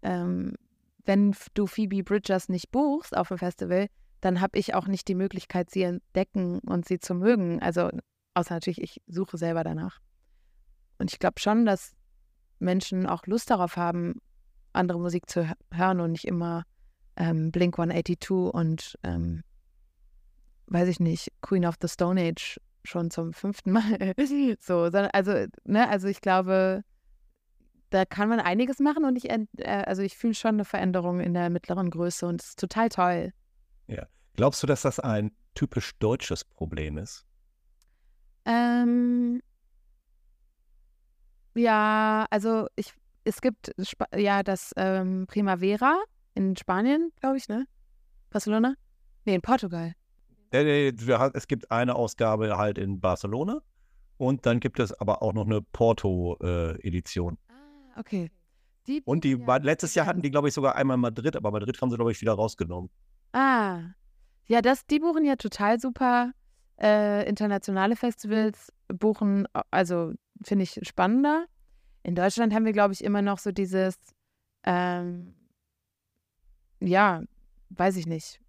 ähm, 0.03 0.55
wenn 1.07 1.35
du 1.55 1.67
Phoebe 1.67 2.03
Bridgers 2.03 2.51
nicht 2.51 2.71
buchst 2.71 3.17
auf 3.17 3.29
dem 3.29 3.39
Festival, 3.39 3.89
dann 4.25 4.41
habe 4.41 4.59
ich 4.59 4.75
auch 4.75 4.87
nicht 4.87 5.07
die 5.09 5.15
Möglichkeit, 5.15 5.71
sie 5.71 5.83
entdecken 5.83 6.61
und 6.61 6.89
sie 6.89 6.99
zu 6.99 7.15
mögen. 7.15 7.61
Also 7.61 7.91
außer 8.33 8.55
natürlich, 8.55 8.81
ich 8.81 9.03
suche 9.07 9.37
selber 9.37 9.65
danach. 9.65 10.01
Und 10.99 11.13
ich 11.13 11.19
glaube 11.19 11.41
schon, 11.41 11.67
dass 11.67 11.93
Menschen 12.59 13.07
auch 13.07 13.27
Lust 13.27 13.51
darauf 13.51 13.77
haben, 13.77 14.23
andere 14.73 14.99
Musik 14.99 15.29
zu 15.29 15.47
hören 15.71 16.01
und 16.01 16.13
nicht 16.13 16.27
immer 16.27 16.65
ähm, 17.17 17.53
Blink 17.53 17.79
182 17.79 18.55
und 18.55 18.99
ähm, 19.03 19.43
weiß 20.69 20.89
ich 20.89 21.01
nicht, 21.01 21.29
Queen 21.43 21.67
of 21.67 21.75
the 21.83 21.89
Stone 21.89 22.19
Age 22.19 22.59
schon 22.83 23.11
zum 23.11 23.35
fünften 23.35 23.73
Mal. 23.73 24.15
so, 24.59 24.85
also, 24.85 25.47
ne, 25.65 25.89
also 25.89 26.09
ich 26.09 26.23
glaube, 26.23 26.83
da 27.91 28.07
kann 28.07 28.31
man 28.31 28.41
einiges 28.41 28.79
machen 28.79 29.05
und 29.05 29.17
ich, 29.17 29.29
äh, 29.31 29.47
also 29.59 30.01
ich 30.01 30.17
fühle 30.17 30.35
schon 30.35 30.55
eine 30.55 30.65
Veränderung 30.65 31.21
in 31.21 31.35
der 31.35 31.51
mittleren 31.51 31.91
Größe 31.91 32.27
und 32.27 32.41
es 32.41 32.49
ist 32.51 32.59
total 32.59 32.89
toll. 32.89 33.33
Ja. 33.87 34.07
Glaubst 34.35 34.63
du, 34.63 34.67
dass 34.67 34.83
das 34.83 34.99
ein 35.01 35.33
typisch 35.55 35.93
deutsches 35.99 36.45
Problem 36.45 36.99
ist? 36.99 37.25
Ähm, 38.45 39.41
ja, 41.55 42.27
also 42.31 42.67
ich, 42.77 42.93
es 43.25 43.41
gibt 43.41 43.73
ja 44.15 44.43
das 44.43 44.73
ähm, 44.77 45.27
Primavera 45.29 46.03
in 46.35 46.57
Spanien, 46.57 47.13
glaube 47.21 47.37
ich, 47.37 47.49
ne? 47.49 47.67
Barcelona? 48.31 48.75
Nee, 49.25 49.37
in 49.37 49.41
Portugal. 49.41 49.95
Es 50.51 51.49
gibt 51.49 51.71
eine 51.71 51.97
Ausgabe 51.97 52.57
halt 52.57 52.79
in 52.79 53.01
Barcelona 53.01 53.63
und 54.19 54.47
dann 54.47 54.61
gibt 54.61 54.79
es 54.79 54.93
aber 54.93 55.23
auch 55.23 55.33
noch 55.33 55.47
eine 55.47 55.63
Porto-Edition. 55.63 57.35
Äh, 57.35 57.53
ah, 57.53 58.01
okay. 58.01 58.31
Die 58.87 59.03
und 59.05 59.25
die 59.25 59.39
ja 59.47 59.57
letztes 59.57 59.95
Jahr 59.95 60.07
hatten 60.07 60.23
die, 60.23 60.31
glaube 60.31 60.49
ich, 60.49 60.55
sogar 60.55 60.77
einmal 60.77 60.97
Madrid, 60.97 61.37
aber 61.37 61.51
Madrid 61.51 61.81
haben 61.81 61.91
sie, 61.91 61.97
glaube 61.97 62.13
ich, 62.13 62.21
wieder 62.21 62.35
rausgenommen. 62.35 62.91
Ah. 63.35 63.95
Ja, 64.47 64.63
das, 64.63 64.87
die 64.87 65.01
buchen 65.01 65.25
ja 65.25 65.35
total 65.37 65.81
super. 65.81 66.33
Äh, 66.81 67.29
internationale 67.29 67.97
Festivals 67.97 68.73
buchen, 68.89 69.47
also 69.71 70.13
finde 70.43 70.63
ich 70.63 70.79
spannender. 70.83 71.47
In 72.05 72.15
Deutschland 72.15 72.55
haben 72.55 72.65
wir, 72.65 72.73
glaube 72.73 72.95
ich, 72.95 73.03
immer 73.03 73.23
noch 73.23 73.39
so 73.39 73.51
dieses, 73.51 73.97
ähm, 74.65 75.35
ja, 76.81 77.23
weiß 77.71 77.97
ich 77.97 78.07
nicht. 78.07 78.41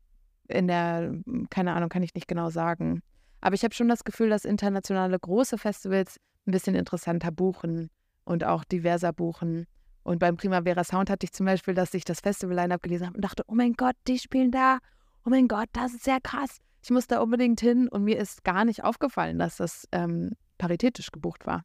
In 0.48 0.68
der, 0.68 1.16
keine 1.50 1.74
Ahnung, 1.74 1.90
kann 1.90 2.04
ich 2.04 2.14
nicht 2.14 2.28
genau 2.28 2.52
sagen. 2.52 3.02
Aber 3.42 3.56
ich 3.56 3.64
habe 3.64 3.74
schon 3.74 3.90
das 3.90 4.04
Gefühl, 4.04 4.30
dass 4.30 4.46
internationale 4.46 5.18
große 5.18 5.58
Festivals 5.58 6.20
ein 6.46 6.52
bisschen 6.52 6.76
interessanter 6.76 7.32
buchen 7.32 7.90
und 8.24 8.44
auch 8.44 8.64
diverser 8.64 9.14
buchen. 9.14 9.66
Und 10.06 10.20
beim 10.20 10.38
Primavera 10.38 10.84
Sound 10.84 11.10
hatte 11.10 11.26
ich 11.26 11.34
zum 11.34 11.48
Beispiel, 11.48 11.74
dass 11.74 11.96
ich 11.96 12.06
das 12.06 12.20
Festival-Line-Up 12.20 12.84
gelesen 12.84 13.08
habe 13.08 13.16
und 13.16 13.26
dachte, 13.26 13.44
oh 13.48 13.56
mein 13.56 13.74
Gott, 13.74 13.96
die 14.08 14.20
spielen 14.20 14.52
da. 14.52 14.78
Oh 15.26 15.32
mein 15.32 15.48
Gott, 15.48 15.68
das 15.74 15.96
ist 15.96 16.04
sehr 16.04 16.22
krass. 16.22 16.60
Ich 16.84 16.92
muss 16.92 17.08
da 17.08 17.22
unbedingt 17.22 17.60
hin. 17.60 17.88
Und 17.88 18.04
mir 18.04 18.20
ist 18.20 18.44
gar 18.44 18.66
nicht 18.66 18.84
aufgefallen, 18.84 19.40
dass 19.40 19.58
das 19.58 19.88
ähm, 19.92 20.34
paritätisch 20.60 21.12
gebucht 21.12 21.48
war. 21.48 21.64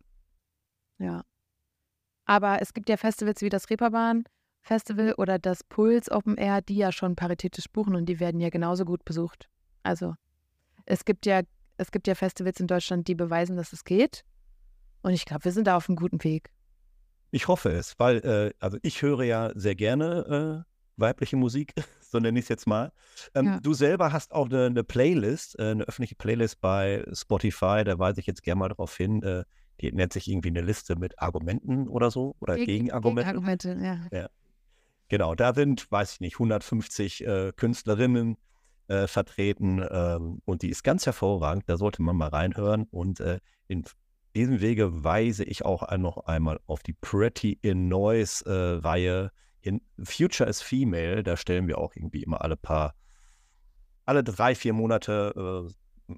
Ja. 0.99 1.23
Aber 2.25 2.63
es 2.63 2.73
gibt 2.73 2.89
ja 2.89 2.97
Festivals 2.97 3.43
wie 3.43 3.51
das 3.51 3.69
Reeperbahn 3.69 4.25
Festival 4.63 5.13
oder 5.19 5.39
das 5.39 5.63
Puls 5.63 6.11
Open 6.11 6.39
Air, 6.39 6.63
die 6.63 6.77
ja 6.77 6.93
schon 6.93 7.17
paritätisch 7.17 7.71
buchen 7.71 7.95
und 7.95 8.07
die 8.07 8.21
werden 8.21 8.41
ja 8.41 8.49
genauso 8.49 8.87
gut 8.87 9.05
besucht. 9.05 9.51
Also 9.83 10.15
es 10.87 11.05
gibt 11.05 11.27
ja, 11.27 11.43
es 11.77 11.91
gibt 11.91 12.07
ja 12.07 12.15
Festivals 12.15 12.59
in 12.59 12.67
Deutschland, 12.67 13.07
die 13.07 13.15
beweisen, 13.15 13.57
dass 13.57 13.75
es 13.75 13.85
geht. 13.85 14.25
Und 15.03 15.13
ich 15.13 15.27
glaube, 15.27 15.45
wir 15.45 15.53
sind 15.53 15.67
da 15.67 15.77
auf 15.77 15.91
einem 15.91 15.97
guten 15.97 16.25
Weg. 16.25 16.51
Ich 17.31 17.49
hoffe 17.49 17.71
es, 17.71 17.99
weil 17.99 18.19
äh, 18.19 18.53
also 18.59 18.79
ich 18.83 19.03
höre 19.03 19.23
ja 19.23 19.53
sehr 19.55 19.75
gerne 19.75 20.65
äh, 20.67 20.71
weibliche 21.01 21.37
Musik, 21.37 21.73
so 22.01 22.19
nenne 22.19 22.39
ich 22.39 22.45
es 22.45 22.49
jetzt 22.49 22.67
mal. 22.67 22.93
Ähm, 23.35 23.47
ja. 23.47 23.61
Du 23.61 23.75
selber 23.75 24.13
hast 24.13 24.33
auch 24.33 24.47
eine, 24.47 24.67
eine 24.67 24.85
Playlist, 24.85 25.59
äh, 25.59 25.71
eine 25.71 25.85
öffentliche 25.85 26.17
Playlist 26.17 26.61
bei 26.61 27.05
Spotify, 27.13 27.83
da 27.85 27.99
weise 27.99 28.21
ich 28.21 28.27
jetzt 28.27 28.43
gerne 28.43 28.59
mal 28.59 28.69
darauf 28.69 28.97
hin. 28.97 29.23
Äh, 29.23 29.45
die 29.81 29.93
nennt 29.93 30.13
sich 30.13 30.29
irgendwie 30.29 30.51
eine 30.51 30.61
Liste 30.61 30.97
mit 30.97 31.19
Argumenten 31.21 31.89
oder 31.89 32.11
so 32.11 32.37
oder 32.41 32.57
Geg 32.57 32.67
Gegenargumenten. 32.67 33.33
Gegenargumente, 33.33 33.79
ja. 33.83 34.19
ja. 34.19 34.29
Genau, 35.09 35.35
da 35.35 35.55
sind, 35.55 35.91
weiß 35.91 36.15
ich 36.15 36.21
nicht, 36.21 36.35
150 36.35 37.27
äh, 37.27 37.53
Künstlerinnen 37.57 38.37
äh, 38.89 39.07
vertreten 39.07 39.83
ähm, 39.91 40.43
und 40.45 40.63
die 40.63 40.69
ist 40.69 40.85
ganz 40.85 41.07
hervorragend. 41.07 41.65
Da 41.67 41.79
sollte 41.79 42.03
man 42.03 42.17
mal 42.17 42.29
reinhören. 42.29 42.87
Und 42.91 43.21
in 43.69 43.85
diesem 44.35 44.61
Wege 44.61 45.05
weise 45.05 45.45
ich 45.45 45.65
auch 45.65 45.97
noch 45.97 46.19
einmal 46.27 46.61
auf 46.67 46.83
die 46.83 46.93
Pretty 46.93 47.59
in 47.63 47.89
Noise-Reihe 47.89 49.25
äh, 49.27 49.69
in 49.69 49.81
Future 50.03 50.49
is 50.49 50.63
Female. 50.63 51.23
Da 51.23 51.37
stellen 51.37 51.67
wir 51.67 51.79
auch 51.79 51.95
irgendwie 51.95 52.23
immer 52.23 52.41
alle 52.43 52.57
paar, 52.57 52.95
alle 54.05 54.25
drei, 54.25 54.55
vier 54.55 54.73
Monate 54.73 55.69
äh, 56.09 56.15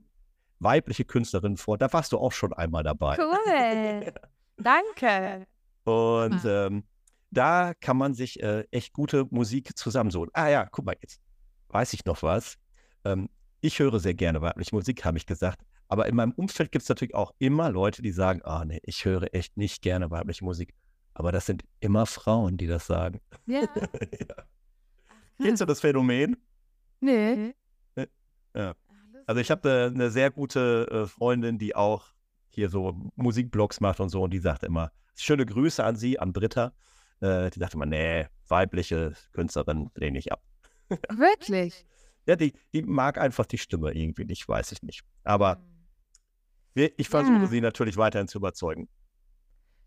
weibliche 0.59 1.05
Künstlerin 1.05 1.57
vor. 1.57 1.79
Da 1.79 1.93
warst 1.93 2.13
du 2.13 2.19
auch 2.19 2.33
schon 2.33 2.53
einmal 2.53 2.83
dabei. 2.83 3.19
Cool. 3.19 4.13
Danke. 4.59 5.47
Und 5.85 6.45
ah. 6.45 6.67
ähm, 6.67 6.85
da 7.31 7.73
kann 7.81 7.97
man 7.97 8.15
sich 8.15 8.43
äh, 8.43 8.65
echt 8.71 8.93
gute 8.93 9.27
Musik 9.31 9.77
zusammensuchen. 9.77 10.31
Ah 10.35 10.49
ja, 10.49 10.67
guck 10.71 10.85
mal, 10.85 10.97
jetzt 11.01 11.21
weiß 11.69 11.95
ich 11.95 12.05
noch 12.05 12.23
was. 12.23 12.57
Ähm, 13.05 13.29
ich 13.61 13.79
höre 13.79 13.99
sehr 13.99 14.15
gerne 14.15 14.41
weibliche 14.41 14.75
Musik, 14.75 15.05
habe 15.05 15.19
ich 15.19 15.27
gesagt. 15.27 15.63
Aber 15.93 16.07
in 16.07 16.17
meinem 16.17 16.33
Umfeld 16.33 16.73
gibt 16.73 16.85
es 16.85 16.89
natürlich 16.89 17.15
auch 17.15 17.35
immer 17.39 17.71
Leute, 17.71 18.01
die 18.01 18.13
sagen, 18.13 18.41
ah 18.45 18.65
nee, 18.65 18.81
ich 18.83 19.05
höre 19.05 19.35
echt 19.35 19.59
nicht 19.59 19.83
gerne 19.83 20.11
weibliche 20.11 20.43
Musik. 20.43 20.73
Aber 21.13 21.33
das 21.33 21.45
sind 21.45 21.65
immer 21.81 22.07
Frauen, 22.07 22.57
die 22.57 22.67
das 22.67 22.87
sagen. 22.87 23.21
Ja. 23.45 23.61
ja. 23.79 24.37
Kennst 25.39 25.61
du 25.61 25.67
das 25.67 25.83
Phänomen? 25.83 26.39
Nee. 27.01 27.55
Ja. 28.55 28.75
Also 29.27 29.43
ich 29.43 29.51
habe 29.51 29.71
eine, 29.71 29.95
eine 29.95 30.11
sehr 30.11 30.31
gute 30.31 30.89
äh, 30.91 31.07
Freundin, 31.07 31.59
die 31.59 31.77
auch 31.77 32.07
hier 32.49 32.71
so 32.71 32.97
Musikblogs 33.17 33.81
macht 33.83 34.01
und 34.01 34.09
so 34.09 34.23
und 34.23 34.31
die 34.31 34.39
sagt 34.39 34.63
immer, 34.63 34.93
schöne 35.15 35.45
Grüße 35.45 35.85
an 35.85 35.97
sie, 35.97 36.19
an 36.19 36.33
Britta. 36.33 36.73
Äh, 37.21 37.51
die 37.51 37.59
sagt 37.59 37.75
immer, 37.75 37.85
nee, 37.85 38.29
weibliche 38.49 39.13
Künstlerin 39.35 39.91
lehne 39.95 40.19
ich 40.19 40.33
ab. 40.33 40.43
Wirklich? 40.89 41.85
ja, 42.27 42.37
die, 42.37 42.55
die 42.73 42.81
mag 42.81 43.19
einfach 43.19 43.45
die 43.45 43.59
Stimme 43.59 43.93
irgendwie 43.93 44.25
nicht, 44.25 44.49
weiß 44.49 44.73
ich 44.73 44.81
nicht. 44.81 45.03
Aber 45.25 45.57
hm. 45.57 45.72
Ich 46.75 47.09
versuche 47.09 47.43
ja. 47.43 47.47
sie 47.47 47.61
natürlich 47.61 47.97
weiterhin 47.97 48.29
zu 48.29 48.39
überzeugen. 48.39 48.89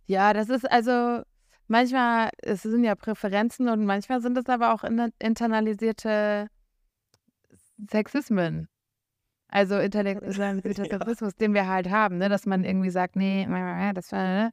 Ja, 0.06 0.34
das 0.34 0.50
ist 0.50 0.70
also 0.70 1.24
manchmal, 1.68 2.30
es 2.38 2.64
sind 2.64 2.84
ja 2.84 2.96
Präferenzen 2.96 3.70
und 3.70 3.86
manchmal 3.86 4.22
sind 4.22 4.38
es 4.38 4.48
aber 4.48 4.74
auch 4.74 4.84
internalisierte 4.84 6.48
Sexismen. 7.90 8.68
Also 9.48 9.78
intellektualisierter 9.78 10.84
ja. 10.92 10.98
Rassismus, 10.98 11.36
den 11.36 11.54
wir 11.54 11.68
halt 11.68 11.90
haben, 11.90 12.18
ne? 12.18 12.30
dass 12.30 12.46
man 12.46 12.64
irgendwie 12.64 12.90
sagt, 12.90 13.16
nee, 13.16 13.48
das 13.94 14.12
ne? 14.12 14.52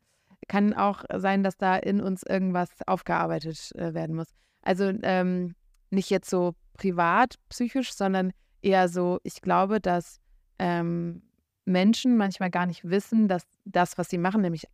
kann 0.49 0.75
auch 0.75 1.05
sein, 1.17 1.43
dass 1.43 1.57
da 1.57 1.77
in 1.77 2.01
uns 2.01 2.23
irgendwas 2.23 2.69
aufgearbeitet 2.87 3.73
äh, 3.75 3.95
werden 3.95 4.17
muss. 4.17 4.29
Also 4.63 4.93
ähm, 5.03 5.55
nicht 5.91 6.11
jetzt 6.11 6.31
so 6.31 6.55
privat, 6.75 7.37
psychisch, 7.49 7.93
sondern 7.93 8.33
eher 8.61 8.89
so, 8.89 9.19
ich 9.25 9.41
glaube, 9.41 9.81
dass 9.81 10.21
ähm, 10.59 11.23
Menschen 11.65 12.17
manchmal 12.17 12.51
gar 12.51 12.67
nicht 12.67 12.89
wissen, 12.89 13.29
dass 13.29 13.45
das, 13.65 13.99
was 13.99 14.09
sie 14.11 14.19
machen, 14.19 14.43
nämlich 14.43 14.67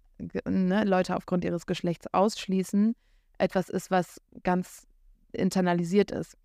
ne, 0.46 0.84
Leute 0.84 1.16
aufgrund 1.16 1.44
ihres 1.44 1.66
Geschlechts 1.66 2.06
ausschließen, 2.12 2.94
etwas 3.38 3.68
ist, 3.68 3.90
was 3.90 4.20
ganz 4.42 4.86
internalisiert 5.32 6.10
ist. 6.10 6.36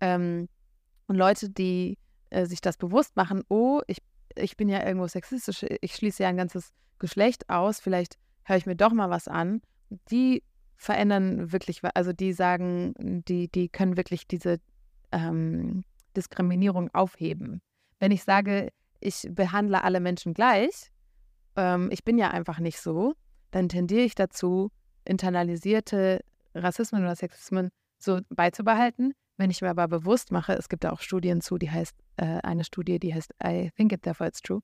Ähm, 0.00 0.48
und 1.06 1.16
Leute, 1.16 1.50
die 1.50 1.98
äh, 2.30 2.46
sich 2.46 2.60
das 2.60 2.76
bewusst 2.76 3.16
machen, 3.16 3.42
oh, 3.48 3.82
ich, 3.86 3.98
ich 4.34 4.56
bin 4.56 4.68
ja 4.68 4.84
irgendwo 4.84 5.06
sexistisch, 5.06 5.64
ich 5.80 5.94
schließe 5.94 6.22
ja 6.22 6.28
ein 6.28 6.36
ganzes 6.36 6.72
Geschlecht 6.98 7.48
aus, 7.50 7.80
vielleicht 7.80 8.16
höre 8.44 8.56
ich 8.56 8.66
mir 8.66 8.76
doch 8.76 8.92
mal 8.92 9.10
was 9.10 9.28
an. 9.28 9.60
Die 10.10 10.42
verändern 10.76 11.52
wirklich, 11.52 11.80
also 11.94 12.12
die 12.12 12.32
sagen, 12.32 13.22
die, 13.28 13.48
die 13.48 13.68
können 13.68 13.96
wirklich 13.96 14.26
diese 14.26 14.58
ähm, 15.12 15.84
Diskriminierung 16.16 16.92
aufheben. 16.94 17.60
Wenn 18.00 18.10
ich 18.10 18.24
sage, 18.24 18.70
ich 19.04 19.28
behandle 19.30 19.84
alle 19.84 20.00
Menschen 20.00 20.34
gleich, 20.34 20.90
ähm, 21.56 21.88
ich 21.92 22.04
bin 22.04 22.18
ja 22.18 22.30
einfach 22.30 22.58
nicht 22.58 22.80
so, 22.80 23.14
dann 23.50 23.68
tendiere 23.68 24.02
ich 24.02 24.14
dazu, 24.14 24.70
internalisierte 25.04 26.24
Rassismen 26.54 27.02
oder 27.02 27.14
Sexismen 27.14 27.70
so 27.98 28.20
beizubehalten. 28.30 29.12
Wenn 29.36 29.50
ich 29.50 29.60
mir 29.62 29.70
aber 29.70 29.88
bewusst 29.88 30.32
mache, 30.32 30.54
es 30.54 30.68
gibt 30.68 30.84
da 30.84 30.92
auch 30.92 31.00
Studien 31.00 31.40
zu, 31.40 31.58
die 31.58 31.70
heißt, 31.70 31.96
äh, 32.16 32.40
eine 32.42 32.64
Studie, 32.64 32.98
die 32.98 33.14
heißt 33.14 33.32
I 33.44 33.70
think 33.76 33.92
it, 33.92 34.02
therefore 34.02 34.28
it's 34.28 34.40
true. 34.40 34.60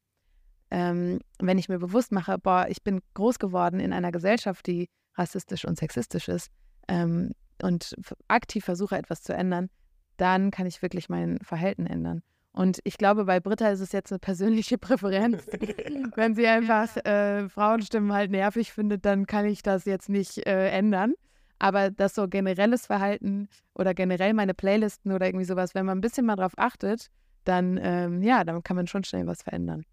Ähm, 0.71 1.19
wenn 1.39 1.59
ich 1.59 1.69
mir 1.69 1.79
bewusst 1.79 2.13
mache, 2.13 2.39
boah, 2.39 2.67
ich 2.69 2.83
bin 2.83 3.01
groß 3.15 3.39
geworden 3.39 3.81
in 3.81 3.93
einer 3.93 4.13
Gesellschaft, 4.13 4.67
die 4.67 4.89
rassistisch 5.17 5.65
und 5.65 5.77
sexistisch 5.79 6.29
ist 6.29 6.51
ähm, 6.89 7.33
und 7.61 7.95
aktiv 8.29 8.65
versuche, 8.65 8.97
etwas 8.97 9.23
zu 9.23 9.35
ändern, 9.35 9.69
dann 10.17 10.51
kann 10.53 10.67
ich 10.67 10.81
wirklich 10.83 11.09
mein 11.09 11.39
Verhalten 11.43 11.87
ändern. 11.87 12.23
Und 12.61 12.79
ich 12.85 12.99
glaube, 12.99 13.25
bei 13.25 13.41
Britta 13.41 13.71
ist 13.71 13.81
es 13.81 13.93
jetzt 13.93 14.13
eine 14.13 14.19
persönliche 14.19 14.77
Präferenz. 14.87 15.47
Wenn 16.15 16.35
sie 16.35 16.47
einfach 16.47 16.95
äh, 17.07 17.49
Frauenstimmen 17.49 18.13
halt 18.13 18.31
nervig 18.31 18.71
findet, 18.71 19.07
dann 19.07 19.27
kann 19.27 19.47
ich 19.47 19.63
das 19.63 19.87
jetzt 19.87 20.11
nicht 20.11 20.47
äh, 20.47 20.69
ändern. 20.69 21.15
Aber 21.59 21.91
das 21.91 22.15
so 22.15 22.29
generelles 22.29 22.85
Verhalten 22.85 23.49
oder 23.75 23.95
generell 23.95 24.35
meine 24.35 24.53
Playlisten 24.53 25.11
oder 25.13 25.25
irgendwie 25.25 25.47
sowas, 25.47 25.75
wenn 25.75 25.87
man 25.87 25.97
ein 25.99 26.01
bisschen 26.03 26.27
mal 26.27 26.37
drauf 26.37 26.53
achtet, 26.59 27.07
dann 27.45 27.81
ähm, 27.83 28.23
ja, 28.23 28.45
dann 28.45 28.63
kann 28.63 28.77
man 28.77 28.87
schon 28.87 29.05
schnell 29.05 29.27
was 29.27 29.43
verändern. 29.43 29.87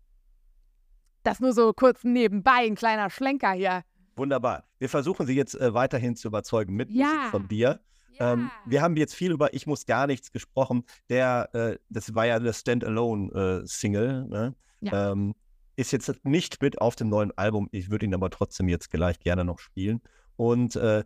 Das 1.24 1.40
nur 1.40 1.54
so 1.54 1.72
kurz 1.72 2.04
nebenbei, 2.04 2.66
ein 2.66 2.76
kleiner 2.76 3.10
Schlenker 3.10 3.52
hier. 3.54 3.84
Wunderbar. 4.18 4.66
Wir 4.78 4.90
versuchen 4.90 5.26
Sie 5.26 5.36
jetzt 5.36 5.56
äh, 5.56 5.74
weiterhin 5.74 6.18
zu 6.18 6.28
überzeugen 6.28 6.76
mit 6.76 6.92
ja. 6.92 7.06
Musik 7.06 7.32
von 7.32 7.48
dir. 7.48 7.80
Ähm, 8.20 8.50
wir 8.66 8.82
haben 8.82 8.96
jetzt 8.96 9.16
viel 9.16 9.32
über 9.32 9.54
Ich 9.54 9.68
muss 9.68 9.86
gar 9.86 10.08
nichts 10.08 10.32
gesprochen. 10.32 10.84
Der, 11.10 11.50
äh, 11.54 11.78
das 11.90 12.16
war 12.16 12.26
ja 12.26 12.36
eine 12.36 12.54
Standalone-Single. 12.54 14.26
Äh, 14.26 14.30
ne? 14.30 14.56
ja. 14.82 15.12
ähm, 15.12 15.36
ist 15.76 15.92
jetzt 15.92 16.26
nicht 16.26 16.62
mit 16.62 16.82
auf 16.82 16.96
dem 16.96 17.10
neuen 17.10 17.32
Album. 17.38 17.70
Ich 17.72 17.92
würde 17.92 18.06
ihn 18.06 18.14
aber 18.14 18.30
trotzdem 18.30 18.68
jetzt 18.68 18.90
gleich 18.90 19.20
gerne 19.20 19.46
noch 19.46 19.60
spielen. 19.60 20.02
Und 20.36 20.76
äh, 20.76 21.04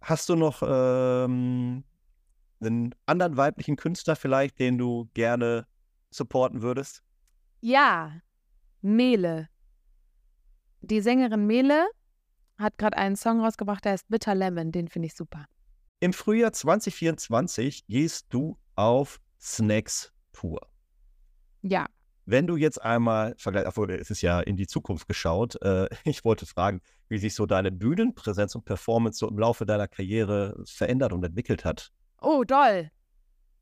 hast 0.00 0.28
du 0.28 0.34
noch 0.34 0.62
ähm, 0.62 1.84
einen 2.60 2.94
anderen 3.06 3.36
weiblichen 3.36 3.76
Künstler 3.76 4.16
vielleicht, 4.16 4.58
den 4.58 4.76
du 4.76 5.08
gerne 5.14 5.66
supporten 6.10 6.62
würdest? 6.62 7.02
Ja, 7.60 8.20
Mele. 8.80 9.48
Die 10.80 11.00
Sängerin 11.00 11.46
Mele 11.46 11.86
hat 12.58 12.76
gerade 12.78 12.96
einen 12.96 13.16
Song 13.16 13.40
rausgebracht, 13.40 13.84
der 13.84 13.92
heißt 13.92 14.08
Bitter 14.08 14.34
Lemon. 14.34 14.72
Den 14.72 14.88
finde 14.88 15.06
ich 15.06 15.14
super. 15.14 15.46
Im 16.00 16.12
Frühjahr 16.12 16.52
2024 16.52 17.88
gehst 17.88 18.26
du 18.30 18.56
auf 18.76 19.20
Snacks 19.40 20.12
Tour. 20.32 20.60
Ja. 21.62 21.86
Wenn 22.24 22.46
du 22.46 22.56
jetzt 22.56 22.80
einmal 22.80 23.34
vergleichst, 23.36 23.68
obwohl 23.68 23.90
es 23.90 24.08
ist 24.08 24.22
ja 24.22 24.38
in 24.38 24.56
die 24.56 24.68
Zukunft 24.68 25.08
geschaut, 25.08 25.60
äh, 25.60 25.88
ich 26.04 26.24
wollte 26.24 26.46
fragen, 26.46 26.80
wie 27.08 27.18
sich 27.18 27.34
so 27.34 27.46
deine 27.46 27.72
Bühnenpräsenz 27.72 28.54
und 28.54 28.64
Performance 28.64 29.18
so 29.18 29.28
im 29.28 29.38
Laufe 29.40 29.66
deiner 29.66 29.88
Karriere 29.88 30.62
verändert 30.66 31.12
und 31.12 31.24
entwickelt 31.24 31.64
hat. 31.64 31.90
Oh, 32.20 32.44
doll. 32.44 32.90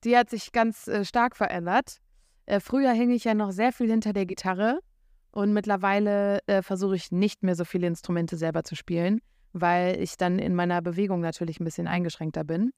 Die 0.04 0.14
hat 0.14 0.28
sich 0.28 0.52
ganz 0.52 0.88
äh, 0.88 1.06
stark 1.06 1.36
verändert. 1.36 2.00
Äh, 2.44 2.60
früher 2.60 2.92
hing 2.92 3.12
ich 3.12 3.24
ja 3.24 3.32
noch 3.32 3.50
sehr 3.50 3.72
viel 3.72 3.88
hinter 3.88 4.12
der 4.12 4.26
Gitarre 4.26 4.80
und 5.30 5.54
mittlerweile 5.54 6.40
äh, 6.46 6.60
versuche 6.60 6.96
ich 6.96 7.10
nicht 7.10 7.42
mehr 7.42 7.54
so 7.54 7.64
viele 7.64 7.86
Instrumente 7.86 8.36
selber 8.36 8.62
zu 8.62 8.74
spielen 8.74 9.22
weil 9.60 10.00
ich 10.00 10.16
dann 10.16 10.38
in 10.38 10.54
meiner 10.54 10.82
Bewegung 10.82 11.20
natürlich 11.20 11.60
ein 11.60 11.64
bisschen 11.64 11.86
eingeschränkter 11.86 12.44
bin. 12.44 12.72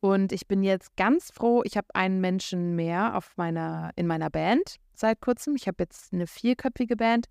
Und 0.00 0.32
ich 0.32 0.48
bin 0.48 0.62
jetzt 0.62 0.96
ganz 0.96 1.30
froh, 1.30 1.62
ich 1.64 1.76
habe 1.76 1.88
einen 1.94 2.20
Menschen 2.20 2.74
mehr 2.74 3.16
auf 3.16 3.36
meiner, 3.36 3.90
in 3.94 4.06
meiner 4.06 4.30
Band 4.30 4.76
seit 4.94 5.20
kurzem. 5.20 5.54
Ich 5.54 5.68
habe 5.68 5.76
jetzt 5.80 6.12
eine 6.12 6.26
vierköpfige 6.26 6.96
Band 6.96 7.26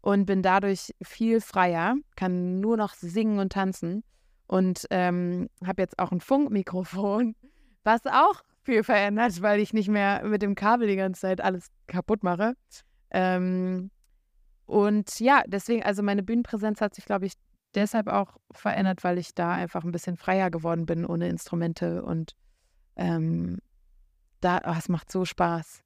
und 0.00 0.26
bin 0.26 0.42
dadurch 0.42 0.94
viel 1.02 1.40
freier, 1.40 1.94
kann 2.16 2.60
nur 2.60 2.76
noch 2.76 2.94
singen 2.94 3.38
und 3.38 3.52
tanzen 3.52 4.02
und 4.46 4.86
ähm, 4.90 5.48
habe 5.64 5.82
jetzt 5.82 5.98
auch 5.98 6.10
ein 6.10 6.20
Funkmikrofon, 6.20 7.36
was 7.84 8.06
auch 8.06 8.42
viel 8.62 8.82
verändert, 8.82 9.40
weil 9.42 9.60
ich 9.60 9.72
nicht 9.72 9.88
mehr 9.88 10.24
mit 10.24 10.42
dem 10.42 10.54
Kabel 10.54 10.88
die 10.88 10.96
ganze 10.96 11.20
Zeit 11.20 11.40
alles 11.40 11.68
kaputt 11.86 12.22
mache. 12.22 12.54
Ähm, 13.10 13.90
und 14.66 15.20
ja, 15.20 15.42
deswegen, 15.46 15.82
also 15.82 16.02
meine 16.02 16.22
Bühnenpräsenz 16.22 16.80
hat 16.80 16.94
sich, 16.94 17.04
glaube 17.04 17.26
ich, 17.26 17.34
deshalb 17.74 18.08
auch 18.08 18.36
verändert, 18.50 19.04
weil 19.04 19.18
ich 19.18 19.34
da 19.34 19.52
einfach 19.52 19.84
ein 19.84 19.92
bisschen 19.92 20.16
freier 20.16 20.50
geworden 20.50 20.86
bin 20.86 21.04
ohne 21.04 21.28
Instrumente 21.28 22.02
und 22.02 22.34
ähm, 22.96 23.58
da, 24.40 24.60
oh, 24.66 24.74
es 24.76 24.88
macht 24.88 25.10
so 25.10 25.24
Spaß. 25.24 25.82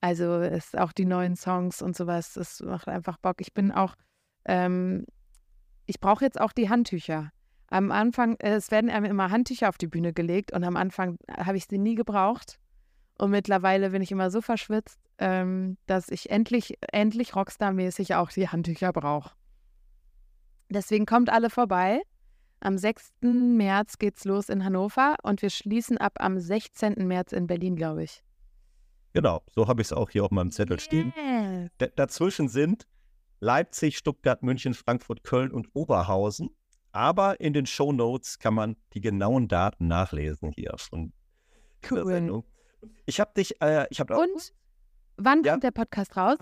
Also 0.00 0.40
es 0.40 0.74
auch 0.74 0.92
die 0.92 1.04
neuen 1.04 1.36
Songs 1.36 1.80
und 1.80 1.96
sowas, 1.96 2.36
es 2.36 2.60
macht 2.60 2.88
einfach 2.88 3.18
Bock. 3.18 3.40
Ich 3.40 3.54
bin 3.54 3.70
auch, 3.70 3.94
ähm, 4.44 5.06
ich 5.86 6.00
brauche 6.00 6.24
jetzt 6.24 6.40
auch 6.40 6.52
die 6.52 6.68
Handtücher. 6.68 7.30
Am 7.68 7.90
Anfang, 7.92 8.36
äh, 8.40 8.54
es 8.54 8.70
werden 8.70 8.90
einem 8.90 9.06
immer 9.06 9.30
Handtücher 9.30 9.68
auf 9.68 9.78
die 9.78 9.86
Bühne 9.86 10.12
gelegt 10.12 10.52
und 10.52 10.64
am 10.64 10.76
Anfang 10.76 11.16
habe 11.30 11.56
ich 11.56 11.66
sie 11.66 11.78
nie 11.78 11.94
gebraucht. 11.94 12.58
Und 13.18 13.30
mittlerweile 13.30 13.90
bin 13.90 14.02
ich 14.02 14.10
immer 14.10 14.30
so 14.30 14.40
verschwitzt, 14.40 14.98
ähm, 15.18 15.76
dass 15.86 16.08
ich 16.08 16.30
endlich, 16.30 16.76
endlich 16.90 17.36
Rockstar-mäßig 17.36 18.16
auch 18.16 18.30
die 18.30 18.48
Handtücher 18.48 18.92
brauche. 18.92 19.30
Deswegen 20.72 21.06
kommt 21.06 21.30
alle 21.30 21.50
vorbei. 21.50 22.02
Am 22.60 22.78
6. 22.78 23.12
März 23.20 23.98
geht's 23.98 24.24
los 24.24 24.48
in 24.48 24.64
Hannover 24.64 25.16
und 25.22 25.42
wir 25.42 25.50
schließen 25.50 25.98
ab 25.98 26.14
am 26.20 26.38
16. 26.38 26.94
März 27.06 27.32
in 27.32 27.46
Berlin, 27.46 27.76
glaube 27.76 28.04
ich. 28.04 28.22
Genau, 29.12 29.42
so 29.50 29.66
habe 29.68 29.82
ich 29.82 29.88
es 29.88 29.92
auch 29.92 30.08
hier 30.10 30.24
auf 30.24 30.30
meinem 30.30 30.50
Zettel 30.50 30.76
yes. 30.76 30.84
stehen. 30.84 31.12
Dazwischen 31.96 32.48
sind 32.48 32.86
Leipzig, 33.40 33.98
Stuttgart, 33.98 34.42
München, 34.42 34.72
Frankfurt, 34.72 35.24
Köln 35.24 35.50
und 35.50 35.68
Oberhausen. 35.74 36.50
Aber 36.92 37.40
in 37.40 37.52
den 37.52 37.66
Show 37.66 37.92
Notes 37.92 38.38
kann 38.38 38.54
man 38.54 38.76
die 38.94 39.00
genauen 39.00 39.48
Daten 39.48 39.88
nachlesen 39.88 40.52
hier 40.52 40.74
von 40.78 41.12
cool. 41.90 42.06
Sendung. 42.06 42.44
Ich 43.06 43.20
habe 43.20 43.32
dich, 43.36 43.60
äh, 43.60 43.86
ich 43.90 44.00
habe 44.00 44.16
Und 44.16 44.54
wann 45.16 45.42
ja? 45.42 45.52
kommt 45.52 45.64
der 45.64 45.70
Podcast 45.72 46.16
raus? 46.16 46.38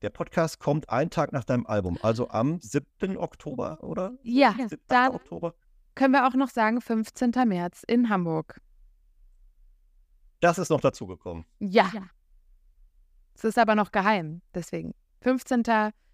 Der 0.00 0.10
Podcast 0.10 0.60
kommt 0.60 0.88
einen 0.90 1.10
Tag 1.10 1.32
nach 1.32 1.42
deinem 1.42 1.66
Album, 1.66 1.98
also 2.02 2.28
am 2.28 2.60
7. 2.60 3.16
Oktober, 3.16 3.82
oder? 3.82 4.16
Ja, 4.22 4.52
7. 4.52 4.80
dann 4.86 5.12
Oktober. 5.12 5.54
können 5.96 6.12
wir 6.12 6.28
auch 6.28 6.34
noch 6.34 6.50
sagen 6.50 6.80
15. 6.80 7.32
März 7.46 7.82
in 7.84 8.08
Hamburg. 8.08 8.60
Das 10.38 10.58
ist 10.58 10.68
noch 10.68 10.80
dazugekommen. 10.80 11.44
Ja. 11.58 11.90
Es 13.34 13.42
ist 13.42 13.58
aber 13.58 13.74
noch 13.74 13.90
geheim, 13.90 14.40
deswegen. 14.54 14.94
15. 15.22 15.64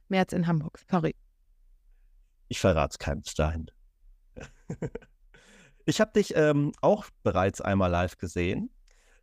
März 0.09 0.33
in 0.33 0.47
Hamburg, 0.47 0.81
sorry. 0.91 1.15
Ich 2.49 2.61
verrate 2.61 2.93
es 2.93 2.99
keinem 2.99 3.21
bis 3.21 3.35
dahin. 3.35 3.71
ich 5.85 6.01
habe 6.01 6.13
dich 6.13 6.35
ähm, 6.37 6.73
auch 6.81 7.05
bereits 7.23 7.61
einmal 7.61 7.91
live 7.91 8.17
gesehen. 8.17 8.71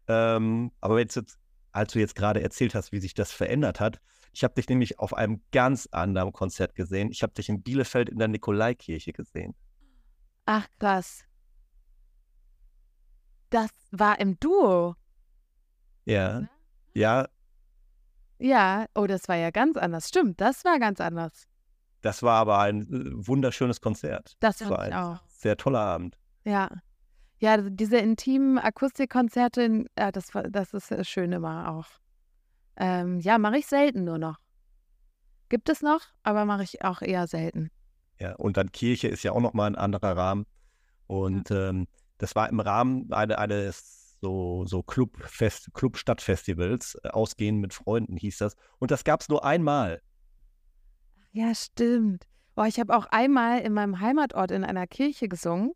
Ähm, 0.08 0.72
aber 0.82 1.00
jetzt, 1.00 1.20
als 1.72 1.94
du 1.94 2.00
jetzt 2.00 2.14
gerade 2.14 2.44
erzählt 2.44 2.76
hast, 2.76 2.92
wie 2.92 3.00
sich 3.00 3.16
das 3.16 3.32
verändert 3.32 3.80
hat, 3.80 4.00
ich 4.34 4.44
habe 4.44 4.54
dich 4.54 4.70
nämlich 4.70 5.00
auf 5.00 5.14
einem 5.14 5.42
ganz 5.52 5.88
anderen 5.92 6.32
Konzert 6.32 6.76
gesehen. 6.76 7.12
Ich 7.12 7.24
habe 7.24 7.34
dich 7.34 7.50
in 7.50 7.62
Bielefeld 7.62 8.10
in 8.10 8.18
der 8.18 8.28
Nikolaikirche 8.28 9.14
gesehen. 9.14 9.56
Ach, 10.46 10.68
krass. 10.80 11.26
Das 13.50 13.70
war 13.92 14.20
im 14.20 14.40
Duo. 14.40 14.96
Ja. 16.06 16.48
Ja. 16.94 17.28
Ja, 18.40 18.86
oh, 18.96 19.06
das 19.06 19.28
war 19.28 19.36
ja 19.36 19.52
ganz 19.52 19.78
anders. 19.78 20.08
Stimmt, 20.10 20.42
das 20.42 20.66
war 20.66 20.80
ganz 20.80 21.00
anders. 21.00 21.48
Das 22.02 22.24
war 22.24 22.40
aber 22.40 22.60
ein 22.60 22.82
äh, 22.82 23.28
wunderschönes 23.28 23.82
Konzert. 23.82 24.36
Das, 24.40 24.58
das 24.58 24.70
war 24.70 24.80
ein 24.80 24.94
auch. 24.94 25.20
sehr 25.28 25.58
toller 25.58 25.82
Abend. 25.82 26.18
Ja. 26.44 26.70
Ja, 27.38 27.58
diese 27.58 27.98
intimen 27.98 28.58
Akustikkonzerte, 28.58 29.86
das, 29.96 30.30
das 30.50 30.74
ist 30.74 30.92
äh, 30.92 31.04
schön 31.04 31.32
immer 31.32 31.72
auch. 31.72 31.88
Ähm, 32.82 33.20
ja, 33.20 33.38
mache 33.38 33.60
ich 33.60 33.68
selten 33.68 34.06
nur 34.06 34.18
noch. 34.18 34.38
Gibt 35.50 35.70
es 35.70 35.84
noch, 35.84 36.02
aber 36.24 36.46
mache 36.46 36.64
ich 36.64 36.84
auch 36.84 37.04
eher 37.04 37.28
selten. 37.28 37.70
Ja, 38.20 38.34
und 38.38 38.58
dann 38.58 38.72
Kirche 38.72 39.08
ist 39.08 39.22
ja 39.22 39.34
auch 39.34 39.40
nochmal 39.40 39.68
ein 39.68 39.76
anderer 39.76 40.18
Rahmen. 40.18 40.48
Und 41.06 41.52
ja. 41.52 41.70
ähm, 41.70 41.88
das 42.18 42.36
war 42.36 42.50
im 42.50 42.60
Rahmen 42.60 43.14
eine, 43.14 43.38
eines 43.38 44.18
so, 44.20 44.66
so 44.66 44.82
Clubfest, 44.82 45.72
Club-Stadtfestivals, 45.76 46.98
äh, 47.04 47.10
Ausgehen 47.10 47.58
mit 47.60 47.76
Freunden 47.76 48.18
hieß 48.18 48.40
das. 48.40 48.56
Und 48.80 48.90
das 48.90 49.04
gab 49.04 49.22
es 49.22 49.30
nur 49.30 49.46
einmal. 49.46 50.02
Ja, 51.32 51.54
stimmt. 51.54 52.26
Boah, 52.56 52.66
ich 52.66 52.80
habe 52.80 52.98
auch 52.98 53.06
einmal 53.08 53.62
in 53.62 53.74
meinem 53.74 54.00
Heimatort 54.00 54.50
in 54.50 54.64
einer 54.64 54.88
Kirche 54.88 55.28
gesungen. 55.28 55.74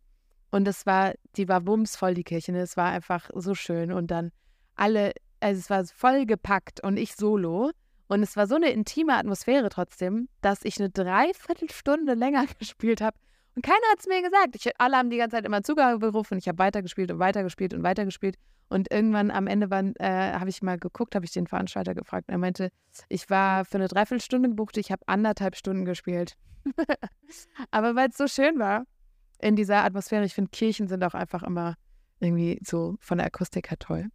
Und 0.50 0.66
das 0.66 0.88
war, 0.88 1.14
die 1.36 1.48
war 1.48 1.62
bumsvoll, 1.62 2.16
die 2.16 2.24
Kirche. 2.24 2.52
Ne? 2.52 2.62
Es 2.62 2.78
war 2.78 2.90
einfach 2.90 3.30
so 3.36 3.54
schön. 3.54 3.92
Und 3.92 4.10
dann 4.10 4.32
alle 4.76 5.12
also 5.40 5.60
es 5.60 5.70
war 5.70 5.86
vollgepackt 5.86 6.82
und 6.82 6.98
ich 6.98 7.16
solo. 7.16 7.72
Und 8.08 8.22
es 8.22 8.38
war 8.38 8.46
so 8.46 8.56
eine 8.56 8.70
intime 8.70 9.14
Atmosphäre 9.14 9.70
trotzdem, 9.70 10.30
dass 10.42 10.64
ich 10.64 10.80
eine 10.80 10.90
Dreiviertelstunde 10.90 12.14
länger 12.14 12.46
gespielt 12.60 13.02
habe. 13.02 13.18
Und 13.56 13.64
keiner 13.64 13.78
hat 13.92 14.00
es 14.00 14.08
mir 14.08 14.22
gesagt. 14.22 14.56
Ich, 14.56 14.70
alle 14.80 14.98
haben 14.98 15.10
die 15.10 15.18
ganze 15.18 15.38
Zeit 15.38 15.46
immer 15.46 15.64
zugerufen. 15.64 16.38
Ich 16.38 16.48
habe 16.48 16.60
weitergespielt 16.60 17.12
und 17.12 17.20
weitergespielt 17.20 17.74
und 17.74 17.84
weitergespielt. 17.84 18.36
Und 18.68 18.92
irgendwann 18.92 19.32
am 19.32 19.48
Ende 19.48 19.68
äh, 20.00 20.34
habe 20.34 20.50
ich 20.50 20.62
mal 20.62 20.78
geguckt, 20.78 21.16
habe 21.16 21.26
ich 21.26 21.32
den 21.32 21.48
Veranstalter 21.48 21.94
gefragt. 21.94 22.26
Er 22.28 22.38
meinte, 22.38 22.70
ich 23.10 23.30
war 23.30 23.64
für 23.64 23.78
eine 23.78 23.88
Dreiviertelstunde 23.88 24.50
gebucht, 24.50 24.78
ich 24.78 24.92
habe 24.92 25.04
anderthalb 25.08 25.56
Stunden 25.56 25.86
gespielt. 25.86 26.36
Aber 27.72 27.96
weil 27.96 28.10
es 28.10 28.18
so 28.18 28.28
schön 28.28 28.60
war. 28.60 28.86
in 29.40 29.56
dieser 29.56 29.84
Atmosphäre. 29.84 30.26
Ich 30.26 30.34
finde, 30.34 30.52
Kirchen 30.52 30.88
sind 30.88 31.04
auch 31.04 31.14
einfach 31.14 31.44
immer 31.44 31.76
irgendwie 32.20 32.60
so 32.64 32.96
von 33.00 33.18
der 33.18 33.28
Akustik 33.28 33.70
her 33.70 33.78
toll. 33.80 34.10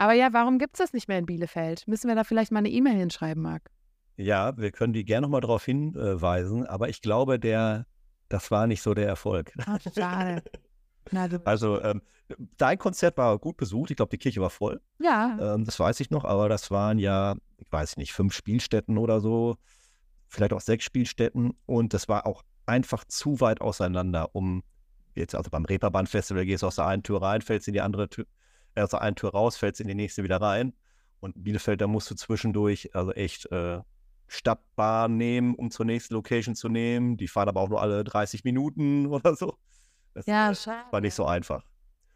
Aber 0.00 0.14
ja, 0.14 0.32
warum 0.32 0.58
gibt 0.58 0.76
es 0.76 0.78
das 0.78 0.94
nicht 0.94 1.08
mehr 1.08 1.18
in 1.18 1.26
Bielefeld? 1.26 1.86
Müssen 1.86 2.08
wir 2.08 2.14
da 2.14 2.24
vielleicht 2.24 2.52
mal 2.52 2.60
eine 2.60 2.70
E-Mail 2.70 2.96
hinschreiben, 2.96 3.42
Marc? 3.42 3.70
Ja, 4.16 4.56
wir 4.56 4.72
können 4.72 4.94
die 4.94 5.04
gerne 5.04 5.26
nochmal 5.26 5.42
darauf 5.42 5.62
hinweisen, 5.62 6.64
aber 6.64 6.88
ich 6.88 7.02
glaube, 7.02 7.38
der, 7.38 7.84
das 8.30 8.50
war 8.50 8.66
nicht 8.66 8.80
so 8.80 8.94
der 8.94 9.06
Erfolg. 9.06 9.52
Ach, 9.66 9.78
schade. 9.94 10.42
Na, 11.10 11.28
also, 11.44 11.82
ähm, 11.82 12.00
dein 12.56 12.78
Konzert 12.78 13.18
war 13.18 13.38
gut 13.38 13.58
besucht. 13.58 13.90
Ich 13.90 13.96
glaube, 13.98 14.08
die 14.08 14.16
Kirche 14.16 14.40
war 14.40 14.48
voll. 14.48 14.80
Ja. 15.02 15.36
Ähm, 15.38 15.66
das 15.66 15.78
weiß 15.78 16.00
ich 16.00 16.08
noch, 16.08 16.24
aber 16.24 16.48
das 16.48 16.70
waren 16.70 16.98
ja, 16.98 17.36
ich 17.58 17.70
weiß 17.70 17.98
nicht, 17.98 18.14
fünf 18.14 18.32
Spielstätten 18.32 18.96
oder 18.96 19.20
so, 19.20 19.56
vielleicht 20.28 20.54
auch 20.54 20.62
sechs 20.62 20.84
Spielstätten. 20.84 21.52
Und 21.66 21.92
das 21.92 22.08
war 22.08 22.24
auch 22.24 22.42
einfach 22.64 23.04
zu 23.04 23.38
weit 23.42 23.60
auseinander, 23.60 24.34
um 24.34 24.62
jetzt, 25.14 25.34
also 25.34 25.50
beim 25.50 25.66
Reeperbahn-Festival 25.66 26.46
gehst 26.46 26.62
du 26.62 26.68
aus 26.68 26.76
der 26.76 26.86
einen 26.86 27.02
Tür 27.02 27.20
rein, 27.20 27.42
fällst 27.42 27.68
in 27.68 27.74
die 27.74 27.82
andere 27.82 28.08
Tür, 28.08 28.24
aus 28.84 28.90
der 28.90 29.02
einen 29.02 29.16
Tür 29.16 29.30
raus, 29.30 29.56
fällst 29.56 29.80
in 29.80 29.88
die 29.88 29.94
nächste 29.94 30.22
wieder 30.22 30.40
rein. 30.40 30.74
Und 31.20 31.42
Bielefeld, 31.42 31.80
da 31.80 31.86
musst 31.86 32.10
du 32.10 32.14
zwischendurch 32.14 32.94
also 32.94 33.12
echt 33.12 33.50
äh, 33.52 33.80
Stadtbahn 34.26 35.16
nehmen, 35.16 35.54
um 35.54 35.70
zur 35.70 35.86
nächsten 35.86 36.14
Location 36.14 36.54
zu 36.54 36.68
nehmen. 36.68 37.16
Die 37.16 37.28
fahren 37.28 37.48
aber 37.48 37.60
auch 37.60 37.68
nur 37.68 37.82
alle 37.82 38.04
30 38.04 38.44
Minuten 38.44 39.06
oder 39.12 39.34
so. 39.34 39.56
Das 40.14 40.26
ja, 40.26 40.50
äh, 40.50 40.54
schade. 40.54 40.90
war 40.90 41.00
nicht 41.00 41.14
so 41.14 41.24
einfach. 41.24 41.64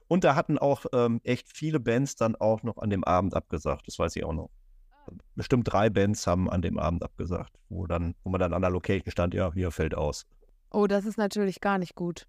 Und 0.06 0.24
da 0.24 0.34
hatten 0.34 0.58
auch 0.58 0.84
ähm, 0.92 1.20
echt 1.24 1.48
viele 1.48 1.80
Bands 1.80 2.16
dann 2.16 2.36
auch 2.36 2.62
noch 2.62 2.78
an 2.78 2.90
dem 2.90 3.04
Abend 3.04 3.34
abgesagt. 3.34 3.88
Das 3.88 3.98
weiß 3.98 4.14
ich 4.16 4.24
auch 4.24 4.32
noch. 4.32 4.50
Bestimmt 5.34 5.70
drei 5.70 5.90
Bands 5.90 6.26
haben 6.26 6.48
an 6.48 6.62
dem 6.62 6.78
Abend 6.78 7.02
abgesagt, 7.02 7.52
wo 7.68 7.86
dann, 7.86 8.14
wo 8.22 8.30
man 8.30 8.40
dann 8.40 8.54
an 8.54 8.62
der 8.62 8.70
Location 8.70 9.10
stand, 9.10 9.34
ja, 9.34 9.52
hier 9.52 9.70
fällt 9.70 9.94
aus. 9.94 10.26
Oh, 10.70 10.86
das 10.86 11.04
ist 11.04 11.18
natürlich 11.18 11.60
gar 11.60 11.78
nicht 11.78 11.94
gut. 11.94 12.26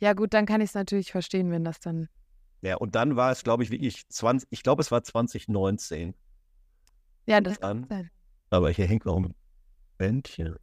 Ja, 0.00 0.12
gut, 0.12 0.34
dann 0.34 0.46
kann 0.46 0.60
ich 0.60 0.70
es 0.70 0.74
natürlich 0.74 1.10
verstehen, 1.12 1.50
wenn 1.50 1.64
das 1.64 1.80
dann. 1.80 2.08
Ja, 2.62 2.76
und 2.76 2.94
dann 2.94 3.14
war 3.16 3.30
es, 3.30 3.44
glaube 3.44 3.62
ich, 3.62 3.70
wirklich 3.70 4.08
20, 4.08 4.48
ich 4.50 4.62
glaube, 4.62 4.82
es 4.82 4.90
war 4.90 5.02
2019. 5.02 6.14
Ja, 7.26 7.40
das 7.40 7.58
Dann- 7.60 7.82
kann 7.82 7.88
sein. 7.88 8.10
Aber 8.50 8.70
hier 8.70 8.86
hängt 8.86 9.04
noch 9.04 9.16
ein 9.18 9.34
Bändchen. 9.98 10.56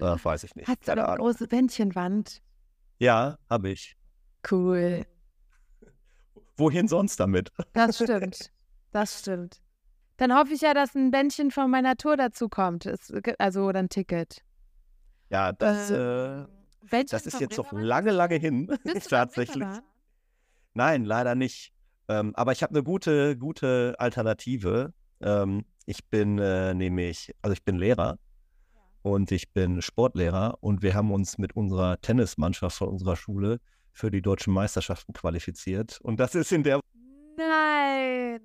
Ach, 0.00 0.22
weiß 0.24 0.44
ich 0.44 0.54
nicht. 0.56 0.68
Hast 0.68 0.86
du 0.88 0.92
eine 0.92 1.16
große 1.16 1.46
Bändchenwand? 1.46 2.42
Ja, 2.98 3.38
habe 3.48 3.70
ich. 3.70 3.96
Cool. 4.50 5.06
Wohin 6.56 6.88
sonst 6.88 7.18
damit? 7.20 7.50
Das 7.72 7.96
stimmt. 8.02 8.50
Das 8.92 9.20
stimmt. 9.20 9.60
Dann 10.16 10.34
hoffe 10.36 10.52
ich 10.52 10.60
ja, 10.60 10.74
dass 10.74 10.94
ein 10.94 11.10
Bändchen 11.10 11.50
von 11.50 11.70
meiner 11.70 11.96
Tour 11.96 12.16
dazu 12.16 12.48
kommt. 12.48 12.84
Es, 12.84 13.12
also 13.38 13.64
oder 13.64 13.78
ein 13.78 13.88
Ticket. 13.88 14.42
Ja, 15.30 15.52
das, 15.52 15.90
Äh, 15.90 15.94
äh, 16.42 16.46
Bändchen 16.90 17.06
das 17.16 17.26
ist 17.26 17.40
jetzt 17.40 17.56
noch 17.56 17.72
lange, 17.72 18.10
lange 18.10 18.34
hin. 18.34 18.66
Tatsächlich. 19.08 19.56
Reeperbahn? 19.64 19.82
Nein, 20.74 21.04
leider 21.04 21.34
nicht. 21.34 21.72
Ähm, 22.08 22.34
aber 22.34 22.52
ich 22.52 22.62
habe 22.62 22.74
eine 22.74 22.82
gute, 22.82 23.36
gute 23.36 23.94
Alternative. 23.98 24.92
Ähm, 25.20 25.64
ich 25.86 26.08
bin 26.08 26.38
äh, 26.38 26.74
nämlich, 26.74 27.32
also 27.42 27.52
ich 27.52 27.64
bin 27.64 27.76
Lehrer 27.76 28.18
und 29.02 29.32
ich 29.32 29.52
bin 29.52 29.82
Sportlehrer 29.82 30.58
und 30.60 30.82
wir 30.82 30.94
haben 30.94 31.10
uns 31.12 31.38
mit 31.38 31.56
unserer 31.56 32.00
Tennismannschaft 32.00 32.78
von 32.78 32.88
unserer 32.88 33.16
Schule 33.16 33.60
für 33.92 34.10
die 34.10 34.22
deutschen 34.22 34.52
Meisterschaften 34.52 35.12
qualifiziert. 35.12 36.00
Und 36.02 36.20
das 36.20 36.34
ist 36.34 36.52
in 36.52 36.62
der 36.62 36.80
Nein. 37.36 38.40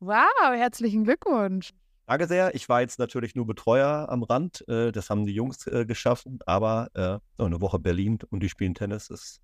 Wow, 0.00 0.52
herzlichen 0.54 1.04
Glückwunsch. 1.04 1.70
Frage 2.06 2.26
sehr. 2.26 2.54
Ich 2.54 2.68
war 2.68 2.80
jetzt 2.80 2.98
natürlich 2.98 3.34
nur 3.34 3.46
Betreuer 3.46 4.06
am 4.08 4.22
Rand. 4.22 4.66
Äh, 4.68 4.92
das 4.92 5.10
haben 5.10 5.26
die 5.26 5.34
Jungs 5.34 5.66
äh, 5.66 5.84
geschaffen, 5.84 6.38
aber 6.46 6.88
äh, 6.94 7.18
so 7.36 7.44
eine 7.44 7.60
Woche 7.60 7.78
Berlin 7.78 8.18
und 8.30 8.42
die 8.42 8.48
spielen 8.48 8.74
Tennis. 8.74 9.08
Das 9.08 9.40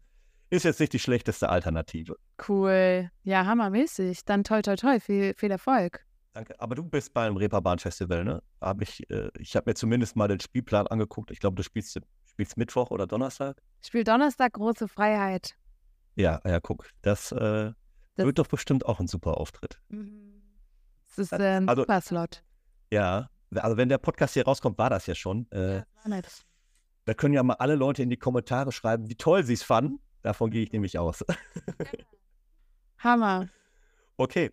ist 0.50 0.64
jetzt 0.64 0.80
nicht 0.80 0.92
die 0.92 0.98
schlechteste 0.98 1.48
Alternative. 1.48 2.16
Cool. 2.48 3.10
Ja, 3.22 3.46
hammermäßig. 3.46 4.24
Dann 4.24 4.44
toi, 4.44 4.62
toi, 4.62 4.76
toi. 4.76 5.00
Viel, 5.00 5.34
viel 5.34 5.50
Erfolg. 5.50 6.04
Danke. 6.32 6.58
Aber 6.60 6.74
du 6.74 6.82
bist 6.82 7.14
beim 7.14 7.36
Reeperbahn-Festival, 7.36 8.24
ne? 8.24 8.42
Hab 8.60 8.82
ich 8.82 9.08
äh, 9.10 9.30
ich 9.38 9.54
habe 9.56 9.70
mir 9.70 9.74
zumindest 9.74 10.16
mal 10.16 10.28
den 10.28 10.40
Spielplan 10.40 10.86
angeguckt. 10.88 11.30
Ich 11.30 11.38
glaube, 11.40 11.54
du 11.56 11.62
spielst, 11.62 11.98
spielst 12.28 12.56
Mittwoch 12.56 12.90
oder 12.90 13.06
Donnerstag. 13.06 13.62
Spiel 13.84 14.04
Donnerstag 14.04 14.52
große 14.54 14.88
Freiheit. 14.88 15.54
Ja, 16.16 16.40
ja, 16.44 16.60
guck. 16.60 16.88
Das, 17.02 17.30
äh, 17.32 17.72
Das- 18.16 18.26
wird 18.26 18.38
doch 18.38 18.46
bestimmt 18.48 18.84
auch 18.86 19.00
ein 19.00 19.06
super 19.08 19.36
Auftritt. 19.38 19.80
Das 21.08 21.18
ist 21.18 21.32
äh, 21.32 21.36
ein 21.56 21.68
Also- 21.68 21.82
super 21.82 22.00
Slot. 22.00 22.42
Ja. 22.92 23.30
Also 23.54 23.76
wenn 23.76 23.88
der 23.88 23.98
Podcast 23.98 24.34
hier 24.34 24.44
rauskommt, 24.44 24.78
war 24.78 24.90
das 24.90 25.06
ja 25.06 25.14
schon. 25.14 25.48
Äh, 25.52 25.82
War 26.02 26.08
nett. 26.08 26.26
Da 27.04 27.14
können 27.14 27.34
ja 27.34 27.42
mal 27.44 27.54
alle 27.54 27.76
Leute 27.76 28.02
in 28.02 28.10
die 28.10 28.16
Kommentare 28.16 28.72
schreiben, 28.72 29.08
wie 29.08 29.14
toll 29.14 29.44
sie 29.44 29.52
es 29.52 29.62
fanden. 29.62 30.00
Davon 30.24 30.50
gehe 30.50 30.62
ich 30.62 30.72
nämlich 30.72 30.98
aus. 30.98 31.22
Hammer. 32.98 33.50
Okay, 34.16 34.50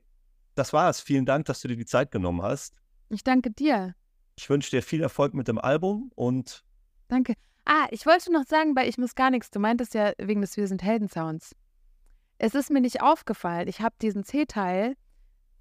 das 0.54 0.74
war's. 0.74 1.00
Vielen 1.00 1.26
Dank, 1.26 1.46
dass 1.46 1.62
du 1.62 1.70
dir 1.70 1.78
die 1.78 1.86
Zeit 1.86 2.12
genommen 2.12 2.42
hast. 2.42 2.76
Ich 3.08 3.24
danke 3.24 3.52
dir. 3.52 3.96
Ich 4.36 4.50
wünsche 4.50 4.70
dir 4.70 4.84
viel 4.84 5.02
Erfolg 5.02 5.34
mit 5.34 5.48
dem 5.48 5.58
Album 5.58 6.12
und 6.16 6.66
Danke. 7.08 7.36
Ah, 7.64 7.88
ich 7.92 8.06
wollte 8.06 8.34
noch 8.34 8.46
sagen, 8.46 8.74
bei 8.74 8.86
Ich 8.86 8.98
muss 8.98 9.16
gar 9.16 9.30
nichts. 9.32 9.50
Du 9.50 9.60
meintest 9.60 9.94
ja 9.94 10.12
wegen 10.18 10.42
des 10.42 10.58
Wir 10.58 10.68
sind 10.68 10.84
Helden-Sounds. 10.84 11.56
Es 12.38 12.54
ist 12.54 12.70
mir 12.70 12.82
nicht 12.82 13.02
aufgefallen. 13.02 13.70
Ich 13.70 13.80
habe 13.80 13.96
diesen 14.02 14.26
C-Teil. 14.26 14.98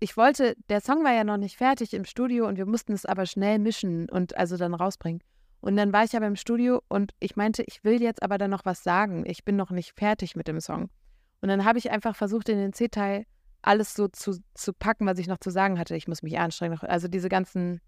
Ich 0.00 0.16
wollte, 0.16 0.56
der 0.68 0.80
Song 0.80 1.04
war 1.04 1.12
ja 1.12 1.22
noch 1.22 1.36
nicht 1.36 1.56
fertig 1.56 1.94
im 1.94 2.04
Studio 2.04 2.48
und 2.48 2.56
wir 2.56 2.66
mussten 2.66 2.94
es 2.94 3.06
aber 3.06 3.26
schnell 3.26 3.60
mischen 3.60 4.08
und 4.08 4.36
also 4.36 4.56
dann 4.56 4.74
rausbringen. 4.74 5.22
Und 5.60 5.76
dann 5.76 5.92
war 5.92 6.04
ich 6.04 6.16
aber 6.16 6.26
im 6.26 6.36
Studio 6.36 6.82
und 6.88 7.12
ich 7.20 7.36
meinte, 7.36 7.62
ich 7.66 7.84
will 7.84 8.00
jetzt 8.00 8.22
aber 8.22 8.38
dann 8.38 8.50
noch 8.50 8.64
was 8.64 8.82
sagen. 8.82 9.24
Ich 9.26 9.44
bin 9.44 9.56
noch 9.56 9.70
nicht 9.70 9.92
fertig 9.92 10.34
mit 10.34 10.48
dem 10.48 10.60
Song. 10.60 10.88
Und 11.42 11.48
dann 11.48 11.64
habe 11.64 11.78
ich 11.78 11.90
einfach 11.90 12.16
versucht, 12.16 12.48
in 12.48 12.58
den 12.58 12.72
C-Teil 12.72 13.26
alles 13.62 13.94
so 13.94 14.08
zu, 14.08 14.38
zu 14.54 14.72
packen, 14.72 15.06
was 15.06 15.18
ich 15.18 15.26
noch 15.26 15.38
zu 15.38 15.50
sagen 15.50 15.78
hatte. 15.78 15.96
Ich 15.96 16.08
muss 16.08 16.22
mich 16.22 16.38
anstrengen. 16.38 16.78
Also 16.80 17.08
diese 17.08 17.28
ganzen 17.28 17.80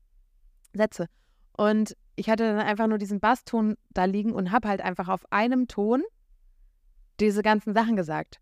Sätze. 0.74 1.06
Und 1.56 1.96
ich 2.16 2.28
hatte 2.28 2.44
dann 2.44 2.58
einfach 2.58 2.86
nur 2.86 2.98
diesen 2.98 3.20
Basston 3.20 3.76
da 3.90 4.04
liegen 4.04 4.32
und 4.32 4.52
habe 4.52 4.68
halt 4.68 4.82
einfach 4.82 5.08
auf 5.08 5.30
einem 5.30 5.66
Ton 5.68 6.02
diese 7.20 7.42
ganzen 7.42 7.72
Sachen 7.72 7.96
gesagt. 7.96 8.38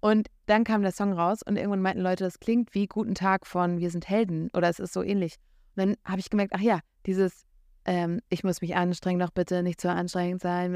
Und 0.00 0.28
dann 0.46 0.64
kam 0.64 0.82
der 0.82 0.92
Song 0.92 1.12
raus 1.12 1.42
und 1.42 1.56
irgendwann 1.56 1.82
meinten 1.82 2.02
Leute, 2.02 2.24
das 2.24 2.40
klingt 2.40 2.74
wie 2.74 2.86
Guten 2.86 3.14
Tag 3.14 3.46
von 3.46 3.78
Wir 3.78 3.90
sind 3.90 4.08
Helden 4.08 4.48
oder 4.54 4.68
es 4.68 4.78
ist 4.78 4.92
so 4.92 5.02
ähnlich. 5.02 5.36
Und 5.76 5.86
dann 5.86 5.96
habe 6.04 6.20
ich 6.20 6.30
gemerkt, 6.30 6.52
ach 6.54 6.60
ja, 6.60 6.80
dieses 7.06 7.44
ähm, 7.84 8.20
Ich 8.28 8.44
muss 8.44 8.60
mich 8.60 8.76
anstrengen, 8.76 9.20
doch 9.20 9.30
bitte 9.30 9.62
nicht 9.62 9.80
zu 9.80 9.90
anstrengend 9.90 10.42
sein, 10.42 10.74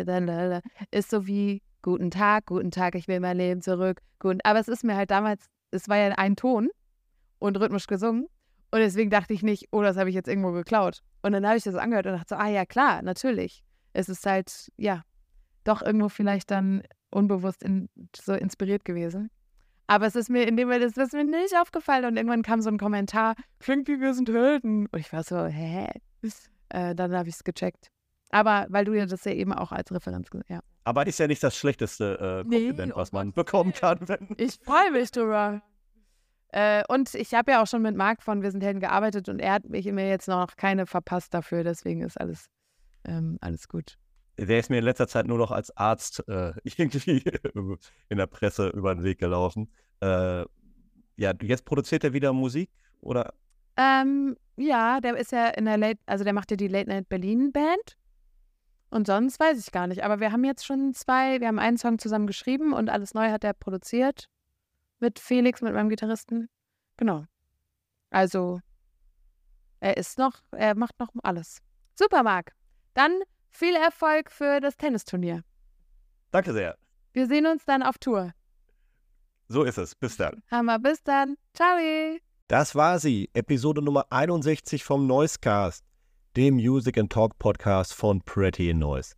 ist 0.91 1.11
so 1.11 1.27
wie 1.27 1.63
Guten 1.85 2.11
Tag, 2.11 2.47
guten 2.47 2.71
Tag, 2.71 2.95
ich 2.95 3.09
will 3.09 3.21
mein 3.21 3.37
Leben 3.37 3.61
zurück. 3.61 4.01
Guten, 4.19 4.41
aber 4.43 4.59
es 4.59 4.69
ist 4.69 4.85
mir 4.85 4.97
halt 4.97 5.11
damals, 5.11 5.51
es 5.71 5.87
war 5.87 5.99
ja 5.99 6.09
ein 6.17 6.35
Ton 6.35 6.71
und 7.39 7.61
rhythmisch 7.61 7.87
gesungen. 7.87 8.27
Und 8.71 8.81
deswegen 8.81 9.11
dachte 9.11 9.35
ich 9.35 9.43
nicht, 9.43 9.69
oh, 9.71 9.83
das 9.83 9.99
habe 9.99 10.09
ich 10.09 10.15
jetzt 10.15 10.27
irgendwo 10.27 10.53
geklaut. 10.53 11.03
Und 11.21 11.33
dann 11.33 11.47
habe 11.47 11.59
ich 11.59 11.65
das 11.65 11.75
angehört 11.75 12.07
und 12.07 12.13
dachte 12.13 12.35
so, 12.35 12.37
ah 12.37 12.49
ja, 12.49 12.65
klar, 12.65 13.03
natürlich. 13.03 13.63
Es 13.93 14.09
ist 14.09 14.25
halt, 14.25 14.73
ja, 14.79 15.03
doch 15.65 15.83
irgendwo 15.83 16.09
vielleicht 16.09 16.51
dann 16.51 16.83
unbewusst 17.11 17.63
in, 17.63 17.91
so 18.17 18.33
inspiriert 18.33 18.87
gewesen. 18.87 19.31
Aber 19.87 20.07
es 20.07 20.17
ist 20.17 20.31
mir 20.31 20.49
in 20.49 20.57
dem 20.57 20.69
Moment, 20.69 20.85
es 20.85 20.97
ist 20.97 21.13
mir 21.13 21.25
nicht 21.25 21.55
aufgefallen 21.55 22.07
und 22.07 22.17
irgendwann 22.17 22.43
kam 22.43 22.63
so 22.63 22.71
ein 22.71 22.79
Kommentar, 22.79 23.35
klingt 23.59 23.89
wie 23.89 24.01
wir 24.01 24.15
sind 24.15 24.31
Helden. 24.31 24.87
Und 24.87 24.99
ich 24.99 25.13
war 25.13 25.23
so, 25.23 25.45
hä? 25.45 25.89
Äh, 26.75 26.95
dann 26.97 27.15
habe 27.15 27.29
ich 27.29 27.37
es 27.37 27.45
gecheckt. 27.45 27.89
Aber 28.31 28.67
weil 28.69 28.85
du 28.85 28.95
ja 28.95 29.07
das 29.07 29.25
ja 29.25 29.33
eben 29.33 29.53
auch 29.53 29.71
als 29.71 29.93
Referenz 29.93 30.29
ja. 30.49 30.61
aber 30.83 31.07
ist 31.07 31.21
ja 31.21 31.29
nicht 31.29 31.43
das 31.43 31.57
schlechteste 31.57 32.43
äh, 32.45 32.49
Nee, 32.49 32.67
Kompliment, 32.67 32.93
um 32.95 33.01
was 33.01 33.13
man 33.13 33.33
bekommen 33.33 33.73
kann. 33.73 34.01
Ich 34.39 34.59
freue 34.61 34.91
mich 34.91 35.13
drüber. 35.13 35.63
Äh, 36.49 36.83
und 36.89 37.15
ich 37.15 37.33
habe 37.33 37.53
ja 37.53 37.63
auch 37.63 37.69
schon 37.69 37.83
mit 37.83 37.95
Marc 37.95 38.25
von 38.25 38.43
Wir 38.43 38.51
sind 38.51 38.65
Helden 38.65 38.81
gearbeitet 38.81 39.29
und 39.29 39.39
er 39.39 39.53
hat 39.53 39.69
mich 39.69 39.87
mir 39.87 40.09
jetzt 40.09 40.27
noch 40.27 40.57
keine 40.57 40.87
verpasst 40.87 41.33
dafür, 41.33 41.63
deswegen 41.63 42.03
ist 42.03 42.21
alles, 42.21 42.47
ähm, 43.05 43.39
alles 43.41 43.69
gut. 43.69 43.97
der 44.37 44.59
ist 44.59 44.69
mir 44.69 44.79
in 44.79 44.85
letzter 44.85 45.07
Zeit 45.07 45.29
nur 45.29 45.39
noch 45.39 45.53
als 45.53 45.77
Arzt 45.77 46.25
äh, 46.29 46.55
irgendwie 46.65 47.23
in 48.09 48.19
der 48.19 48.27
Presse 48.27 48.69
über 48.71 48.97
den 48.97 49.05
Weg 49.05 49.19
gelaufen. 49.19 49.71
Äh, 50.01 50.45
ja, 51.17 51.33
jetzt 51.41 51.65
produziert 51.65 52.03
er 52.03 52.13
wieder 52.13 52.33
Musik 52.33 52.71
oder? 53.01 53.33
Ähm, 53.77 54.37
ja, 54.57 55.01
der 55.01 55.17
ist 55.17 55.33
ja 55.33 55.49
in 55.49 55.65
der 55.65 55.77
Late, 55.77 56.01
also 56.07 56.25
der 56.25 56.33
macht 56.33 56.51
ja 56.51 56.57
die 56.57 56.69
Late 56.69 56.89
Night 56.89 57.09
Berlin 57.09 57.53
Band. 57.53 57.97
Und 58.91 59.07
sonst 59.07 59.41
weiß 59.41 59.59
ich 59.59 59.73
gar 59.73 59.89
nicht. 59.89 60.05
Aber 60.05 60.21
wir 60.21 60.31
haben 60.31 60.45
jetzt 60.45 60.65
schon 60.65 60.95
zwei, 60.95 61.41
wir 61.41 61.49
haben 61.49 61.59
einen 61.59 61.79
Song 61.79 61.99
zusammen 61.99 62.29
geschrieben 62.29 62.73
und 62.73 62.89
alles 62.91 63.15
neu 63.15 63.31
hat 63.31 63.43
er 63.43 63.53
produziert. 63.53 64.29
Mit 65.01 65.19
Felix, 65.19 65.63
mit 65.63 65.75
meinem 65.75 65.89
Gitarristen. 65.89 66.49
Genau. 66.97 67.25
Also, 68.11 68.61
er 69.81 69.97
ist 69.97 70.19
noch, 70.19 70.41
er 70.53 70.77
macht 70.77 70.99
noch 71.01 71.09
alles. 71.25 71.59
Super, 71.95 72.23
Marc. 72.23 72.53
Dann 72.95 73.21
viel 73.51 73.75
Erfolg 73.75 74.31
für 74.31 74.61
das 74.61 74.77
Tennisturnier. 74.77 75.43
Danke 76.31 76.53
sehr. 76.53 76.77
Wir 77.13 77.27
sehen 77.27 77.47
uns 77.47 77.65
dann 77.65 77.83
auf 77.83 77.99
Tour. 77.99 78.33
So 79.49 79.65
ist 79.65 79.79
es. 79.79 79.95
Bis 79.95 80.17
dann. 80.17 80.43
Hammer, 80.51 80.79
bis 80.79 81.03
dann. 81.03 81.37
Ciao. 81.53 81.79
Das 82.49 82.75
war 82.75 82.99
sie, 82.99 83.31
Episode 83.33 83.81
Nummer 83.81 84.05
61 84.11 84.85
vom 84.85 85.07
Noisecast, 85.07 85.83
dem 86.37 86.57
Music 86.57 86.99
and 86.99 87.11
Talk 87.11 87.39
Podcast 87.39 87.95
von 87.95 88.21
Pretty 88.21 88.69
in 88.69 88.81
Noise. 88.81 89.15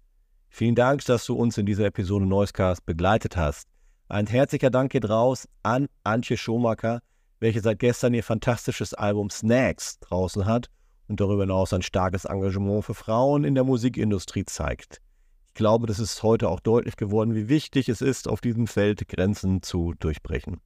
Vielen 0.48 0.76
Dank, 0.76 1.04
dass 1.06 1.26
du 1.26 1.34
uns 1.34 1.58
in 1.58 1.66
dieser 1.66 1.86
Episode 1.86 2.24
Noisecast 2.24 2.86
begleitet 2.86 3.36
hast. 3.36 3.66
Ein 4.08 4.28
herzlicher 4.28 4.70
Dank 4.70 4.92
geht 4.92 5.08
raus 5.08 5.48
an 5.64 5.88
Antje 6.04 6.36
Schomaker, 6.36 7.00
welche 7.40 7.60
seit 7.60 7.80
gestern 7.80 8.14
ihr 8.14 8.22
fantastisches 8.22 8.94
Album 8.94 9.28
Snacks 9.28 9.98
draußen 9.98 10.46
hat 10.46 10.70
und 11.08 11.18
darüber 11.18 11.42
hinaus 11.42 11.72
ein 11.72 11.82
starkes 11.82 12.26
Engagement 12.26 12.84
für 12.84 12.94
Frauen 12.94 13.42
in 13.42 13.56
der 13.56 13.64
Musikindustrie 13.64 14.44
zeigt. 14.44 15.00
Ich 15.48 15.54
glaube, 15.54 15.88
das 15.88 15.98
ist 15.98 16.22
heute 16.22 16.48
auch 16.48 16.60
deutlich 16.60 16.94
geworden, 16.94 17.34
wie 17.34 17.48
wichtig 17.48 17.88
es 17.88 18.02
ist, 18.02 18.28
auf 18.28 18.40
diesem 18.40 18.68
Feld 18.68 19.08
Grenzen 19.08 19.62
zu 19.62 19.94
durchbrechen. 19.98 20.60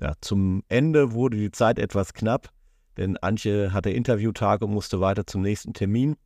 Ja, 0.00 0.12
zum 0.20 0.62
Ende 0.68 1.12
wurde 1.12 1.36
die 1.36 1.50
Zeit 1.50 1.78
etwas 1.78 2.12
knapp, 2.12 2.50
denn 2.96 3.16
Antje 3.18 3.72
hatte 3.72 3.90
Interviewtag 3.90 4.62
und 4.62 4.72
musste 4.72 5.00
weiter 5.00 5.26
zum 5.26 5.42
nächsten 5.42 5.72
Termin. 5.72 6.16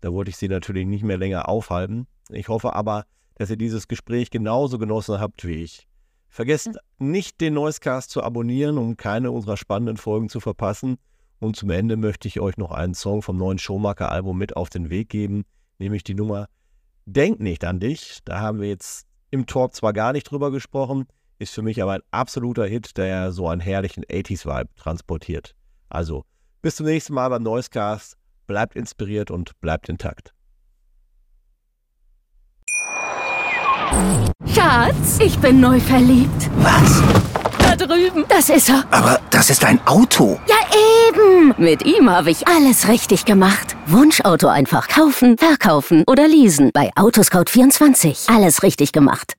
Da 0.00 0.12
wollte 0.12 0.30
ich 0.30 0.36
sie 0.36 0.48
natürlich 0.48 0.86
nicht 0.86 1.04
mehr 1.04 1.18
länger 1.18 1.48
aufhalten. 1.48 2.06
Ich 2.30 2.48
hoffe 2.48 2.74
aber, 2.74 3.04
dass 3.34 3.50
ihr 3.50 3.56
dieses 3.56 3.88
Gespräch 3.88 4.30
genauso 4.30 4.78
genossen 4.78 5.20
habt 5.20 5.46
wie 5.46 5.62
ich. 5.62 5.86
Vergesst 6.28 6.78
nicht, 6.98 7.40
den 7.40 7.54
Noisecast 7.54 8.10
zu 8.10 8.22
abonnieren, 8.22 8.78
um 8.78 8.96
keine 8.96 9.30
unserer 9.30 9.56
spannenden 9.56 9.96
Folgen 9.96 10.28
zu 10.28 10.40
verpassen. 10.40 10.98
Und 11.40 11.56
zum 11.56 11.70
Ende 11.70 11.96
möchte 11.96 12.28
ich 12.28 12.40
euch 12.40 12.56
noch 12.56 12.72
einen 12.72 12.94
Song 12.94 13.22
vom 13.22 13.36
neuen 13.36 13.58
Showmaker-Album 13.58 14.36
mit 14.36 14.56
auf 14.56 14.70
den 14.70 14.90
Weg 14.90 15.08
geben, 15.08 15.44
nämlich 15.78 16.04
die 16.04 16.14
Nummer 16.14 16.48
Denk 17.06 17.40
nicht 17.40 17.64
an 17.64 17.80
dich. 17.80 18.18
Da 18.26 18.40
haben 18.40 18.60
wir 18.60 18.68
jetzt 18.68 19.06
im 19.30 19.46
Talk 19.46 19.74
zwar 19.74 19.94
gar 19.94 20.12
nicht 20.12 20.30
drüber 20.30 20.50
gesprochen, 20.50 21.06
ist 21.38 21.54
für 21.54 21.62
mich 21.62 21.82
aber 21.82 21.92
ein 21.92 22.02
absoluter 22.10 22.66
Hit, 22.66 22.96
der 22.96 23.32
so 23.32 23.48
einen 23.48 23.60
herrlichen 23.60 24.04
80s-Vibe 24.04 24.74
transportiert. 24.76 25.54
Also, 25.88 26.24
bis 26.62 26.76
zum 26.76 26.86
nächsten 26.86 27.14
Mal 27.14 27.28
beim 27.28 27.42
Noisecast. 27.42 28.16
Bleibt 28.46 28.76
inspiriert 28.76 29.30
und 29.30 29.60
bleibt 29.60 29.88
intakt. 29.88 30.32
Schatz, 34.46 35.18
ich 35.20 35.38
bin 35.38 35.60
neu 35.60 35.78
verliebt. 35.80 36.50
Was? 36.56 37.02
Da 37.60 37.76
drüben. 37.76 38.24
Das 38.28 38.48
ist 38.48 38.70
er. 38.70 38.84
Aber 38.90 39.20
das 39.30 39.50
ist 39.50 39.64
ein 39.64 39.78
Auto. 39.86 40.40
Ja, 40.48 40.56
eben. 41.08 41.54
Mit 41.58 41.84
ihm 41.84 42.08
habe 42.10 42.30
ich 42.30 42.46
alles 42.48 42.88
richtig 42.88 43.24
gemacht. 43.24 43.76
Wunschauto 43.86 44.48
einfach 44.48 44.88
kaufen, 44.88 45.36
verkaufen 45.36 46.04
oder 46.06 46.26
leasen. 46.26 46.70
Bei 46.72 46.90
Autoscout24. 46.94 48.34
Alles 48.34 48.62
richtig 48.62 48.92
gemacht. 48.92 49.34